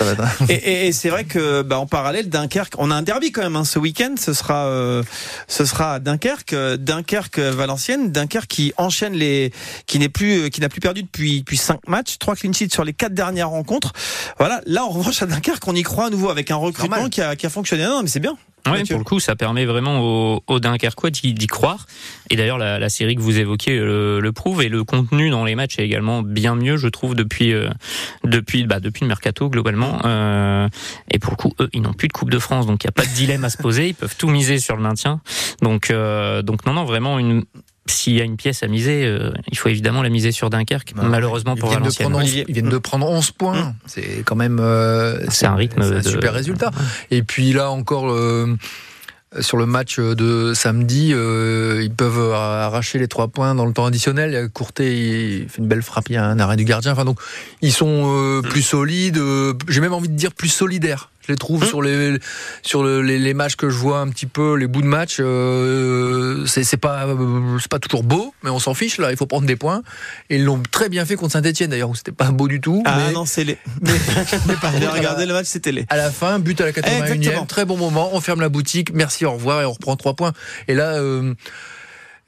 Ça 0.00 0.04
va 0.06 0.12
être. 0.12 0.50
Et, 0.50 0.54
et- 0.54 0.86
et 0.88 0.92
c'est 0.92 1.10
vrai 1.10 1.24
que, 1.24 1.60
bah, 1.62 1.78
en 1.78 1.86
parallèle, 1.86 2.28
Dunkerque, 2.30 2.72
on 2.78 2.90
a 2.90 2.94
un 2.94 3.02
derby 3.02 3.32
quand 3.32 3.42
même 3.42 3.54
hein, 3.56 3.64
ce 3.64 3.78
week-end. 3.78 4.14
Ce 4.18 4.32
sera, 4.32 4.66
euh, 4.66 5.02
ce 5.46 5.64
sera 5.66 5.94
à 5.94 5.98
Dunkerque, 5.98 6.54
euh, 6.54 6.76
Dunkerque, 6.78 7.38
euh, 7.38 7.52
Valenciennes, 7.52 8.10
Dunkerque 8.10 8.46
qui 8.48 8.72
enchaîne 8.78 9.12
les, 9.12 9.52
qui 9.86 9.98
n'est 9.98 10.08
plus, 10.08 10.44
euh, 10.44 10.48
qui 10.48 10.60
n'a 10.62 10.68
plus 10.70 10.80
perdu 10.80 11.02
depuis 11.02 11.40
depuis 11.40 11.58
cinq 11.58 11.86
matchs, 11.86 12.16
trois 12.18 12.34
clean 12.34 12.52
sheets 12.52 12.70
sur 12.72 12.82
les 12.84 12.94
quatre 12.94 13.12
dernières 13.14 13.50
rencontres. 13.50 13.92
Voilà. 14.38 14.62
Là, 14.66 14.84
en 14.84 14.88
revanche, 14.88 15.20
à 15.22 15.26
Dunkerque, 15.26 15.68
on 15.68 15.74
y 15.74 15.82
croit 15.82 16.06
à 16.06 16.10
nouveau 16.10 16.30
avec 16.30 16.50
un 16.50 16.56
recrutement 16.56 17.08
qui 17.10 17.20
a, 17.20 17.36
qui 17.36 17.44
a 17.46 17.50
fonctionné. 17.50 17.84
Non, 17.84 18.00
mais 18.02 18.08
c'est 18.08 18.20
bien. 18.20 18.36
Mathieu. 18.66 18.94
pour 18.94 18.98
le 18.98 19.04
coup, 19.04 19.20
ça 19.20 19.36
permet 19.36 19.64
vraiment 19.64 20.00
aux, 20.00 20.42
aux 20.46 20.60
Dunkerquois 20.60 21.10
d'y 21.10 21.34
d'y 21.34 21.46
croire. 21.46 21.86
Et 22.30 22.36
d'ailleurs, 22.36 22.58
la, 22.58 22.78
la 22.78 22.88
série 22.88 23.16
que 23.16 23.20
vous 23.20 23.38
évoquez 23.38 23.76
le, 23.78 24.20
le 24.20 24.32
prouve. 24.32 24.62
Et 24.62 24.68
le 24.68 24.84
contenu 24.84 25.30
dans 25.30 25.44
les 25.44 25.54
matchs 25.54 25.78
est 25.78 25.84
également 25.84 26.22
bien 26.22 26.54
mieux, 26.54 26.76
je 26.76 26.88
trouve, 26.88 27.14
depuis 27.14 27.52
euh, 27.52 27.68
depuis 28.24 28.64
bah, 28.64 28.80
depuis 28.80 29.02
le 29.02 29.08
mercato 29.08 29.48
globalement. 29.48 30.00
Euh, 30.04 30.68
et 31.10 31.18
pour 31.18 31.32
le 31.32 31.36
coup, 31.36 31.52
eux, 31.60 31.68
ils 31.72 31.82
n'ont 31.82 31.92
plus 31.92 32.08
de 32.08 32.12
Coupe 32.12 32.30
de 32.30 32.38
France, 32.38 32.66
donc 32.66 32.84
il 32.84 32.86
n'y 32.86 32.90
a 32.90 32.92
pas 32.92 33.06
de 33.06 33.14
dilemme 33.14 33.44
à 33.44 33.50
se 33.50 33.58
poser. 33.58 33.88
Ils 33.88 33.94
peuvent 33.94 34.16
tout 34.16 34.28
miser 34.28 34.58
sur 34.58 34.76
le 34.76 34.82
maintien. 34.82 35.20
Donc 35.62 35.90
euh, 35.90 36.42
donc 36.42 36.66
non 36.66 36.72
non 36.72 36.84
vraiment 36.84 37.18
une 37.18 37.44
s'il 37.86 38.14
y 38.14 38.20
a 38.20 38.24
une 38.24 38.36
pièce 38.36 38.62
à 38.62 38.68
miser, 38.68 39.04
euh, 39.06 39.32
il 39.50 39.58
faut 39.58 39.68
évidemment 39.68 40.02
la 40.02 40.08
miser 40.10 40.32
sur 40.32 40.50
Dunkerque. 40.50 40.92
Bah, 40.94 41.02
malheureusement 41.08 41.54
Ils 41.56 41.60
pour 41.60 41.70
Valenciennes. 41.70 42.04
prendre 42.10 42.16
11, 42.18 42.22
Olivier. 42.24 42.44
ils 42.48 42.54
viennent 42.54 42.68
de 42.68 42.78
prendre 42.78 43.08
11 43.08 43.30
points. 43.32 43.74
C'est 43.86 44.22
quand 44.24 44.36
même. 44.36 44.58
euh, 44.60 45.18
C'est 45.28 45.46
un 45.46 45.54
rythme 45.56 45.82
c'est 45.82 45.94
un 45.96 45.98
de- 46.00 46.08
super 46.08 46.32
résultat. 46.34 46.70
Et 47.10 47.22
puis 47.22 47.52
là 47.52 47.70
encore. 47.70 48.10
euh, 48.10 48.56
sur 49.38 49.56
le 49.58 49.64
match 49.64 50.00
de 50.00 50.54
samedi, 50.54 51.12
euh, 51.14 51.82
ils 51.84 51.92
peuvent 51.92 52.32
arracher 52.32 52.98
les 52.98 53.06
trois 53.06 53.28
points 53.28 53.54
dans 53.54 53.64
le 53.64 53.72
temps 53.72 53.86
additionnel. 53.86 54.50
Il 54.80 55.46
fait 55.48 55.58
une 55.58 55.68
belle 55.68 55.82
frappe, 55.82 56.08
il 56.08 56.14
y 56.14 56.16
a 56.16 56.24
un 56.24 56.40
arrêt 56.40 56.56
du 56.56 56.64
gardien. 56.64 56.90
Enfin 56.90 57.04
donc, 57.04 57.20
ils 57.62 57.72
sont 57.72 58.12
euh, 58.12 58.42
plus 58.42 58.62
solides. 58.62 59.18
euh, 59.18 59.54
J'ai 59.68 59.80
même 59.80 59.92
envie 59.92 60.08
de 60.08 60.16
dire 60.16 60.32
plus 60.32 60.48
solidaires. 60.48 61.09
Je 61.26 61.32
les 61.32 61.36
trouve 61.36 61.64
sur 61.66 61.82
les 61.82 62.18
sur 62.62 62.82
le- 62.82 63.02
les, 63.02 63.18
les 63.18 63.34
matchs 63.34 63.54
que 63.56 63.68
je 63.68 63.76
vois 63.76 63.98
un 64.00 64.08
petit 64.08 64.26
peu, 64.26 64.54
les 64.54 64.66
bouts 64.66 64.80
de 64.82 64.86
match. 64.86 65.18
Euh, 65.20 66.46
c'est 66.46 66.64
c'est 66.64 66.76
pas 66.78 67.06
euh, 67.06 67.58
c'est 67.60 67.70
pas 67.70 67.78
toujours 67.78 68.02
beau, 68.02 68.34
mais 68.42 68.50
on 68.50 68.58
s'en 68.58 68.72
fiche 68.74 68.98
là. 68.98 69.10
Il 69.10 69.16
faut 69.16 69.26
prendre 69.26 69.46
des 69.46 69.56
points. 69.56 69.82
Et 70.30 70.36
ils 70.36 70.44
l'ont 70.44 70.62
très 70.70 70.88
bien 70.88 71.04
fait 71.04 71.16
contre 71.16 71.32
Saint-Etienne 71.32 71.70
d'ailleurs 71.70 71.90
où 71.90 71.94
c'était 71.94 72.12
pas 72.12 72.30
beau 72.30 72.48
du 72.48 72.60
tout. 72.60 72.82
Ah 72.86 72.96
mais, 73.06 73.12
non, 73.12 73.26
c'est 73.26 73.44
les. 73.44 73.58
mais, 73.82 73.92
mais 74.46 74.54
par 74.54 74.72
contre, 74.72 74.84
la- 74.84 74.92
regardé 74.92 75.26
le 75.26 75.34
match, 75.34 75.46
c'était 75.46 75.72
les. 75.72 75.84
à 75.90 75.96
la 75.96 76.10
fin, 76.10 76.38
but 76.38 76.60
à 76.60 76.64
la 76.64 76.72
81e, 76.72 77.12
Exactement. 77.14 77.46
très 77.46 77.64
bon 77.64 77.76
moment, 77.76 78.10
on 78.14 78.20
ferme 78.20 78.40
la 78.40 78.48
boutique, 78.48 78.92
merci, 78.94 79.24
au 79.26 79.32
revoir, 79.32 79.60
et 79.62 79.64
on 79.66 79.72
reprend 79.72 79.96
trois 79.96 80.14
points. 80.14 80.32
Et 80.68 80.74
là, 80.74 80.94
euh, 80.94 81.34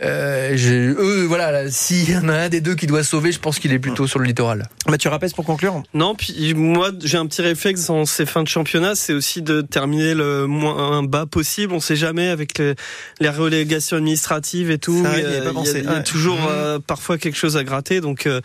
euh, 0.04 0.52
j'ai- 0.56 0.88
eux, 0.88 1.24
voilà, 1.26 1.52
là, 1.52 1.70
s'il 1.70 2.10
y 2.10 2.16
en 2.16 2.28
a 2.28 2.34
un 2.34 2.48
des 2.48 2.60
deux 2.60 2.74
qui 2.74 2.86
doit 2.86 3.04
sauver, 3.04 3.30
je 3.32 3.38
pense 3.38 3.58
qu'il 3.58 3.72
est 3.72 3.78
plutôt 3.78 4.06
sur 4.06 4.18
le 4.18 4.24
littoral. 4.26 4.68
Mathieu 4.88 5.10
Rapès 5.10 5.32
pour 5.32 5.44
conclure. 5.44 5.82
Non, 5.94 6.14
puis 6.14 6.54
moi 6.54 6.90
j'ai 7.04 7.18
un 7.18 7.26
petit 7.26 7.42
réflexe 7.42 7.86
dans 7.86 8.04
ces 8.04 8.26
fins 8.26 8.42
de 8.42 8.48
championnat, 8.48 8.94
c'est 8.94 9.12
aussi 9.12 9.42
de 9.42 9.60
terminer 9.60 10.14
le 10.14 10.46
moins 10.46 11.02
bas 11.02 11.26
possible. 11.26 11.72
On 11.72 11.80
sait 11.80 11.96
jamais 11.96 12.28
avec 12.28 12.58
les, 12.58 12.74
les 13.20 13.28
relégations 13.28 13.96
administratives 13.96 14.70
et 14.70 14.78
tout. 14.78 15.04
Il 15.14 15.20
y 15.22 15.24
a, 15.24 15.38
il 15.38 15.44
y 15.44 15.46
a- 15.46 15.52
pensé. 15.52 15.78
il 15.78 15.84
y 15.84 15.88
a 15.88 15.92
Ouais. 15.98 16.02
toujours 16.02 16.38
euh, 16.50 16.78
parfois 16.84 17.18
quelque 17.18 17.36
chose 17.36 17.56
à 17.56 17.64
gratter. 17.64 18.00
Donc 18.00 18.26
euh, 18.26 18.40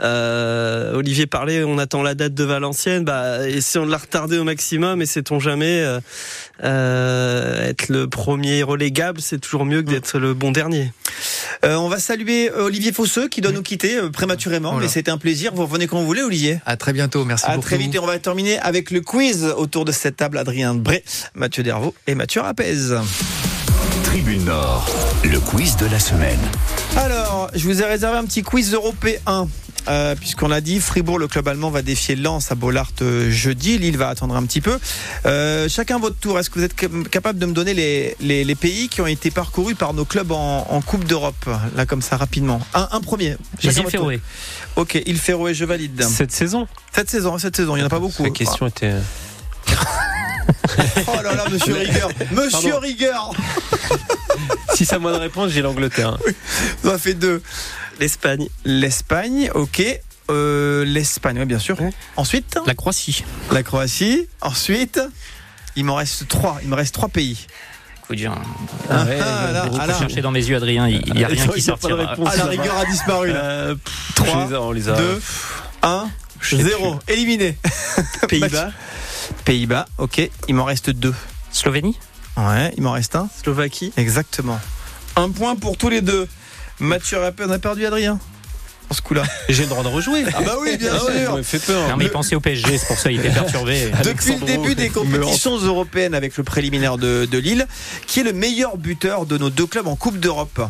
euh, 0.00 0.94
Olivier 0.94 1.26
parlait, 1.26 1.64
on 1.64 1.78
attend 1.78 2.02
la 2.02 2.14
date 2.14 2.34
de 2.34 2.44
Valenciennes. 2.44 3.04
Bah, 3.04 3.48
essayons 3.48 3.86
de 3.86 3.90
la 3.90 3.98
retarder 3.98 4.38
au 4.38 4.44
maximum. 4.44 5.00
Et 5.02 5.06
sait-on 5.06 5.40
jamais 5.40 5.82
euh, 6.64 7.68
être 7.68 7.88
le 7.88 8.08
premier 8.08 8.62
relégable, 8.62 9.20
c'est 9.20 9.38
toujours 9.38 9.64
mieux 9.64 9.82
que 9.82 9.90
d'être 9.90 10.18
le 10.18 10.34
bon 10.34 10.50
dernier. 10.50 10.92
Euh, 11.64 11.76
on 11.76 11.88
va 11.88 11.98
saluer 11.98 12.50
Olivier 12.50 12.92
Fosseux 12.92 13.28
qui 13.28 13.40
doit 13.40 13.52
nous 13.52 13.62
quitter 13.62 13.96
euh, 13.96 14.10
prématurément, 14.10 14.70
Voilà. 14.72 14.86
mais 14.86 14.92
c'était 14.92 15.10
un 15.10 15.18
plaisir. 15.18 15.52
Vous 15.54 15.62
revenez 15.66 15.86
quand 15.86 15.98
vous 15.98 16.06
voulez, 16.06 16.22
Olivier. 16.22 16.60
À 16.66 16.76
très 16.76 16.92
bientôt, 16.92 17.24
merci 17.24 17.46
À 17.46 17.50
beaucoup. 17.56 17.62
très 17.66 17.76
vite 17.78 17.94
et 17.94 17.98
on 17.98 18.06
va 18.06 18.18
terminer 18.18 18.58
avec 18.60 18.90
le 18.90 19.00
quiz 19.00 19.44
autour 19.56 19.84
de 19.84 19.92
cette 19.92 20.16
table. 20.16 20.38
Adrien 20.38 20.74
Bré, 20.74 21.02
Mathieu 21.34 21.62
Dervaux 21.62 21.94
et 22.06 22.14
Mathieu 22.14 22.40
Rapez. 22.40 22.74
Tribune 24.04 24.44
Nord, 24.44 24.88
le 25.24 25.38
quiz 25.40 25.76
de 25.76 25.86
la 25.86 25.98
semaine. 25.98 26.38
Alors, 26.96 27.50
je 27.54 27.64
vous 27.64 27.82
ai 27.82 27.84
réservé 27.84 28.16
un 28.18 28.24
petit 28.24 28.42
quiz 28.42 28.72
européen. 28.72 29.48
Euh, 29.88 30.14
Puisqu'on 30.14 30.48
l'a 30.48 30.60
dit, 30.60 30.80
Fribourg, 30.80 31.18
le 31.18 31.28
club 31.28 31.48
allemand, 31.48 31.70
va 31.70 31.82
défier 31.82 32.14
Lens 32.16 32.50
à 32.52 32.54
Bollard 32.54 32.90
euh, 33.02 33.30
jeudi. 33.30 33.78
Lille 33.78 33.96
va 33.96 34.08
attendre 34.08 34.36
un 34.36 34.44
petit 34.44 34.60
peu. 34.60 34.78
Euh, 35.26 35.68
chacun 35.68 35.98
votre 35.98 36.16
tour. 36.16 36.38
Est-ce 36.38 36.50
que 36.50 36.58
vous 36.58 36.64
êtes 36.64 36.74
cap- 36.74 37.08
capable 37.10 37.38
de 37.38 37.46
me 37.46 37.52
donner 37.52 37.74
les, 37.74 38.16
les, 38.20 38.44
les 38.44 38.54
pays 38.54 38.88
qui 38.88 39.00
ont 39.00 39.06
été 39.06 39.30
parcourus 39.30 39.74
par 39.74 39.94
nos 39.94 40.04
clubs 40.04 40.30
en, 40.32 40.66
en 40.68 40.80
Coupe 40.82 41.04
d'Europe 41.04 41.48
Là, 41.76 41.86
comme 41.86 42.02
ça, 42.02 42.16
rapidement? 42.16 42.60
Un, 42.74 42.88
un 42.92 43.00
premier. 43.00 43.36
Chacun 43.60 43.82
tour. 43.82 43.90
Féroé. 43.90 44.20
Ok, 44.76 45.00
il 45.06 45.18
Féroé, 45.18 45.54
je 45.54 45.64
valide. 45.64 46.02
Cette 46.04 46.32
saison? 46.32 46.68
Cette 46.94 47.10
saison, 47.10 47.38
cette 47.38 47.56
saison, 47.56 47.74
il 47.76 47.78
n'y 47.78 47.82
en 47.84 47.86
a 47.86 47.90
pas 47.90 47.98
beaucoup. 47.98 48.22
La 48.24 48.30
question 48.30 48.66
était. 48.66 48.92
Oh 51.06 51.22
là 51.22 51.34
là, 51.34 51.44
monsieur 51.50 51.74
Rigueur. 51.78 52.08
Monsieur 52.32 52.70
Pardon. 52.70 52.80
Rigueur. 52.80 53.30
Si 54.74 54.86
c'est 54.86 54.94
à 54.94 54.98
moi 54.98 55.12
de 55.12 55.18
répondre, 55.18 55.50
j'ai 55.50 55.60
l'Angleterre. 55.62 56.18
Ça 56.84 56.98
fait 56.98 57.14
deux. 57.14 57.42
L'Espagne. 57.98 58.48
L'Espagne, 58.64 59.50
ok. 59.54 59.82
Euh, 60.30 60.84
L'Espagne, 60.84 61.38
oui, 61.40 61.46
bien 61.46 61.58
sûr. 61.58 61.76
Ensuite, 62.16 62.58
La 62.66 62.74
Croatie. 62.74 63.24
la 63.50 63.62
Croatie. 63.62 64.26
Ensuite, 64.40 65.00
il 65.76 65.84
m'en 65.84 65.94
reste 65.96 66.28
trois. 66.28 66.58
Il 66.62 66.68
me 66.68 66.74
reste 66.74 66.94
trois 66.94 67.08
pays. 67.08 67.46
vous 68.08 68.14
dire. 68.14 68.32
Ah, 68.90 69.04
Ouais, 69.04 69.18
ah, 69.20 69.52
là, 69.52 69.66
vous 69.70 69.78
ah, 69.80 69.86
là. 69.86 69.98
chercher 69.98 70.20
dans 70.20 70.30
mes 70.30 70.44
yeux, 70.44 70.56
Adrien, 70.56 70.86
il 70.88 71.12
n'y 71.14 71.24
a 71.24 71.28
rien 71.28 71.46
qui 71.48 71.60
Il 71.60 71.66
y 71.66 71.70
a 71.70 71.76
pas 71.76 71.76
de 71.76 71.80
sortira. 71.92 72.10
réponse. 72.10 72.28
Ah, 72.32 72.36
la 72.36 72.44
rigueur 72.46 72.76
a 72.78 72.84
disparu 72.84 73.28
là. 73.32 73.40
Euh, 73.42 73.74
3, 74.16 74.52
on 74.60 74.72
les 74.72 74.88
a. 74.88 74.96
2, 74.96 75.22
1, 75.82 76.08
0. 76.42 76.98
Éliminé. 77.08 77.56
Pays-Bas, 78.28 78.70
Pays-Bas, 79.44 79.86
ok. 79.98 80.30
Il 80.48 80.54
m'en 80.54 80.64
reste 80.64 80.90
deux. 80.90 81.14
Slovénie 81.52 81.98
Ouais, 82.36 82.72
il 82.76 82.82
m'en 82.82 82.92
reste 82.92 83.16
un. 83.16 83.28
Slovaquie. 83.42 83.92
Exactement. 83.96 84.60
Un 85.16 85.30
point 85.30 85.56
pour 85.56 85.76
tous 85.76 85.88
les 85.88 86.00
deux. 86.02 86.28
Mathieu 86.80 87.18
Rappé, 87.18 87.44
on 87.46 87.50
a 87.50 87.58
perdu 87.58 87.84
Adrien. 87.86 88.18
Ce 88.90 89.02
coup-là. 89.02 89.22
J'ai 89.50 89.64
le 89.64 89.68
droit 89.68 89.82
de 89.82 89.88
rejouer. 89.88 90.24
Ah 90.34 90.40
bah 90.40 90.54
oui, 90.62 90.78
bien 90.78 90.90
Ah 90.98 91.04
ouais, 91.04 91.18
sûr. 91.20 91.30
ça 91.32 91.36
me 91.36 91.42
fait 91.42 91.58
peur. 91.58 91.88
Non, 91.90 91.96
mais 91.98 92.04
il 92.06 92.10
pensait 92.10 92.34
au 92.36 92.40
PSG, 92.40 92.78
c'est 92.78 92.86
pour 92.86 92.98
ça 92.98 93.10
qu'il 93.10 93.18
était 93.20 93.28
perturbé. 93.30 93.90
Depuis 94.04 94.36
le 94.36 94.46
début 94.46 94.74
des 94.74 94.88
compétitions 94.88 95.58
européennes 95.58 96.14
avec 96.14 96.36
le 96.38 96.42
préliminaire 96.42 96.96
de, 96.96 97.28
de 97.30 97.38
Lille, 97.38 97.66
qui 98.06 98.20
est 98.20 98.22
le 98.22 98.32
meilleur 98.32 98.78
buteur 98.78 99.26
de 99.26 99.36
nos 99.36 99.50
deux 99.50 99.66
clubs 99.66 99.86
en 99.86 99.94
Coupe 99.96 100.18
d'Europe 100.18 100.62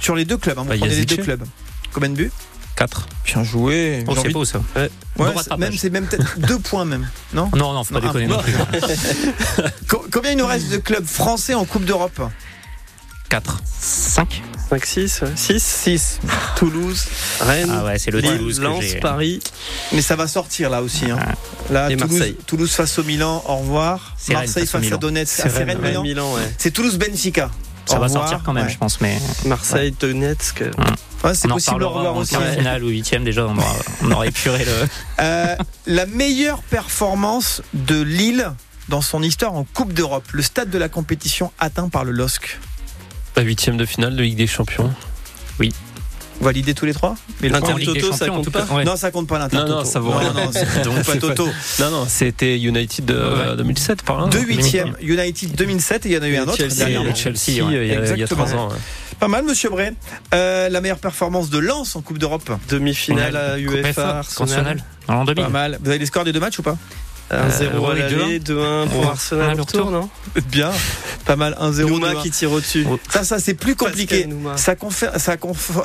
Sur 0.00 0.14
les 0.14 0.24
deux 0.24 0.38
clubs, 0.38 0.58
hein, 0.58 0.62
vous 0.62 0.68
Bah, 0.70 0.76
prenez 0.78 0.94
les 0.94 1.04
deux 1.04 1.16
clubs. 1.18 1.44
Combien 1.92 2.08
de 2.08 2.14
buts? 2.14 2.32
4. 2.76 3.06
Bien 3.26 3.42
joué. 3.44 4.04
Oh, 4.06 4.12
c'est 4.14 4.20
envie- 4.20 4.32
beau 4.32 4.44
ça. 4.46 4.60
Ouais, 4.74 4.88
même 5.58 5.76
c'est 5.76 5.90
même 5.90 6.06
peut-être 6.06 6.38
deux 6.40 6.58
points 6.58 6.84
même, 6.86 7.06
non? 7.34 7.50
Non, 7.54 7.72
non, 7.74 7.84
faut 7.84 7.94
pas 7.94 8.00
Non, 8.00 8.06
déconner 8.06 8.26
non 8.28 8.38
plus. 8.38 8.52
Co- 9.88 10.06
Combien 10.10 10.32
il 10.32 10.38
nous 10.38 10.46
reste 10.46 10.70
de 10.70 10.76
clubs 10.78 11.06
français 11.06 11.54
en 11.54 11.64
Coupe 11.66 11.84
d'Europe? 11.84 12.20
4. 13.28 13.60
5 13.80 14.42
5, 14.68 14.84
6, 14.84 15.22
6. 15.36 15.62
6. 15.62 16.20
Toulouse. 16.56 17.04
Rennes. 17.40 17.70
Ah 17.72 17.84
ouais, 17.84 17.98
c'est 17.98 18.10
le 18.10 18.18
Lille, 18.18 18.36
Toulouse 18.38 18.58
que 18.58 18.64
Lens. 18.64 18.84
Paris. 19.00 19.40
Mais 19.92 20.02
ça 20.02 20.16
va 20.16 20.26
sortir 20.26 20.70
là 20.70 20.82
aussi. 20.82 21.10
Hein. 21.10 21.18
Là, 21.70 21.90
Et 21.90 21.96
Toulouse, 21.96 22.18
Marseille. 22.18 22.36
Toulouse 22.46 22.72
face 22.72 22.98
au 22.98 23.04
Milan, 23.04 23.42
au 23.46 23.56
revoir. 23.56 24.16
Marseille 24.30 24.66
face 24.66 24.92
à. 24.92 24.96
Donetsk. 24.96 25.28
C'est 25.42 25.48
Rennes, 25.48 25.78
Rennes, 25.80 26.02
Milan. 26.02 26.34
Ouais. 26.34 26.40
C'est 26.58 26.72
Toulouse 26.72 26.98
Benfica. 26.98 27.50
Ça 27.86 27.96
Au 27.96 28.00
va 28.00 28.06
revoir. 28.06 28.22
sortir 28.28 28.42
quand 28.44 28.52
même, 28.52 28.64
Ouais. 28.66 28.72
je 28.72 28.78
pense, 28.78 29.00
mais 29.00 29.16
Marseille, 29.44 29.94
Donetsk. 30.00 30.64
Ouais, 31.22 31.34
c'est 31.34 31.46
possible 31.46 31.84
au 31.84 31.88
revoir 31.90 32.14
en 32.16 32.18
aussi. 32.18 32.32
quart 32.32 32.42
de 32.42 32.50
finale 32.56 32.82
ou 32.82 32.88
huitième 32.88 33.22
déjà, 33.22 33.46
on 33.46 33.56
aura, 33.56 33.76
on 34.02 34.10
aura 34.10 34.26
épuré 34.26 34.64
le. 34.64 34.72
Euh, 35.20 35.56
la 35.86 36.04
meilleure 36.06 36.62
performance 36.64 37.62
de 37.72 38.00
Lille 38.02 38.50
dans 38.88 39.00
son 39.00 39.22
histoire 39.22 39.54
en 39.54 39.64
Coupe 39.64 39.92
d'Europe. 39.94 40.24
Le 40.32 40.42
stade 40.42 40.68
de 40.70 40.76
la 40.78 40.88
compétition 40.88 41.52
atteint 41.58 41.88
par 41.88 42.04
le 42.04 42.10
LOSC. 42.12 42.58
La 43.36 43.42
huitième 43.42 43.76
de 43.76 43.84
finale 43.84 44.16
de 44.16 44.22
Ligue 44.22 44.36
des 44.36 44.46
Champions. 44.46 44.92
Validé 46.38 46.74
tous 46.74 46.84
les 46.84 46.92
trois 46.92 47.14
Mais 47.40 47.48
le 47.48 47.54
L'Inter 47.54 47.64
point- 47.64 47.74
En 47.74 47.78
Ligue 47.78 47.92
des 47.94 48.00
Toto, 48.02 48.12
ça 48.14 48.26
compte 48.28 48.44
tout 48.44 48.50
pas. 48.50 48.64
Ouais. 48.70 48.84
Non, 48.84 48.94
ça 48.96 49.10
compte 49.10 49.26
pas 49.26 49.38
l'Inter. 49.38 49.56
Non, 49.56 49.68
non, 49.68 49.84
ça 49.86 50.00
vaut 50.00 50.10
non, 50.12 50.18
rien. 50.18 50.34
non, 50.34 50.50
c'est- 50.52 50.84
donc 50.84 51.02
pas 51.06 51.16
Toto. 51.16 51.48
Non, 51.80 51.90
non, 51.90 52.04
c'était 52.06 52.58
United 52.60 53.06
de 53.06 53.14
Ouais. 53.14 53.56
2007 53.56 54.02
par 54.02 54.20
là. 54.20 54.26
Deux 54.28 54.40
huitièmes, 54.42 54.94
United 55.00 55.54
2007 55.56 56.04
et 56.04 56.10
il 56.10 56.14
y 56.14 56.18
en 56.18 56.22
a 56.22 56.28
eu 56.28 56.36
un 56.36 56.42
autre 56.42 56.58
Chelsea. 56.58 56.90
Et 56.90 57.14
Chelsea, 57.14 57.64
ouais. 57.64 57.88
il 58.12 58.18
y 58.18 58.22
a-. 58.22 58.26
3 58.28 58.54
ans. 58.54 58.68
Pas 59.18 59.28
mal, 59.28 59.46
monsieur 59.46 59.70
Bray. 59.70 59.92
Euh, 60.34 60.68
la 60.68 60.80
meilleure 60.82 60.98
performance 60.98 61.48
de 61.48 61.56
Lens 61.58 61.96
en 61.96 62.02
Coupe 62.02 62.18
d'Europe. 62.18 62.50
Demi-finale 62.68 63.34
à 63.34 63.58
UEFA, 63.58 63.92
FA, 63.94 64.18
Arsenal. 64.18 64.50
Arsenal. 64.58 64.84
En 65.08 65.24
2000. 65.24 65.42
Pas 65.44 65.48
mal. 65.50 65.78
Vous 65.82 65.88
avez 65.88 65.98
les 65.98 66.04
scores 66.06 66.24
des 66.24 66.32
deux 66.34 66.40
matchs 66.40 66.58
ou 66.58 66.62
pas? 66.62 66.76
1-0 67.30 67.34
Euh, 67.34 67.76
à 67.76 67.80
oui, 67.92 67.98
l'aller, 67.98 68.38
2-1 68.40 68.88
pour 68.88 69.00
Ouais. 69.00 69.06
Arsenal 69.06 69.48
Ah, 69.50 69.54
le 69.54 69.60
retour, 69.62 69.90
non 69.90 70.08
Bien. 70.48 70.70
Pas 71.24 71.34
mal. 71.36 71.56
1-0. 71.60 71.88
Nouma 71.88 72.12
2-1. 72.14 72.22
qui 72.22 72.30
tire 72.30 72.52
au-dessus. 72.52 72.86
Ça, 73.10 73.24
ça 73.24 73.38
c'est 73.40 73.54
plus 73.54 73.74
compliqué. 73.74 74.28
Ça, 74.56 74.74
ça, 75.16 75.36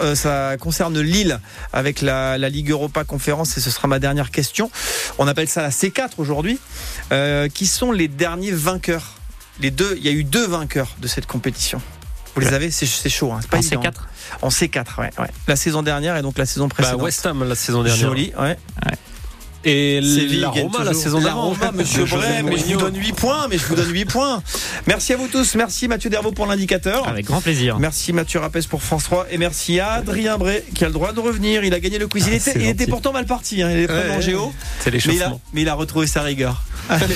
euh, 0.02 0.16
ça 0.16 0.58
concerne 0.60 1.00
Lille 1.00 1.40
avec 1.74 2.02
la, 2.02 2.38
la 2.38 2.50
Ligue 2.50 2.70
Europa 2.70 3.04
Conférence 3.04 3.58
et 3.58 3.62
ce 3.62 3.72
sera 3.72 3.88
ma 3.88 3.98
dernière 4.00 4.30
question. 4.30 4.70
On 5.18 5.28
appelle 5.28 5.48
ça 5.50 5.62
la 5.64 5.70
C4 5.72 6.12
aujourd'hui. 6.20 6.60
Euh, 7.12 7.48
qui 7.48 7.66
sont 7.66 7.92
les 7.92 8.08
derniers 8.08 8.52
vainqueurs? 8.52 9.14
Les 9.60 9.72
deux. 9.72 9.96
Il 9.98 10.06
y 10.06 10.10
a 10.10 10.12
eu 10.12 10.24
deux 10.24 10.46
vainqueurs 10.48 10.96
de 11.02 11.08
cette 11.08 11.26
compétition. 11.26 11.82
Vous 12.36 12.42
les 12.42 12.54
avez? 12.54 12.72
C'est 12.72 12.86
chaud. 13.10 13.32
Hein. 13.34 13.40
Pas 13.50 13.58
En 13.58 13.62
évident. 13.62 13.82
C4 13.82 13.94
En 14.44 14.48
C4, 14.50 14.86
ouais, 15.00 15.10
ouais. 15.20 15.28
La 15.48 15.56
saison 15.56 15.84
dernière 15.84 16.16
et 16.18 16.22
donc 16.22 16.38
la 16.38 16.46
saison 16.46 16.68
Bah, 16.68 16.76
précédente. 16.76 17.02
West 17.02 17.26
Ham 17.26 17.44
la 17.48 17.56
saison 17.56 17.84
dernière. 17.84 18.08
Joli, 18.08 18.32
ouais. 18.40 18.58
Et 19.64 20.02
Séville 20.02 20.40
la 20.40 20.50
Roma 20.50 20.84
la 20.84 20.94
saison 20.94 21.20
La 21.20 21.26
d'avant. 21.26 21.50
Roma, 21.50 21.72
monsieur 21.72 22.06
Bray, 22.06 22.42
mais 22.44 22.58
je 22.58 22.64
vous 22.74 22.80
donne 22.80 22.96
8 22.98 23.14
points, 23.14 23.48
mais 23.48 23.58
je 23.60 23.66
vous 23.66 23.76
donne 23.76 23.92
8 23.92 24.06
points. 24.06 24.42
Merci 24.88 25.14
à 25.14 25.18
vous 25.18 25.28
tous. 25.28 25.54
Merci 25.56 25.88
Mathieu 25.88 26.10
Dervaux 26.10 26.32
pour 26.32 26.48
l'indicateur. 26.48 27.08
Avec 27.08 27.26
grand 27.28 27.42
plaisir. 27.42 27.78
Merci 27.78 28.12
Mathieu 28.12 28.40
Rapès 28.40 28.66
pour 28.66 28.82
France 28.82 29.04
3 29.04 29.28
et 29.30 29.38
merci 29.38 29.80
à 29.80 29.92
Adrien 29.94 30.38
Bray 30.40 30.64
qui 30.74 30.84
a 30.84 30.88
le 30.88 30.94
droit 30.94 31.14
de 31.14 31.20
revenir. 31.20 31.64
Il 31.64 31.74
a 31.76 31.80
gagné 31.80 32.00
le 32.00 32.08
quiz. 32.08 32.26
Il, 32.28 32.34
Ah, 32.34 32.70
était, 32.70 32.84
il 32.86 32.90
pourtant 32.90 33.12
mal 33.14 33.26
parti. 33.28 33.62
hein. 33.62 33.70
Il 33.72 33.78
est 33.82 33.92
Ouais, 33.92 34.10
en 34.12 34.16
ouais. 34.16 34.22
géo. 34.22 34.52
C'est 34.80 34.92
Mais 34.92 35.16
il, 35.16 35.22
a, 35.24 35.34
mais 35.54 35.62
il 35.62 35.70
a 35.70 35.76
retrouvé 35.76 36.08
sa 36.08 36.24
rigueur. 36.24 36.64
Allez, 36.90 37.16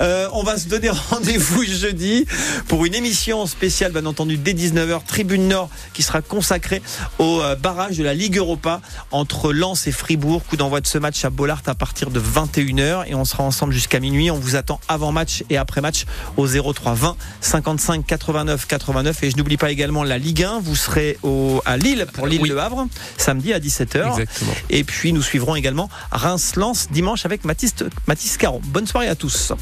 euh, 0.00 0.28
on 0.34 0.42
va 0.42 0.58
se 0.58 0.68
donner 0.68 0.90
rendez-vous 0.90 1.64
jeudi 1.66 2.26
pour 2.68 2.84
une 2.84 2.94
émission 2.94 3.46
spéciale, 3.46 3.90
bien 3.92 4.04
entendu, 4.04 4.36
dès 4.36 4.52
19h, 4.52 5.00
Tribune 5.06 5.48
Nord, 5.48 5.70
qui 5.94 6.02
sera 6.02 6.20
consacrée 6.20 6.82
au 7.18 7.40
euh, 7.40 7.56
barrage 7.56 7.96
de 7.96 8.04
la 8.04 8.12
Ligue 8.12 8.36
Europa 8.36 8.82
entre 9.10 9.52
Lens 9.54 9.86
et 9.86 9.92
Fribourg. 9.92 10.44
Coup 10.44 10.56
d'envoi 10.58 10.82
de 10.82 10.86
ce 10.86 10.98
match 10.98 11.24
à 11.24 11.30
Bollard 11.30 11.62
à 11.66 11.74
partir 11.74 11.85
de 11.94 12.20
21h 12.20 13.04
et 13.06 13.14
on 13.14 13.24
sera 13.24 13.42
ensemble 13.42 13.72
jusqu'à 13.72 14.00
minuit. 14.00 14.30
On 14.30 14.38
vous 14.38 14.56
attend 14.56 14.80
avant 14.88 15.12
match 15.12 15.44
et 15.50 15.56
après 15.56 15.80
match 15.80 16.04
au 16.36 16.46
03 16.46 16.94
20 16.94 17.16
55 17.40 18.06
89 18.06 18.66
89. 18.66 19.22
Et 19.22 19.30
je 19.30 19.36
n'oublie 19.36 19.56
pas 19.56 19.70
également 19.70 20.04
la 20.04 20.18
Ligue 20.18 20.44
1. 20.44 20.60
Vous 20.60 20.76
serez 20.76 21.18
au, 21.22 21.62
à 21.64 21.76
Lille 21.76 22.06
pour 22.12 22.26
Lille 22.26 22.40
Oui. 22.42 22.48
Le 22.48 22.60
Havre 22.60 22.86
samedi 23.16 23.52
à 23.52 23.58
17h. 23.58 24.08
Exactement. 24.08 24.52
Et 24.70 24.84
puis 24.84 25.12
nous 25.12 25.22
suivrons 25.22 25.56
également 25.56 25.88
Reims-Lens 26.12 26.88
dimanche 26.90 27.24
avec 27.24 27.44
Mathis, 27.44 27.74
Mathis 28.06 28.36
Caron. 28.36 28.60
Bonne 28.64 28.86
soirée 28.86 29.08
à 29.08 29.14
tous. 29.14 29.52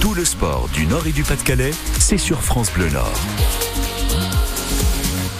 Tout 0.00 0.14
le 0.14 0.24
sport 0.24 0.68
du 0.72 0.86
Nord 0.86 1.06
et 1.06 1.12
du 1.12 1.22
Pas-de-Calais, 1.22 1.72
c'est 1.98 2.18
sur 2.18 2.40
France 2.42 2.70
Bleu 2.72 2.88
Nord. 2.90 3.20